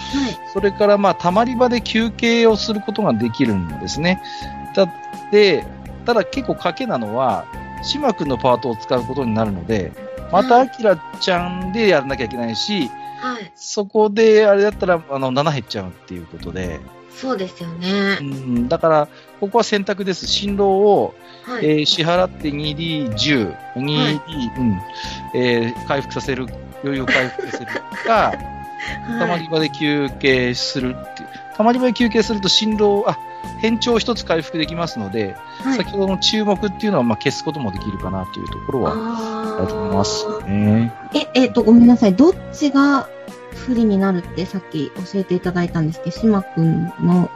[0.54, 4.24] それからまあ、たまり場で休憩をすることができるんですね。
[4.74, 4.88] だ
[5.32, 5.68] で、
[6.08, 7.46] ただ結構賭けなのは、
[7.84, 9.92] 島君のパートを使うことになるので、
[10.32, 12.90] またアキラちゃんでやらなきゃいけないし、
[13.20, 13.52] はい。
[13.56, 16.80] そこであれだったら、あの、7減っちゃうっていうことで、
[17.16, 18.18] そうですようね。
[18.20, 19.08] ん、だから、
[19.40, 20.28] ここは選択です。
[20.28, 21.66] 振動を、はい。
[21.66, 24.20] えー支払って 2D10、2D、
[24.60, 24.82] うん、
[25.34, 26.46] えー回復させる、
[26.84, 27.72] 余裕を回復させる
[28.06, 28.34] か、
[29.20, 31.30] たまり場で休憩するっていう。
[31.56, 33.18] たまり場で休憩すると振動、あ、
[33.60, 35.78] 変調一つ回復できますので、はい。
[35.78, 40.94] 先ほどの注目っていうのは、まあ、消すこともできるかなというところはあありますーね。
[41.14, 42.16] え、えっ、と、ごめんなさい。
[42.16, 43.10] どっちが
[43.52, 46.12] 不利になるってさっき教えていただいたんですけ？
[46.12, 47.30] ど、島くんの、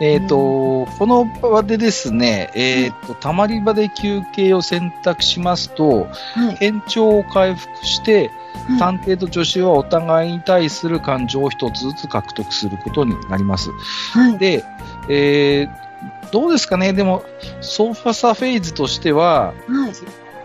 [0.00, 6.56] えっ、と、この場でですね、えっ、と、たまり場で休憩を選択しますと、はい。
[6.56, 8.30] 変調を回復して、はい
[8.78, 13.68] 探偵と助手はお互いに対する感情を一つずつ獲得することになります。
[14.12, 14.38] はい。
[14.38, 14.64] で、
[15.08, 16.92] えー、どうですかね？
[16.92, 17.24] でも、
[17.60, 19.92] ソーファサフェーズとしては、はい。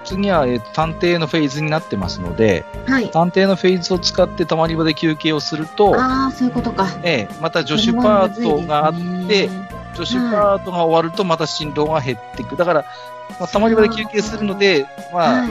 [0.05, 3.09] 次は、えーと探偵のフェーズになってますので、はい。
[3.11, 6.87] 探偵のフェーズを使ってたまり場で休憩をすると、ああ、そういうことか。
[7.03, 9.49] えーまた助手パートがあって、
[9.95, 12.55] そ助手パートが終わるとまた振動が減っていく。
[12.55, 12.85] だから、
[13.39, 15.49] まあ、たまり場で休憩するので、まあ、はい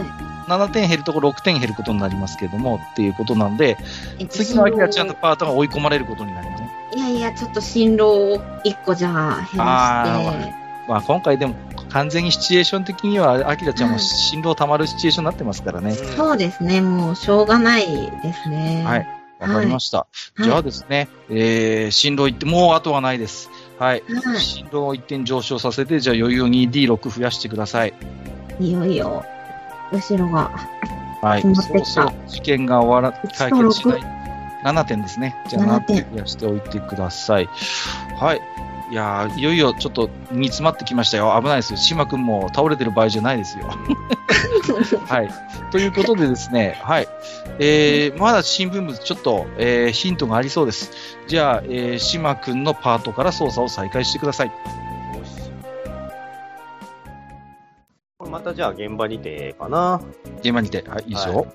[0.48, 3.76] 7点減るところ6点減ることになりますけども、っていうことなので、
[4.18, 6.68] えっと次のアキラちゃんのパートが追い込まれることになりますね。
[6.99, 10.55] いやいや、ちょっと進路を1個じゃあ減らして。
[10.89, 11.55] まあ、今回でも
[11.91, 15.93] 完全にシチュエーション的には、アキラちゃんもはい振動溜まるシチュエーションになってますからね。
[15.93, 16.81] そうですね。
[16.81, 18.83] もう、しょうがないですね。
[18.85, 19.07] はい。
[19.39, 19.99] わかりました。
[19.99, 20.07] は
[20.41, 23.49] いじゃあですね、えー、振動1点、もう後はないです。
[23.79, 24.03] はい。
[24.25, 24.41] はい。
[24.41, 27.95] 振動を1点上昇させて、じゃあ余裕を 2D6 増やしてください。
[28.59, 29.25] いよいよ、
[29.93, 30.51] 後ろが。
[31.23, 31.43] はい。
[31.43, 34.18] 決まってきたそうそう、事件が終わら、解決しない。
[34.64, 35.36] 7点ですね。
[35.48, 37.48] じゃあ7 7点点増やしておいてください。
[38.18, 38.40] はい。
[38.90, 41.39] いやーいよいよちょっと煮詰まってきましたよ。
[41.40, 41.76] 危ないですよ。
[41.76, 43.68] 島くんも倒れてる場合じゃないですよ。
[45.06, 45.30] はい。
[45.70, 47.09] ということでですね、はい。
[47.59, 50.90] えー、まだ新聞部ちょっと、えー、ヒントがありそうです。
[51.26, 54.52] じゃあ、えー、島くんのパートから操作を再開してください。
[58.29, 60.01] またじゃあ現場にてかな。
[60.41, 60.85] 現場にて。
[60.89, 61.47] はい、いいですよ。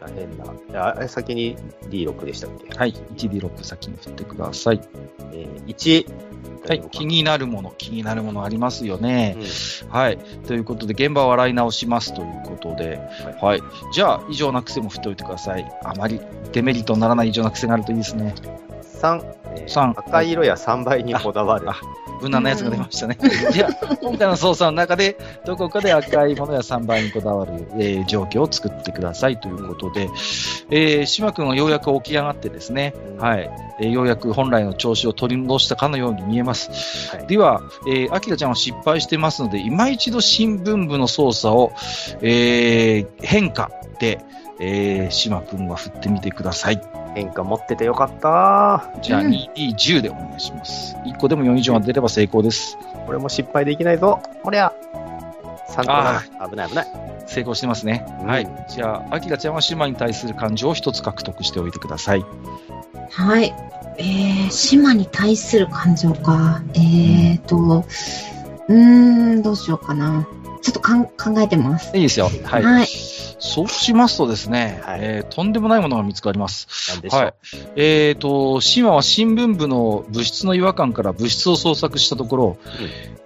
[0.00, 0.44] 大変な。
[0.70, 1.56] じゃあ、先に
[1.88, 2.76] D6 でしたっけ？
[2.76, 2.94] はい。
[3.16, 4.80] 1D6 先に振ってください。
[5.32, 6.30] えー、1。
[6.68, 6.82] はい。
[6.90, 9.36] 気になるもの、気になるものありますよね。
[9.38, 10.18] うんはい。
[10.46, 13.00] ということで、現場を洗い直しますということで、
[13.40, 13.62] はい。
[13.92, 15.70] じゃあ、異常な癖も振っておいてください。
[15.82, 16.20] あまり
[16.52, 18.34] デメリットにならない異常な癖があるといいですね。
[19.00, 19.24] 3、
[19.56, 21.76] えー三赤色や3倍にこだわるあ。
[22.20, 23.16] 無難なやつが出ましたね。
[23.52, 23.70] では、
[24.00, 30.08] 今回の操作の中で、どこかで赤いものや3倍にこだわる、えー状況を作ってくださいということで、
[30.70, 33.50] えー、島君はようやく起き上がってですね、はい、
[33.80, 37.16] えーようやく本来の調子を取り戻したかのように見えます。
[37.16, 41.72] はいでは、えー、アキラちゃんは失敗してますので、今一度新聞部の操作を、
[42.20, 44.20] えー変化で、
[44.58, 46.99] えー、島君は振ってみてください。
[47.14, 48.90] 変化持っててよかった。
[49.02, 50.96] じゃあ、うん 2D10 でお願いします。
[51.06, 52.78] 1個でも4以上が出れば成功です。
[53.06, 54.20] これも失敗できないぞ。
[54.42, 54.72] こりゃ。
[55.70, 56.50] 3とあ7。
[56.50, 56.86] 危ない危ない。
[57.26, 58.04] 成功してますね。
[58.22, 58.48] うんはい。
[58.68, 62.24] じゃあ、アキラちゃんは島に対する感情を一つ獲得しておいてください。
[63.10, 63.54] はい。
[63.98, 66.62] えー、島に対する感情か。
[66.74, 67.84] えーと、
[68.68, 70.26] うーん、どうしようかな。
[70.62, 71.96] ちょっとかん考えてます。
[71.96, 72.30] いいですよ。
[72.44, 72.62] はい。
[72.62, 72.86] はい
[73.42, 76.92] そうしますとですね、はいえーとんでもないものが見つかります。
[76.92, 77.20] なんでしょう。
[77.22, 77.34] はい。
[77.74, 82.58] えーと、島は新聞部の物質の違和感から物質を捜索したところ、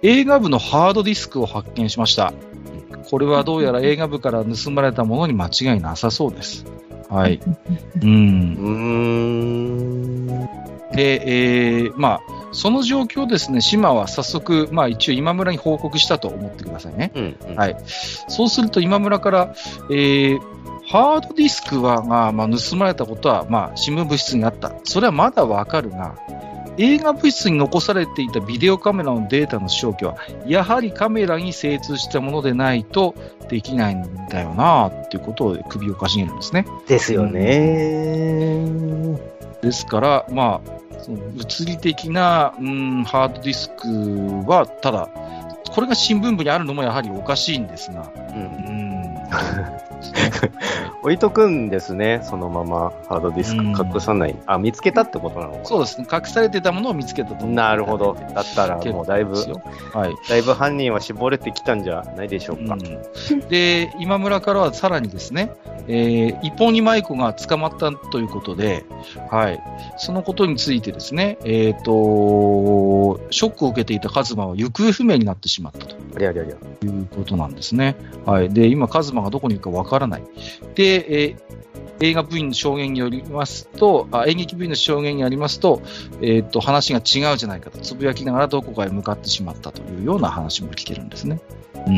[0.01, 2.33] 映画部のハードディスクを発見しました。
[3.09, 6.65] これはどうやら映画部から盗まれたものに間違いなさそうです。
[7.09, 7.41] はい。
[8.01, 8.09] うん。
[8.09, 8.71] うー
[10.41, 10.74] ん。
[10.95, 17.11] で、えーまあ、その状況をですね、島は早速、まあ一応今村に報告したと思ってくださいね。
[17.15, 17.37] うん。
[17.49, 19.55] うんはいそうすると今村から、
[19.89, 20.39] えー
[20.87, 24.71] ハードディスクは、がまあ、盗まれたことは、まあ、新聞部室にあった。
[24.83, 26.15] それはまだわかるが、
[26.77, 33.15] 映画物質に残されていたビデオカメラのデータの消去は、やはりカメラに精通したものでないと
[33.49, 36.67] できないんだよなっていうことを首をかしげるんですね。
[36.87, 38.65] ですよね。
[39.61, 45.09] ですから、まあ、その物理的な、うん、ハードディスクは、ただ、
[45.71, 49.05] これが新聞部にあるのもやはりおかしいんですが、うんうん。
[51.01, 54.35] 置いとくんですね、そのままハードディスク隠さない。
[54.45, 55.65] あ、見つけたってことなのかな？
[55.65, 56.07] そうですね。
[56.11, 57.45] 隠されてたものを見つけたと。
[57.45, 58.15] なるほど。
[58.33, 59.35] だったらもうだいぶ。
[59.93, 60.15] はい。
[60.29, 62.73] だいぶ犯人は絞れてきたんじゃないでしょうか。
[62.73, 65.51] うんで、今村からはさらにですね、
[65.87, 68.85] えー、一本に舞子が捕まったということで、
[69.29, 69.61] はい。
[69.97, 75.95] そのことについてですね、えっ、と、ショックを受けていたカズマは行方不明になってしまったと。
[76.15, 76.55] ありゃりゃりゃ。
[76.85, 77.95] いうことなんですね。
[78.25, 78.49] はい。
[78.49, 80.23] で、今、カズマがどこにいるかわからない。
[80.75, 81.65] で、えー
[82.01, 85.81] 映画部員の証言によりますと、あ演劇部員の証言によりますと、
[86.21, 91.39] えーっと、話が違うじゃないかと、つぶやきながらどこかへ向かってしまったというような話も聞けるんですね。
[91.87, 91.95] うん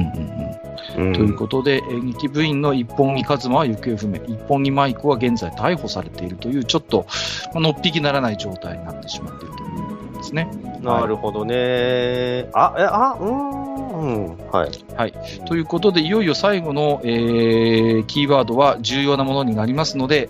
[0.97, 1.13] うんうん。
[1.13, 7.07] ということで、演劇部員の一本木一馬は行方不明、一本木舞子は現在逮捕されているという、ちょっと、
[7.53, 10.49] まあのっぴきならない状態になってしまっているというですね。
[10.81, 12.49] なるほどね。
[12.53, 13.31] あ、え、あ、うー
[13.63, 13.67] ん。
[13.97, 14.71] うんはい。
[14.95, 15.13] はい。
[15.47, 20.29] ということで、いよいよ最後の、えーキーワードは重要なものになりますので、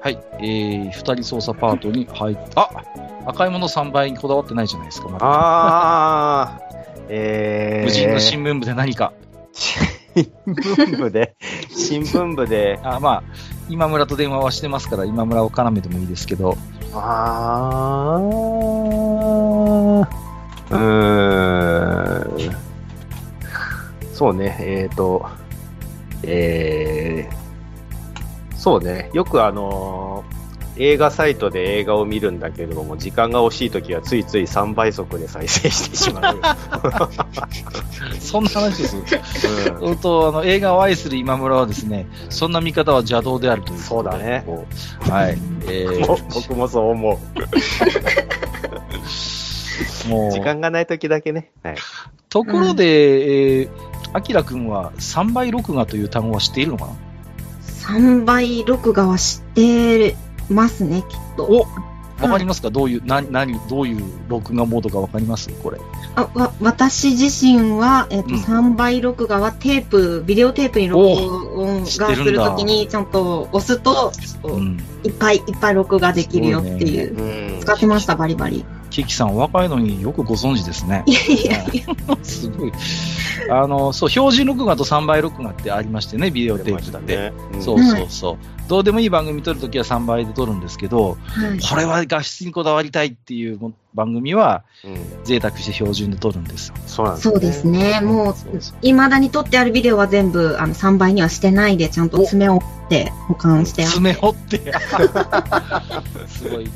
[0.00, 2.68] はい、えー、二人操作パートに入っ、あ
[3.26, 5.18] 赤いもの3倍にこだわってないじゃないですか、まだ。
[5.22, 7.84] あー、えー。
[7.86, 9.12] 無人の新聞部で何か。
[10.14, 11.36] 新聞部で、
[11.68, 13.22] 新聞部で、あまあ、
[13.68, 16.56] 今村と電話はしてますから、今村を絡めてもいいですけど、
[16.92, 20.06] あー、
[20.70, 22.56] うーん。
[24.12, 25.26] そうね、えっ、ー、と、
[26.22, 30.35] えー、そうね、よくあのー
[30.78, 36.40] 映画サイトで映画を見るんだけれども、時間が惜しいときはついつい3倍速で再生してしまう。
[38.20, 38.96] そんな話です？
[38.96, 44.14] うん本当あの映画を愛する今村はですね、そんな見方は邪道であるということで。
[44.14, 44.44] そうだね
[45.00, 45.38] はい。
[45.68, 47.18] えーも僕もそう思う。
[50.08, 51.50] もう、時間がないときだけね。
[51.62, 51.76] はい。
[52.28, 53.70] ところで、えー、
[54.12, 56.92] アキラ君は3倍録画という単語は知っているのかな
[57.88, 60.16] ？3倍録画は知って
[60.48, 61.44] ますね、きっと。
[61.44, 61.66] お
[62.22, 65.50] わかりますか、どういう、な、何、どういう録画モードかわかります？
[65.62, 65.78] これ。
[66.16, 71.06] あわ私自身は、えっとうん3倍録画はテープ、ビデオテープに録
[71.60, 74.12] 音がす知ってるんだるときにちゃんと押すと、
[74.44, 74.78] うん。
[75.04, 77.14] いっぱいいっぱい録画できるよっていう。
[77.18, 78.64] うん使ってました、バリバリ。
[78.90, 81.02] キキさんお若いのによくご存知ですね。
[81.06, 82.16] いやいやいや。
[82.22, 82.72] すごい。
[83.50, 87.32] あの、そう、標準録画と3倍録画ってありましてね、ビデオテープって。
[87.60, 88.36] そうそうそう。
[88.68, 91.60] どうでもいい番組撮るときは3倍で撮るんですけど、はい。
[91.60, 96.74] これは画質にこだわりたいっていうも番組は、うん贅沢して標準で撮るんですよ。
[96.86, 98.00] そうなんですそうですね。
[98.00, 103.96] もうそうそう、未だに撮ってあるビデオは全部、あの、3倍にはしてないで、ちゃんと爪を折って保管してあって。
[103.96, 104.60] 爪掘って。
[106.28, 106.66] すごい。
[106.66, 106.70] こ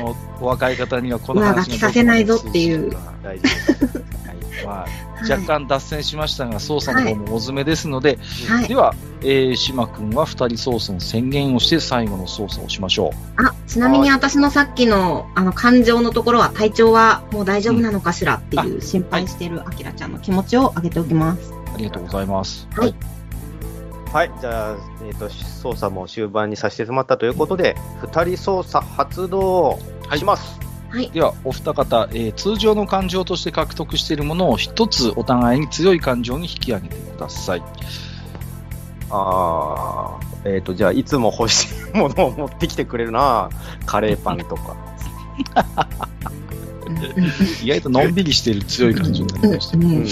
[0.00, 4.21] のお若い方にはこの話上書きさせないぞっていうは大事です。
[4.62, 4.86] いまあ、
[5.22, 8.18] 若干脱線しましたが、操作の方も大詰めですので、
[8.48, 8.74] はいで。
[8.74, 21.52] は、えー、島君は二人操作の宣言をして最後の操作をしましょあ、ちなみに私のさっきの、あの、感情のところは体調はもう大丈夫なのかしらっていう心配してるあきらちゃんの気持ちを上げておきます。
[21.52, 21.54] う。
[21.74, 22.68] ありがとうございます。
[22.72, 22.94] はい。
[24.12, 24.76] はい、じゃあ、
[25.06, 29.78] えっ、と、操作も終盤にさせてしまったということで、二人操作発動
[30.14, 30.58] します。
[30.58, 30.61] はい。
[31.12, 37.62] では、お二方、えー通常の感情として獲得しているものを一つお互いに強い感情に引き上げてください。
[39.10, 43.48] あー、えっ、と、じゃあ、いつも欲しいものを持ってきてくれるな
[43.86, 44.76] カレーパンとか。
[47.62, 49.78] 意外とのんびりしている強い感情になりました。
[49.78, 50.06] うんうんうん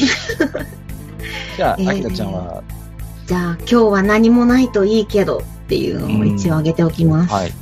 [1.57, 2.62] じゃあ、えーあきらちゃんは、
[3.27, 7.32] じゃあ、今日は何もないといいけどっていうのを一応上げておきます。
[7.35, 7.52] はい。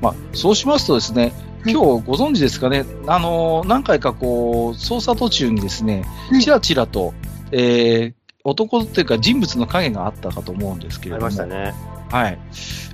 [0.00, 7.14] まあ、そうしますとですね、はい今日ご存知ですかね、あのー何回かこう、操作途中にですねは、いちらちらと、
[7.52, 8.14] えー
[8.46, 11.30] 男っていうか人物の影があったかと思うんですけれあども。
[11.30, 11.74] りましたね。
[12.10, 12.38] はい。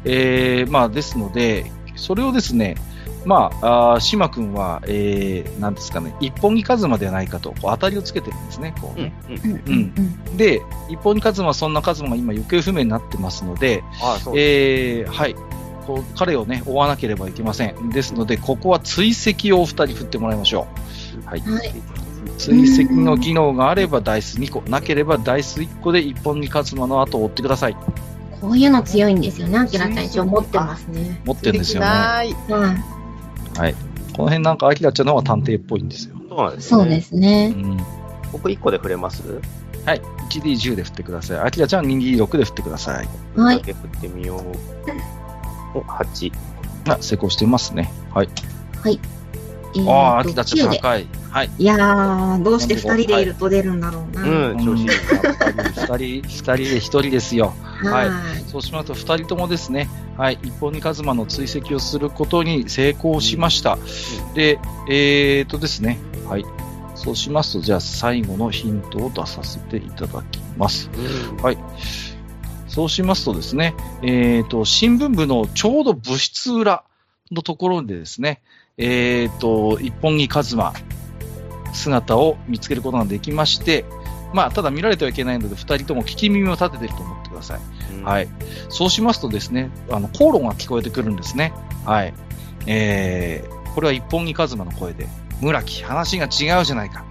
[0.05, 1.66] えー、まあ、ですので、
[1.97, 2.76] それをですね、
[3.24, 9.34] まあ、あー島君は、えー、なんですかね、一本木一馬ではないかと、こう当たりをつけてるんですね、こううんね。、うん。
[9.34, 9.94] うんうん
[10.30, 15.10] うんで、一本木一馬はそんな一馬が今行方不明になってますので、あそうです。
[15.10, 15.34] えー、はい。
[15.90, 17.90] こう彼をね、追わなければいけません。
[17.90, 20.68] ですので、ここは追跡をお二人振ってもらいましょ
[21.24, 21.26] う。
[21.26, 21.40] はい。
[21.40, 21.72] はい
[22.36, 27.76] 追跡の技能があればダイス2個、なければダイス1個で一本木一馬の後を追ってください。
[28.40, 29.58] こういうの強いんですよね。
[29.58, 31.20] あきらちゃん一応持ってますね。
[31.24, 31.86] 持ってるんですよね。
[31.86, 32.34] ない。
[33.56, 33.74] はい。
[34.14, 36.16] この辺なんか、アキラちゃんの方が探偵っぽいんですよ。
[36.28, 36.70] そうです、ね。
[36.70, 37.00] そうで。
[37.00, 37.48] すうね。
[37.48, 37.84] ん。
[38.32, 39.22] 僕1個で触れます
[39.84, 40.02] はい。
[40.30, 41.38] 1D10 で振ってください。
[41.40, 43.08] アキラちゃんは 2D6 で振ってください。
[43.36, 45.19] はい振ってみよう。
[45.74, 46.32] お、8。
[46.88, 47.90] あ、成功してますね。
[48.12, 48.28] はい。
[48.86, 51.06] えーとああ、アキラちゃん9で高い。
[51.30, 51.51] はい。
[51.59, 54.51] いやー、どうして二人でいると出るんだろうな。
[54.51, 57.55] うん、調子い人、二人で一人ですよ。
[57.84, 58.51] はい。
[58.51, 63.78] そうしますと、二人ともですね、はい、一本にカズマの追跡をすることに成功しました。
[64.34, 66.44] で、えーとですね、はい。
[66.97, 70.90] そうしますと、じゃあ最後のヒントを出させていただきます。
[71.30, 71.59] うんはい。
[72.70, 76.84] そうしますとですね、えーと、新聞部のちょうど部室裏
[77.32, 78.40] のところでですね、
[78.78, 80.72] えーと、一本木一馬、
[81.72, 83.84] 姿を見つけることができまして、
[84.32, 87.60] まあ、ただ見られてはいけないので、二人とも聞き耳を立てていると思ってください。
[88.05, 88.28] はい。
[88.68, 91.52] そうしますとですね、あの、口論が聞こえてくるんですね。
[91.84, 92.14] はい。
[92.66, 95.09] えー、これは一本木一馬の声で、
[95.40, 97.05] 村木、話が違うじゃないか。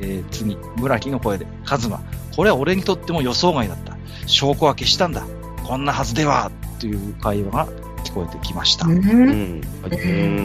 [0.00, 2.00] えー、次、村木の声で、一馬、
[2.36, 3.91] これは俺にとっても予想外だった。
[4.26, 5.24] 証拠は消したんだ。
[5.64, 7.68] こんなはずでは、という会話が
[8.04, 8.86] 聞こえてきました。
[8.86, 8.90] う。
[8.90, 9.60] うん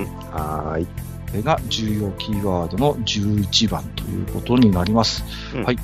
[0.03, 0.05] ん。
[0.31, 0.85] はい。
[0.85, 5.23] これが重要キーワードの11番ということになります。
[5.55, 5.77] うんはい。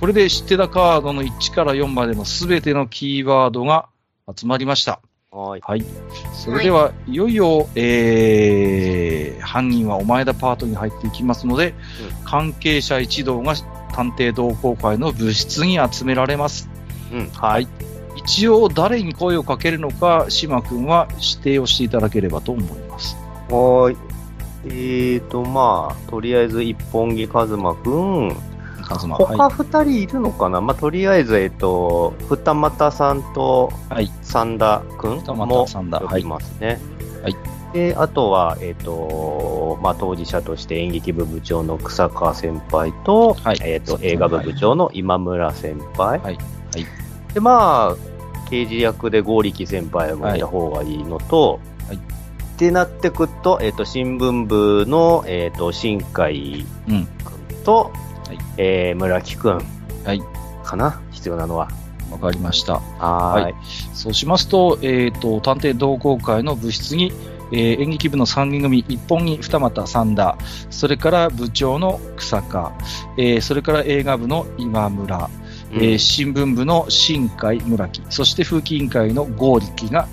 [0.00, 3.88] これで知ってたカードの1から4までのすべてのキーワードが
[4.36, 5.00] 集まりました。
[5.30, 5.62] はーい。
[5.62, 5.84] はい。
[6.34, 11.74] それでは、い、よいよ、えー、犯人はお前だパートに入っていきますので、
[12.24, 13.54] 関係者一同が
[13.92, 16.71] 探偵同好会の部室に集められます。
[17.12, 17.30] うん。
[17.30, 17.68] はい。
[18.16, 23.16] 一応、誰に声をかけるのか、島君は指定をしていただければと思います。
[23.48, 23.96] はーい。
[24.64, 28.36] えーと、まあ、とりあえず一本木和馬くん。
[28.82, 34.10] 他二人いるのかな、まあ、とりあえず、えっと、二俣さんとはい。
[34.22, 36.78] 三田くん二も呼びますね。
[37.22, 37.36] はい。
[37.72, 46.20] で、あとは、えっ、と、まあ、当事者として演劇部部長の草川先輩と、はいえっ、と、映画部部長の今村先輩。
[46.72, 51.98] はいはいで、まあ、刑事役で剛力先輩もいた方がいいのと、はい
[52.52, 57.06] ってなってくと、えっ、と、新聞部の、えっ、と、新海うん。
[57.06, 57.90] くんと、
[58.28, 59.60] はいえー村木くん
[60.04, 60.22] はい。
[60.62, 61.68] かな必要なのは。
[62.10, 62.74] わかりました。
[62.74, 63.42] はーい。
[63.44, 63.54] はい
[63.94, 67.12] そうしますと、えっ、と、探偵同好会の部室に、
[67.52, 70.36] えー演劇部の3人組、一本木二俣三田、
[70.70, 72.72] それから部長の草加、
[73.16, 75.30] えーそれから映画部の今村、
[75.72, 80.08] えー新聞部の新海村木、そして風紀委員会の剛力が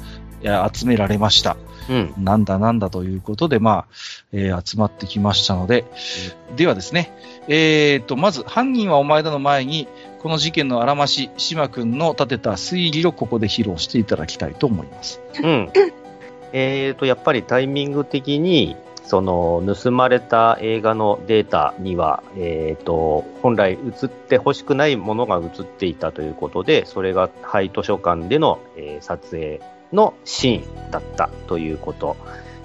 [0.74, 1.58] 集められました。
[1.90, 2.14] うん。
[2.18, 3.86] なんだなんだということで、まあ、
[4.32, 5.86] えー集まってきましたので、
[6.56, 7.12] ではですね、
[7.48, 9.88] えーと、まず、犯人はお前だの前に、
[10.20, 15.20] この事件のあらまし、島君の立てた推理をここで披露していただきたいと思います。
[15.42, 15.70] うん。
[16.54, 18.76] えーと、やっぱりタイミング的に、
[19.10, 29.62] その盗まれた映画のデータには、えっ、と、本来映ってほしくないものが映っていたということで、それが廃図書館での、えー撮影
[29.92, 32.18] のシーンだったということ。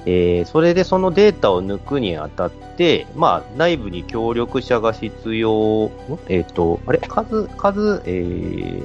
[0.04, 5.90] えーそれでそのデータを抜くにあたって、まあ、内部に協力者が必要、ん？
[6.28, 6.98] えっ、と、あれ？
[6.98, 8.82] 数、数、えー、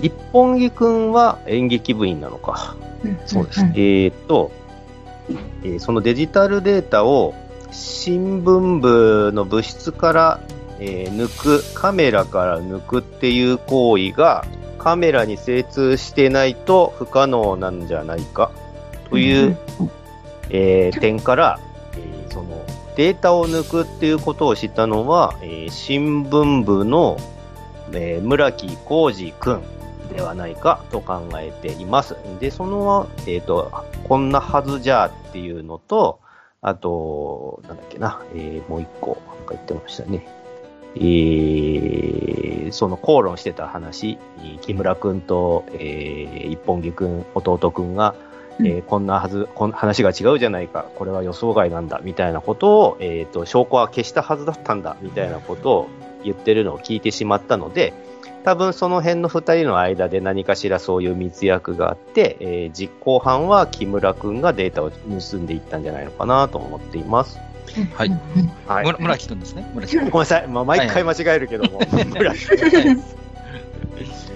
[0.00, 2.76] 一本木くんは演劇部員なのか。
[3.26, 4.52] そうですねえーっと、
[5.62, 7.34] えーそのデジタルデータを
[7.70, 10.40] 新聞部の物質から、
[10.78, 14.44] えー抜く、カメラから抜くっていう行為が
[14.78, 18.50] カメラに精通してないと不可能なんじゃないか
[19.10, 19.58] という、
[20.50, 21.58] えー点から、
[21.94, 22.64] えーその
[22.96, 27.16] データを抜くっていうことを知ったのは、えー新聞部の、
[27.92, 29.62] えー村木浩二君
[30.12, 32.16] ではないかと考えています。
[32.40, 33.72] で、その、えっ、と、
[34.08, 36.20] こんなはずじゃっていうのと、
[36.60, 40.26] あと、なんだっけな、えーもう一個、なんか言ってましたね。
[40.96, 48.14] えーその口論してた話、えー木村くんと、えー一本木くん、弟くんが、
[48.60, 55.88] えーこんなはず、こん話が違うじゃないか、これは予想外なんだ、みたいなことを、えっ、と、証拠は消したはずだったんだ、みたいなことを
[56.24, 57.92] 言ってるのを聞いてしまったので、
[58.44, 67.38] 多分その辺の二人の間で何かしらそういう密約があって、えー実行犯は木村くんがデータを盗んでいったんじゃないのかなと思っています。
[67.94, 68.18] はいうん
[68.66, 68.84] はい。
[68.84, 69.70] 村村木くんですね。
[69.74, 69.96] 村木。
[69.96, 70.48] ごめんなさい。
[70.48, 71.80] まあ、毎回間違えるけども。
[72.06, 72.46] 村木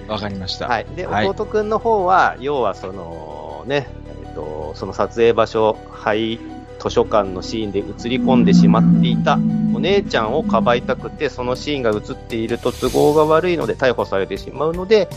[0.08, 0.68] わかりました。
[0.68, 0.86] はい。
[0.96, 3.88] で、はい弟くんの方は、要はその、ね、
[4.24, 6.38] えっ、と、その撮影場所、廃
[6.78, 9.38] 図書館のシーンで映り込んでしまっていた
[9.74, 15.08] お姉ちゃんをかばいたくて、そのシーンが映っていると都合が悪いので逮捕されてしまうので、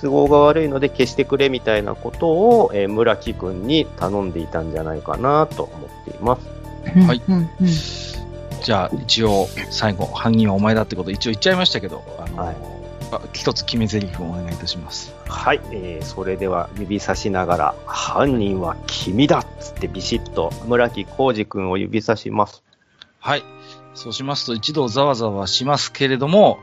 [0.00, 6.48] 都合が悪いので消してくれみたいなことを、えー村木くんに頼んでいたんじゃないかなと思っています。
[7.00, 7.22] はい。
[8.62, 12.77] じゃあ、一応、最後、犯人はお前だってこと、一応言っちゃいましたけど、あの、はい
[13.10, 15.14] あ一つ決め台詞をお願いいたします。
[15.26, 22.62] はい、えーそれでは指さしながら、犯人は君だっつってビシッと村木浩二くんを指さします。
[23.18, 23.44] はい。
[23.94, 26.58] そうしますと、一度ざわざわしますけれども、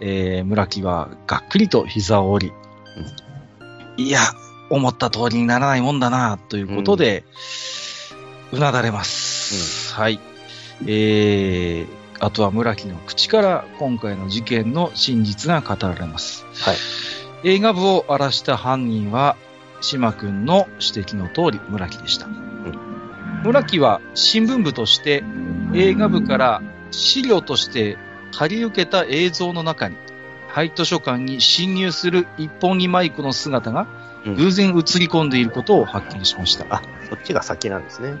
[0.00, 2.52] えー、村木はがっくりと膝を折
[3.96, 4.20] り、いや、
[4.70, 7.24] 思った通りにならないもんだな、ということで、
[8.52, 9.94] うなだれます。
[9.94, 10.20] はい。
[10.86, 16.46] えー、あとは村木の口から今回の事件の真実が語られます。
[16.54, 16.76] はい。
[17.44, 19.36] 映画部を荒らした犯人は、
[19.82, 22.26] 島くんの指摘の通り村木でした。
[23.44, 25.22] 村木は新聞部として
[25.74, 27.98] 映画部から資料として
[28.32, 29.96] 借り受けた映像の中に、
[30.48, 33.86] 廃図書館に侵入する一本木マイクの姿が
[34.24, 36.64] うん偶然映り込んでいることを発見しました。
[36.74, 36.80] あ、
[37.10, 38.14] そっちが先なんですね。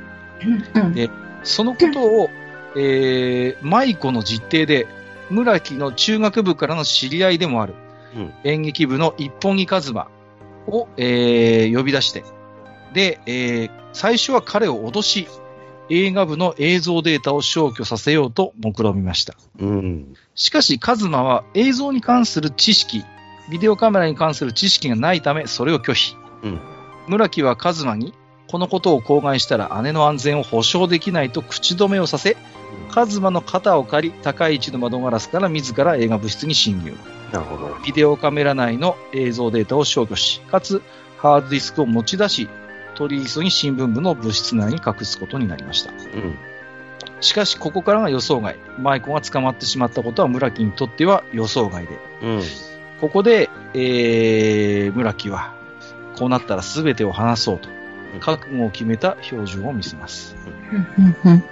[0.74, 1.08] うんで
[1.42, 2.30] そのことを、
[2.76, 4.86] えー、舞子の実定で、
[5.30, 7.74] 村木の中学部からの知り合いでもある、
[8.16, 10.08] うん演劇部の一本木一馬
[10.66, 12.24] を、えー呼び出して、
[12.92, 15.28] で、えー最初は彼を脅し、
[15.88, 19.34] 映画部の映像データを消去させようと目論みました。
[19.60, 20.14] うん。
[20.34, 23.04] しかし、カズマは映像に関する知識、
[23.50, 26.16] ビデオカメラに関する知識がないため、それを拒否。
[26.42, 26.60] うん
[27.06, 28.14] 村木はカズマに、
[28.54, 32.36] このことを口外したら姉の安全を保証できないと口止めをさせ、
[32.88, 36.94] カズマの肩を借り、高い位置の窓ガラスから自ら映画部室に侵入。
[37.32, 37.76] なるほど。
[37.84, 40.82] ビデオカメラ内の映像データを消去し、かつ、
[41.16, 42.48] ハードディスクを持ち出し、
[42.94, 45.90] 取り急ぎ新聞部の部室内に隠すことになりました。
[45.90, 46.38] うん。
[47.20, 48.54] しかし、ここからが予想外。
[48.78, 51.98] マイコが捕まってしまったことは村木にとっては予想外で。
[52.22, 52.42] うん。
[53.00, 55.56] ここで、えー、村木は、
[56.16, 57.68] こうなったら全てを話そうと、
[58.20, 60.36] 覚悟を決めた表情を見せます。
[61.24, 61.44] うんうん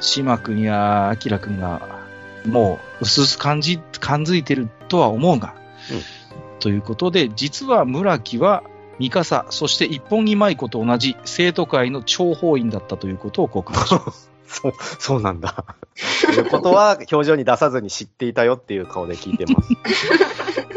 [0.00, 2.00] 島君や明君が、
[2.46, 5.54] もう、薄々感じ、感づいてるとは思うが、
[5.90, 6.20] うん
[6.60, 8.62] ということで、実は村木は、
[8.98, 14.30] 三笠、そして一本木舞子と同じ生徒会の諜報員だったということを告白します。
[14.46, 15.64] そう、そうなんだ。
[16.26, 19.68] ということは、表情に出さずに知っていたよっていう顔で聞いてます。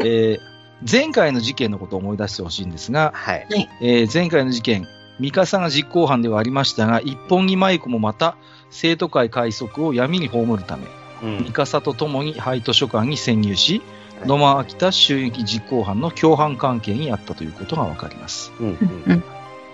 [0.00, 0.54] えー
[0.90, 3.46] 前回の事件のことを思い出してほしいんですが、はい。
[3.80, 4.86] えー前回の事件、
[5.18, 8.36] 三笠が実行犯ではありましたが、一本木舞子もまた
[8.70, 10.86] 生徒会開塞を闇に葬るため、
[11.22, 11.52] うん三。
[11.52, 18.52] 笠と共に廃図書館に潜入し、はい野間秋田襲撃実行犯の共犯関係にあったということがわかります。
[18.60, 18.68] うん。
[18.70, 19.24] ううんん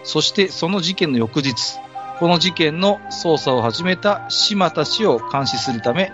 [0.03, 1.79] そしてその事件の翌日、
[2.19, 6.11] この事件の捜査を始めた島たちを監視するため、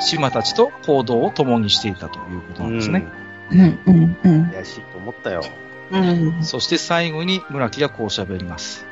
[0.00, 3.06] 島たちと行動を共にしていたということなんですね。
[3.52, 5.42] うんうんうん怪しいと思ったよ。
[5.90, 8.86] うんそして最後に村木がこう喋ります。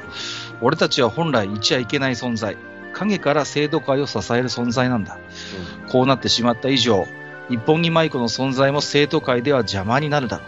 [0.60, 2.56] 俺たちは本来いちゃいけない存在。
[2.92, 5.18] 影から生徒会を支える存在なんだ。
[5.90, 7.06] こうなってしまった以上、
[7.50, 10.46] 一本木舞子の存在も生徒会では邪魔になるだろう。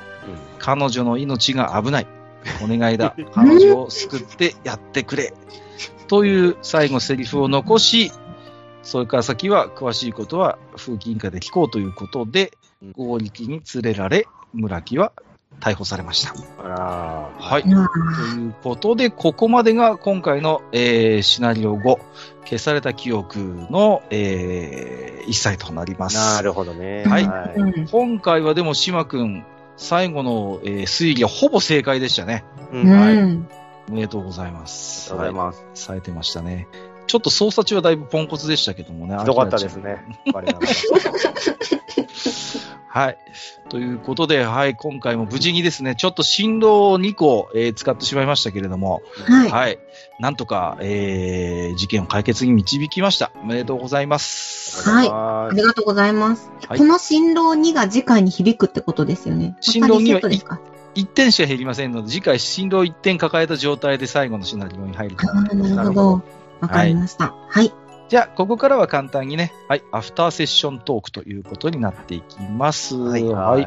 [0.58, 2.06] 彼女の命が危ない。
[2.62, 3.14] お願いだ。
[3.34, 5.34] 彼女を救ってやってくれ。
[6.06, 8.12] という最後セリフを残し、
[8.82, 12.52] それから先は詳しいことは風紀委員会で聞こうということで、
[12.82, 15.12] うん合力に連れられ、村木は
[15.60, 16.34] 逮捕されました。
[16.62, 17.62] はい。
[17.62, 17.78] うんと
[18.38, 21.98] いうことで、ここまでが今回の、えーシナリオ5、
[22.44, 26.16] 消された記憶の、えー一切となります。
[26.16, 27.04] なるほどね。
[27.04, 29.44] はいうん今回はでも島くん、
[29.76, 32.44] 最後の、えー推理はほぼ正解でしたね。
[32.72, 32.78] う。
[32.78, 33.08] うんはい。
[33.08, 33.48] ありん。
[33.90, 35.10] おめでとうございます。
[35.10, 35.62] がとうございます。
[35.62, 36.68] はい冴えてましたね。
[37.08, 39.16] ちょっと捜査中はだいぶポンコツでしたけどもね。
[39.18, 40.04] ひどかったですね。
[42.98, 43.18] ははい。
[43.68, 49.50] ということで、はい、今回も無事にですね、ちょっと振動を2個、えー使ってしまいましたけれども、はい。
[49.50, 49.78] はい。
[50.18, 53.30] なんとか、えー、事件を解決に導きました。
[53.42, 54.88] おめでとうございます。
[54.88, 56.50] はいはありがとうございます。
[56.66, 59.56] はいこの新郎2が次回に響くってことですよね。
[59.60, 60.60] 新郎2はですか
[60.94, 66.22] ？1点しか減りませんので、次回、振動1点抱えた状態で最後のシナリオに入るとなるほなるほど。
[66.60, 67.34] わかりました。
[67.48, 67.72] はい。
[68.08, 72.96] じゃあ、ここからは簡単にね、はい、アフターセッショントークということになっていきます。
[72.96, 73.66] はいはい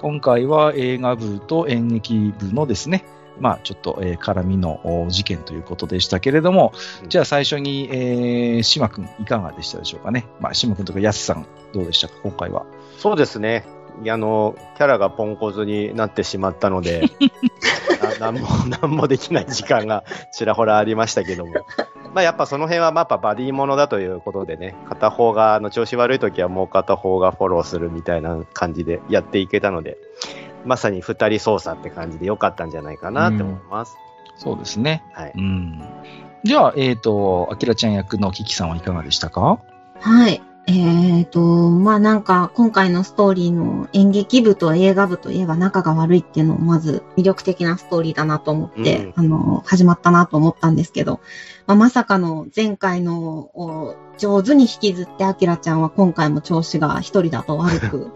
[0.00, 3.04] 今回は映画部と演劇部のですね、
[3.40, 6.72] まあ、ちょっと、えー絡みのお事件ということでしたけれども、
[7.02, 10.26] うんじゃあ最初に、えー、島くんいかがでしたでしょうかね。
[10.38, 12.66] まあ、島くんとかやすさんどうでしたか、今回は。
[12.98, 13.64] そうですね。
[14.08, 17.10] あの、キャラがポンコツになってしまったので、
[18.20, 18.48] ななんも、
[18.80, 21.52] なんもできない時間がちらほらありましたけども。
[22.16, 29.98] まあやっぱその辺はまあやっぱバディものだということでね、片方があの調子悪い時はもう片方がフォローするみたいな感じでやっていけたので、
[30.64, 33.98] まさに二人操作って感じで良かったんじゃないかなって思います。
[34.38, 35.04] そうですね。
[35.12, 35.32] はい。
[35.36, 35.82] うん。
[36.42, 39.58] じゃあ、えっ、と、あきらちゃん役のキキさんはいかがでしたか？
[40.00, 40.40] はい。
[40.68, 51.20] えーと、まあなんか、今回のストーリーの演劇部と映画部といえば仲が悪いっていうのをまず魅力的なストーリーだなと思って、あの、始まったなと思ったんですけど、
[51.68, 58.12] まあ、まさかの前回のを上手に引きずって、アキラちゃんは今回も調子が一人だと悪く、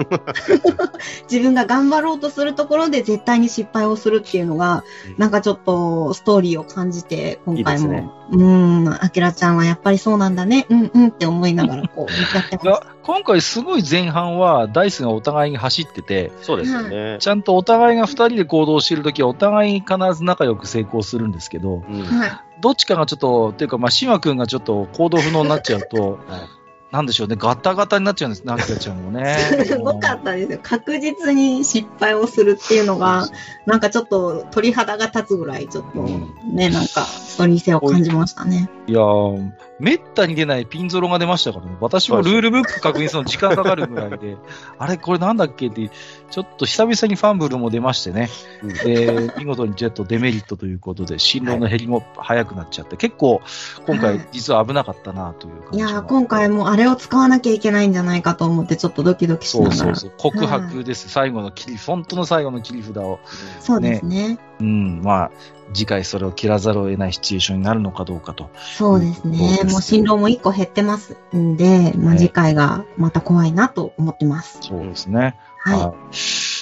[1.31, 4.85] 自分が頑張ろうとするところで絶対に失敗をするっていうのが、
[5.18, 8.10] なんかちょっとストーリーを感じて、今回も、いいね。
[8.32, 12.89] うーん、アキラちゃんはやっぱりそうなんだね、うんうんって思いながらこう、 ってまいやす。
[13.02, 17.16] 今回すごい前半はダイスがお互いに走ってて、そうですよね。
[17.20, 22.49] ちゃんとお互いが二人で行動しているときはお互いに必ず仲良く成功するんですけど、うんはい。
[22.60, 26.18] どっちかがちょっと、っていうか、まあ、島くんがちょっと行動不能になっちゃうと、
[26.90, 29.36] なんでしょうね、ガタガタになっちゃうんです、ナキラちゃんもね。
[29.64, 30.58] すごかったですよ。
[30.60, 33.28] 確実に失敗をするっていうのが、
[33.64, 38.68] なんかちょっと鳥肌が立つぐらい、ちょっとうんね、なんかストーリー性を感じましたね。
[38.90, 41.76] いやー、めったに出ないピンゾロが出ましたからね。
[41.80, 44.36] 私もルールブック確認するの時間かかるぐらいで、
[44.78, 45.88] あれこれなんだっけって、
[46.28, 48.28] ちょっと久々にファンブルも出ましてね。
[48.64, 53.42] うんで、見事にちょっとデメリットということで、進路の減りも早くなっちゃって、結構
[53.86, 59.76] 今回はい実は危なかったなという感じがいやー、今回もあれを使わなきゃいけないんじゃないかと思って、ちょっとドキドキしながら。
[59.76, 60.12] そうそうそう。
[60.18, 61.08] 告白です。
[61.08, 63.20] 最後の切り、本当の最後の切り札を。
[63.60, 64.40] そうですね。
[64.58, 65.30] うん、まあ、
[65.72, 68.51] 次回それを切らざるを得ないシチュエーションになるのかどうかと。
[68.76, 69.68] そうですねで。
[69.68, 74.59] すもう進路も一個減ってますんで、まあはい次回がまた怖いなと思ってます。
[74.62, 75.36] そうですね。
[75.59, 75.94] は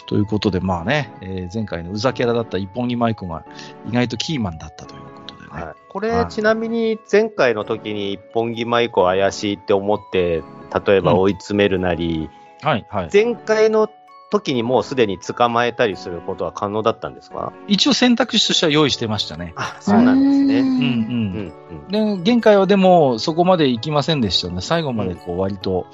[0.06, 3.44] ということで、まあね、えー前回のうざキャラだった一本木舞子が
[3.89, 5.48] 意外とキーマンだったということでね。
[5.51, 10.43] はい、これ、はいちなみに前回の時に一本木舞子怪しいって思って、
[10.86, 12.28] 例えば追い詰めるなり、
[12.62, 13.10] はい、はい。
[13.12, 13.89] 前回の
[14.30, 17.52] 時にもうすでに捕まえたりすることは可能だったんですか？
[17.66, 19.52] 一応選択肢としては用意してましたね。
[19.56, 19.82] あ、い。
[19.82, 20.60] そうなんですね。
[20.60, 21.52] ううんん、うん
[21.90, 22.22] うん。
[22.22, 24.60] で、現回はでも、そこまで行きませんでしたね。
[24.60, 25.86] 最後までこう、割と、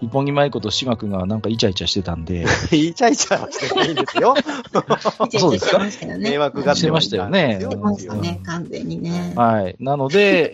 [0.00, 4.36] 一本木舞子と島くんがなんかイチャイチャしてたんで、イチャイチャはしてないんですよ。
[4.36, 6.30] イチャイチャしてましたよね。
[6.30, 9.32] 迷惑がしてましたよねしてましたね、完全にね。
[9.34, 9.74] はい。
[9.80, 10.52] なので、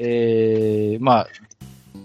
[0.94, 1.26] えー、まあ、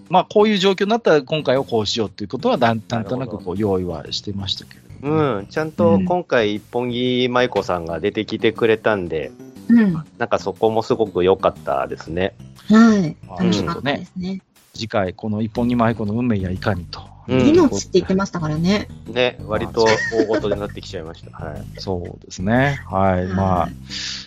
[0.09, 9.31] まあ、こういう状況になったら今回はこうしようっていうことはなんなんとなくこう用意はしてましたけれども、うん、ちゃんと今回一本木舞子さんが出てきてくれたんで、
[9.69, 9.93] うん。
[10.17, 12.35] なんかそこもすごく良かったですね。
[12.69, 13.15] はい。
[13.29, 14.41] あ楽しかったですね。
[14.73, 17.01] 次回、この一本木舞子の運命やいかにと。
[17.01, 18.87] うん命って言ってましたからね。
[19.05, 19.85] ね、割と
[20.17, 21.37] 大事になってきちゃいました。
[21.37, 21.63] はい。
[21.77, 22.81] そうですね。
[22.89, 23.27] はい。
[23.27, 23.71] まあはい、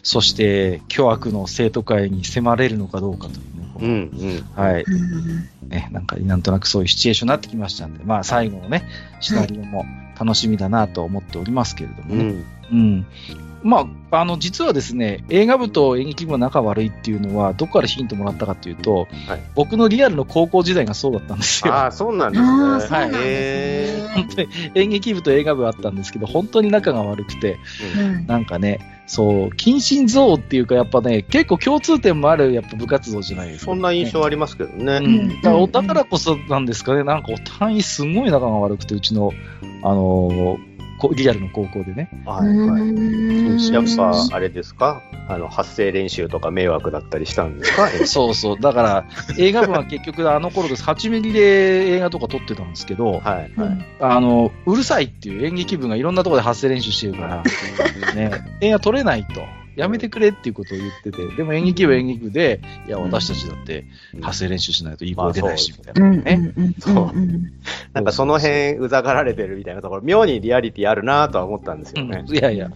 [0.05, 4.37] そして、巨悪の生徒会に迫れるのかどうかといううん、うね。
[4.37, 4.43] ん。
[4.55, 4.85] はい。
[4.85, 8.85] うんね、なんか、なんとなくそういうシチュエーションになってきましたんで、まあ、最後のね、
[9.21, 9.85] シナリオも
[10.19, 12.25] 楽しみだなと思っておりますけれどもね。
[12.71, 12.79] うん。
[12.79, 13.07] うん。
[13.63, 21.73] まあ、あの、実はですね、映画部と演劇部が仲悪いっていうのは、どこからヒントもらったかっていうと、はい僕のリアルの高校時代がそうだったんですよ。
[21.73, 22.49] ああ、そうなんですね。
[22.49, 24.09] そうなんですへね。
[24.15, 27.59] 本当に演劇部と映画部あったんですけど、本当に仲が悪くて、
[27.97, 34.97] はいなんかね、そう、近親憎悪っていうか、やっぱね、結構共通点もある、やっぱ部活動じゃないですか、そんな印象ありますけどね。
[34.97, 39.33] うん、だからうんだからこそなんですかね、なんかお単位すごい仲が悪くて、うちの、
[39.83, 40.72] あのーこ
[41.15, 42.09] リアルの高校でね。
[42.25, 42.89] はいはい。
[42.89, 45.03] いやっぱ、あれですか？
[45.29, 47.89] あの、発声練習とか迷惑だったりしたんですか？
[48.07, 48.61] そうそう。
[48.61, 49.05] だから、
[49.39, 50.85] 映画部は結局あの頃です。
[50.85, 53.51] 8ミリで映画とか撮ってたんですけど、はい、はい。
[54.01, 57.43] あの、うるさいっていう演劇部がいろんなところで発声練習してるから、
[58.15, 58.31] ね、
[58.61, 59.43] 映画撮れないと。
[59.77, 63.87] やめてくれっていうことを言ってて、でも演劇部は演劇部で、いや、私たちだって
[64.21, 66.11] 発声練習しないといい声出ないし、みたいな。
[66.11, 66.53] ね。
[66.57, 67.13] うんそう
[67.93, 72.25] なんかその辺うざがられてるみたいなところ、妙にリアリティあるなとは思ったんですよね。
[72.27, 72.71] うんいやいや、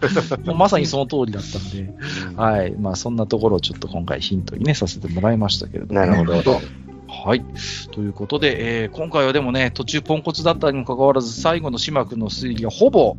[0.55, 1.93] まさにその通りだったんで、
[2.35, 2.71] はい。
[2.71, 5.99] まあ、そんなところをちょっと今回ヒントにね、させてもらいましたけれども。
[5.99, 6.61] なるほど。
[7.07, 7.43] はい。
[7.91, 13.15] ということで、えー今回はでもね、途中ポンコツだったにもかかわらず、最後の島君の推理がほぼ、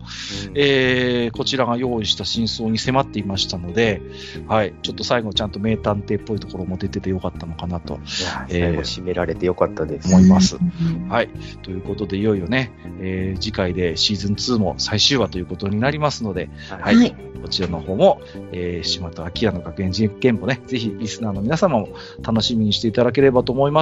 [0.54, 4.02] えーこちらが用意した真相に迫っていましたので、
[4.46, 4.74] はい。
[4.82, 10.14] ちょっと最後ちゃんと名探偵っぽいところも出ててよかったのかなといや最後締められてよかったです。
[10.14, 10.56] 思います。
[10.56, 11.28] うんはい。
[11.62, 17.28] ということで、いよいよね、えー次回でシーズン2も最終話ということになりますので、はいはい。
[17.40, 18.20] こちらの方も、
[18.52, 21.88] えー、島と明の学園実験もね、ぜひリスナーの皆様も
[22.22, 23.77] 楽しみにしていただければと思います。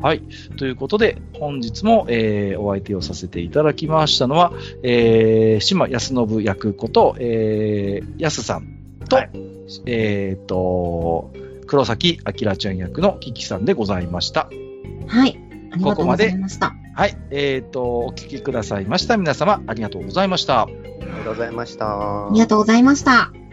[0.00, 0.22] はい。
[0.58, 4.52] ということで、本日も、えー、お相手をさせていただきましたのは、
[4.82, 8.66] えー、島康信役こと、えー、安さん
[9.08, 9.30] と、はい
[9.86, 11.32] えーと、
[11.66, 14.48] 黒崎明ちゃん役のキキさんでございました。
[15.06, 15.38] はい。
[15.72, 16.72] ありがとうございました。
[16.94, 17.16] はい。
[17.30, 20.62] えーと、お聞きくださいました皆様、ありがとうございました。
[20.62, 21.86] ありがとうございました。
[22.28, 23.43] ありがとうございました。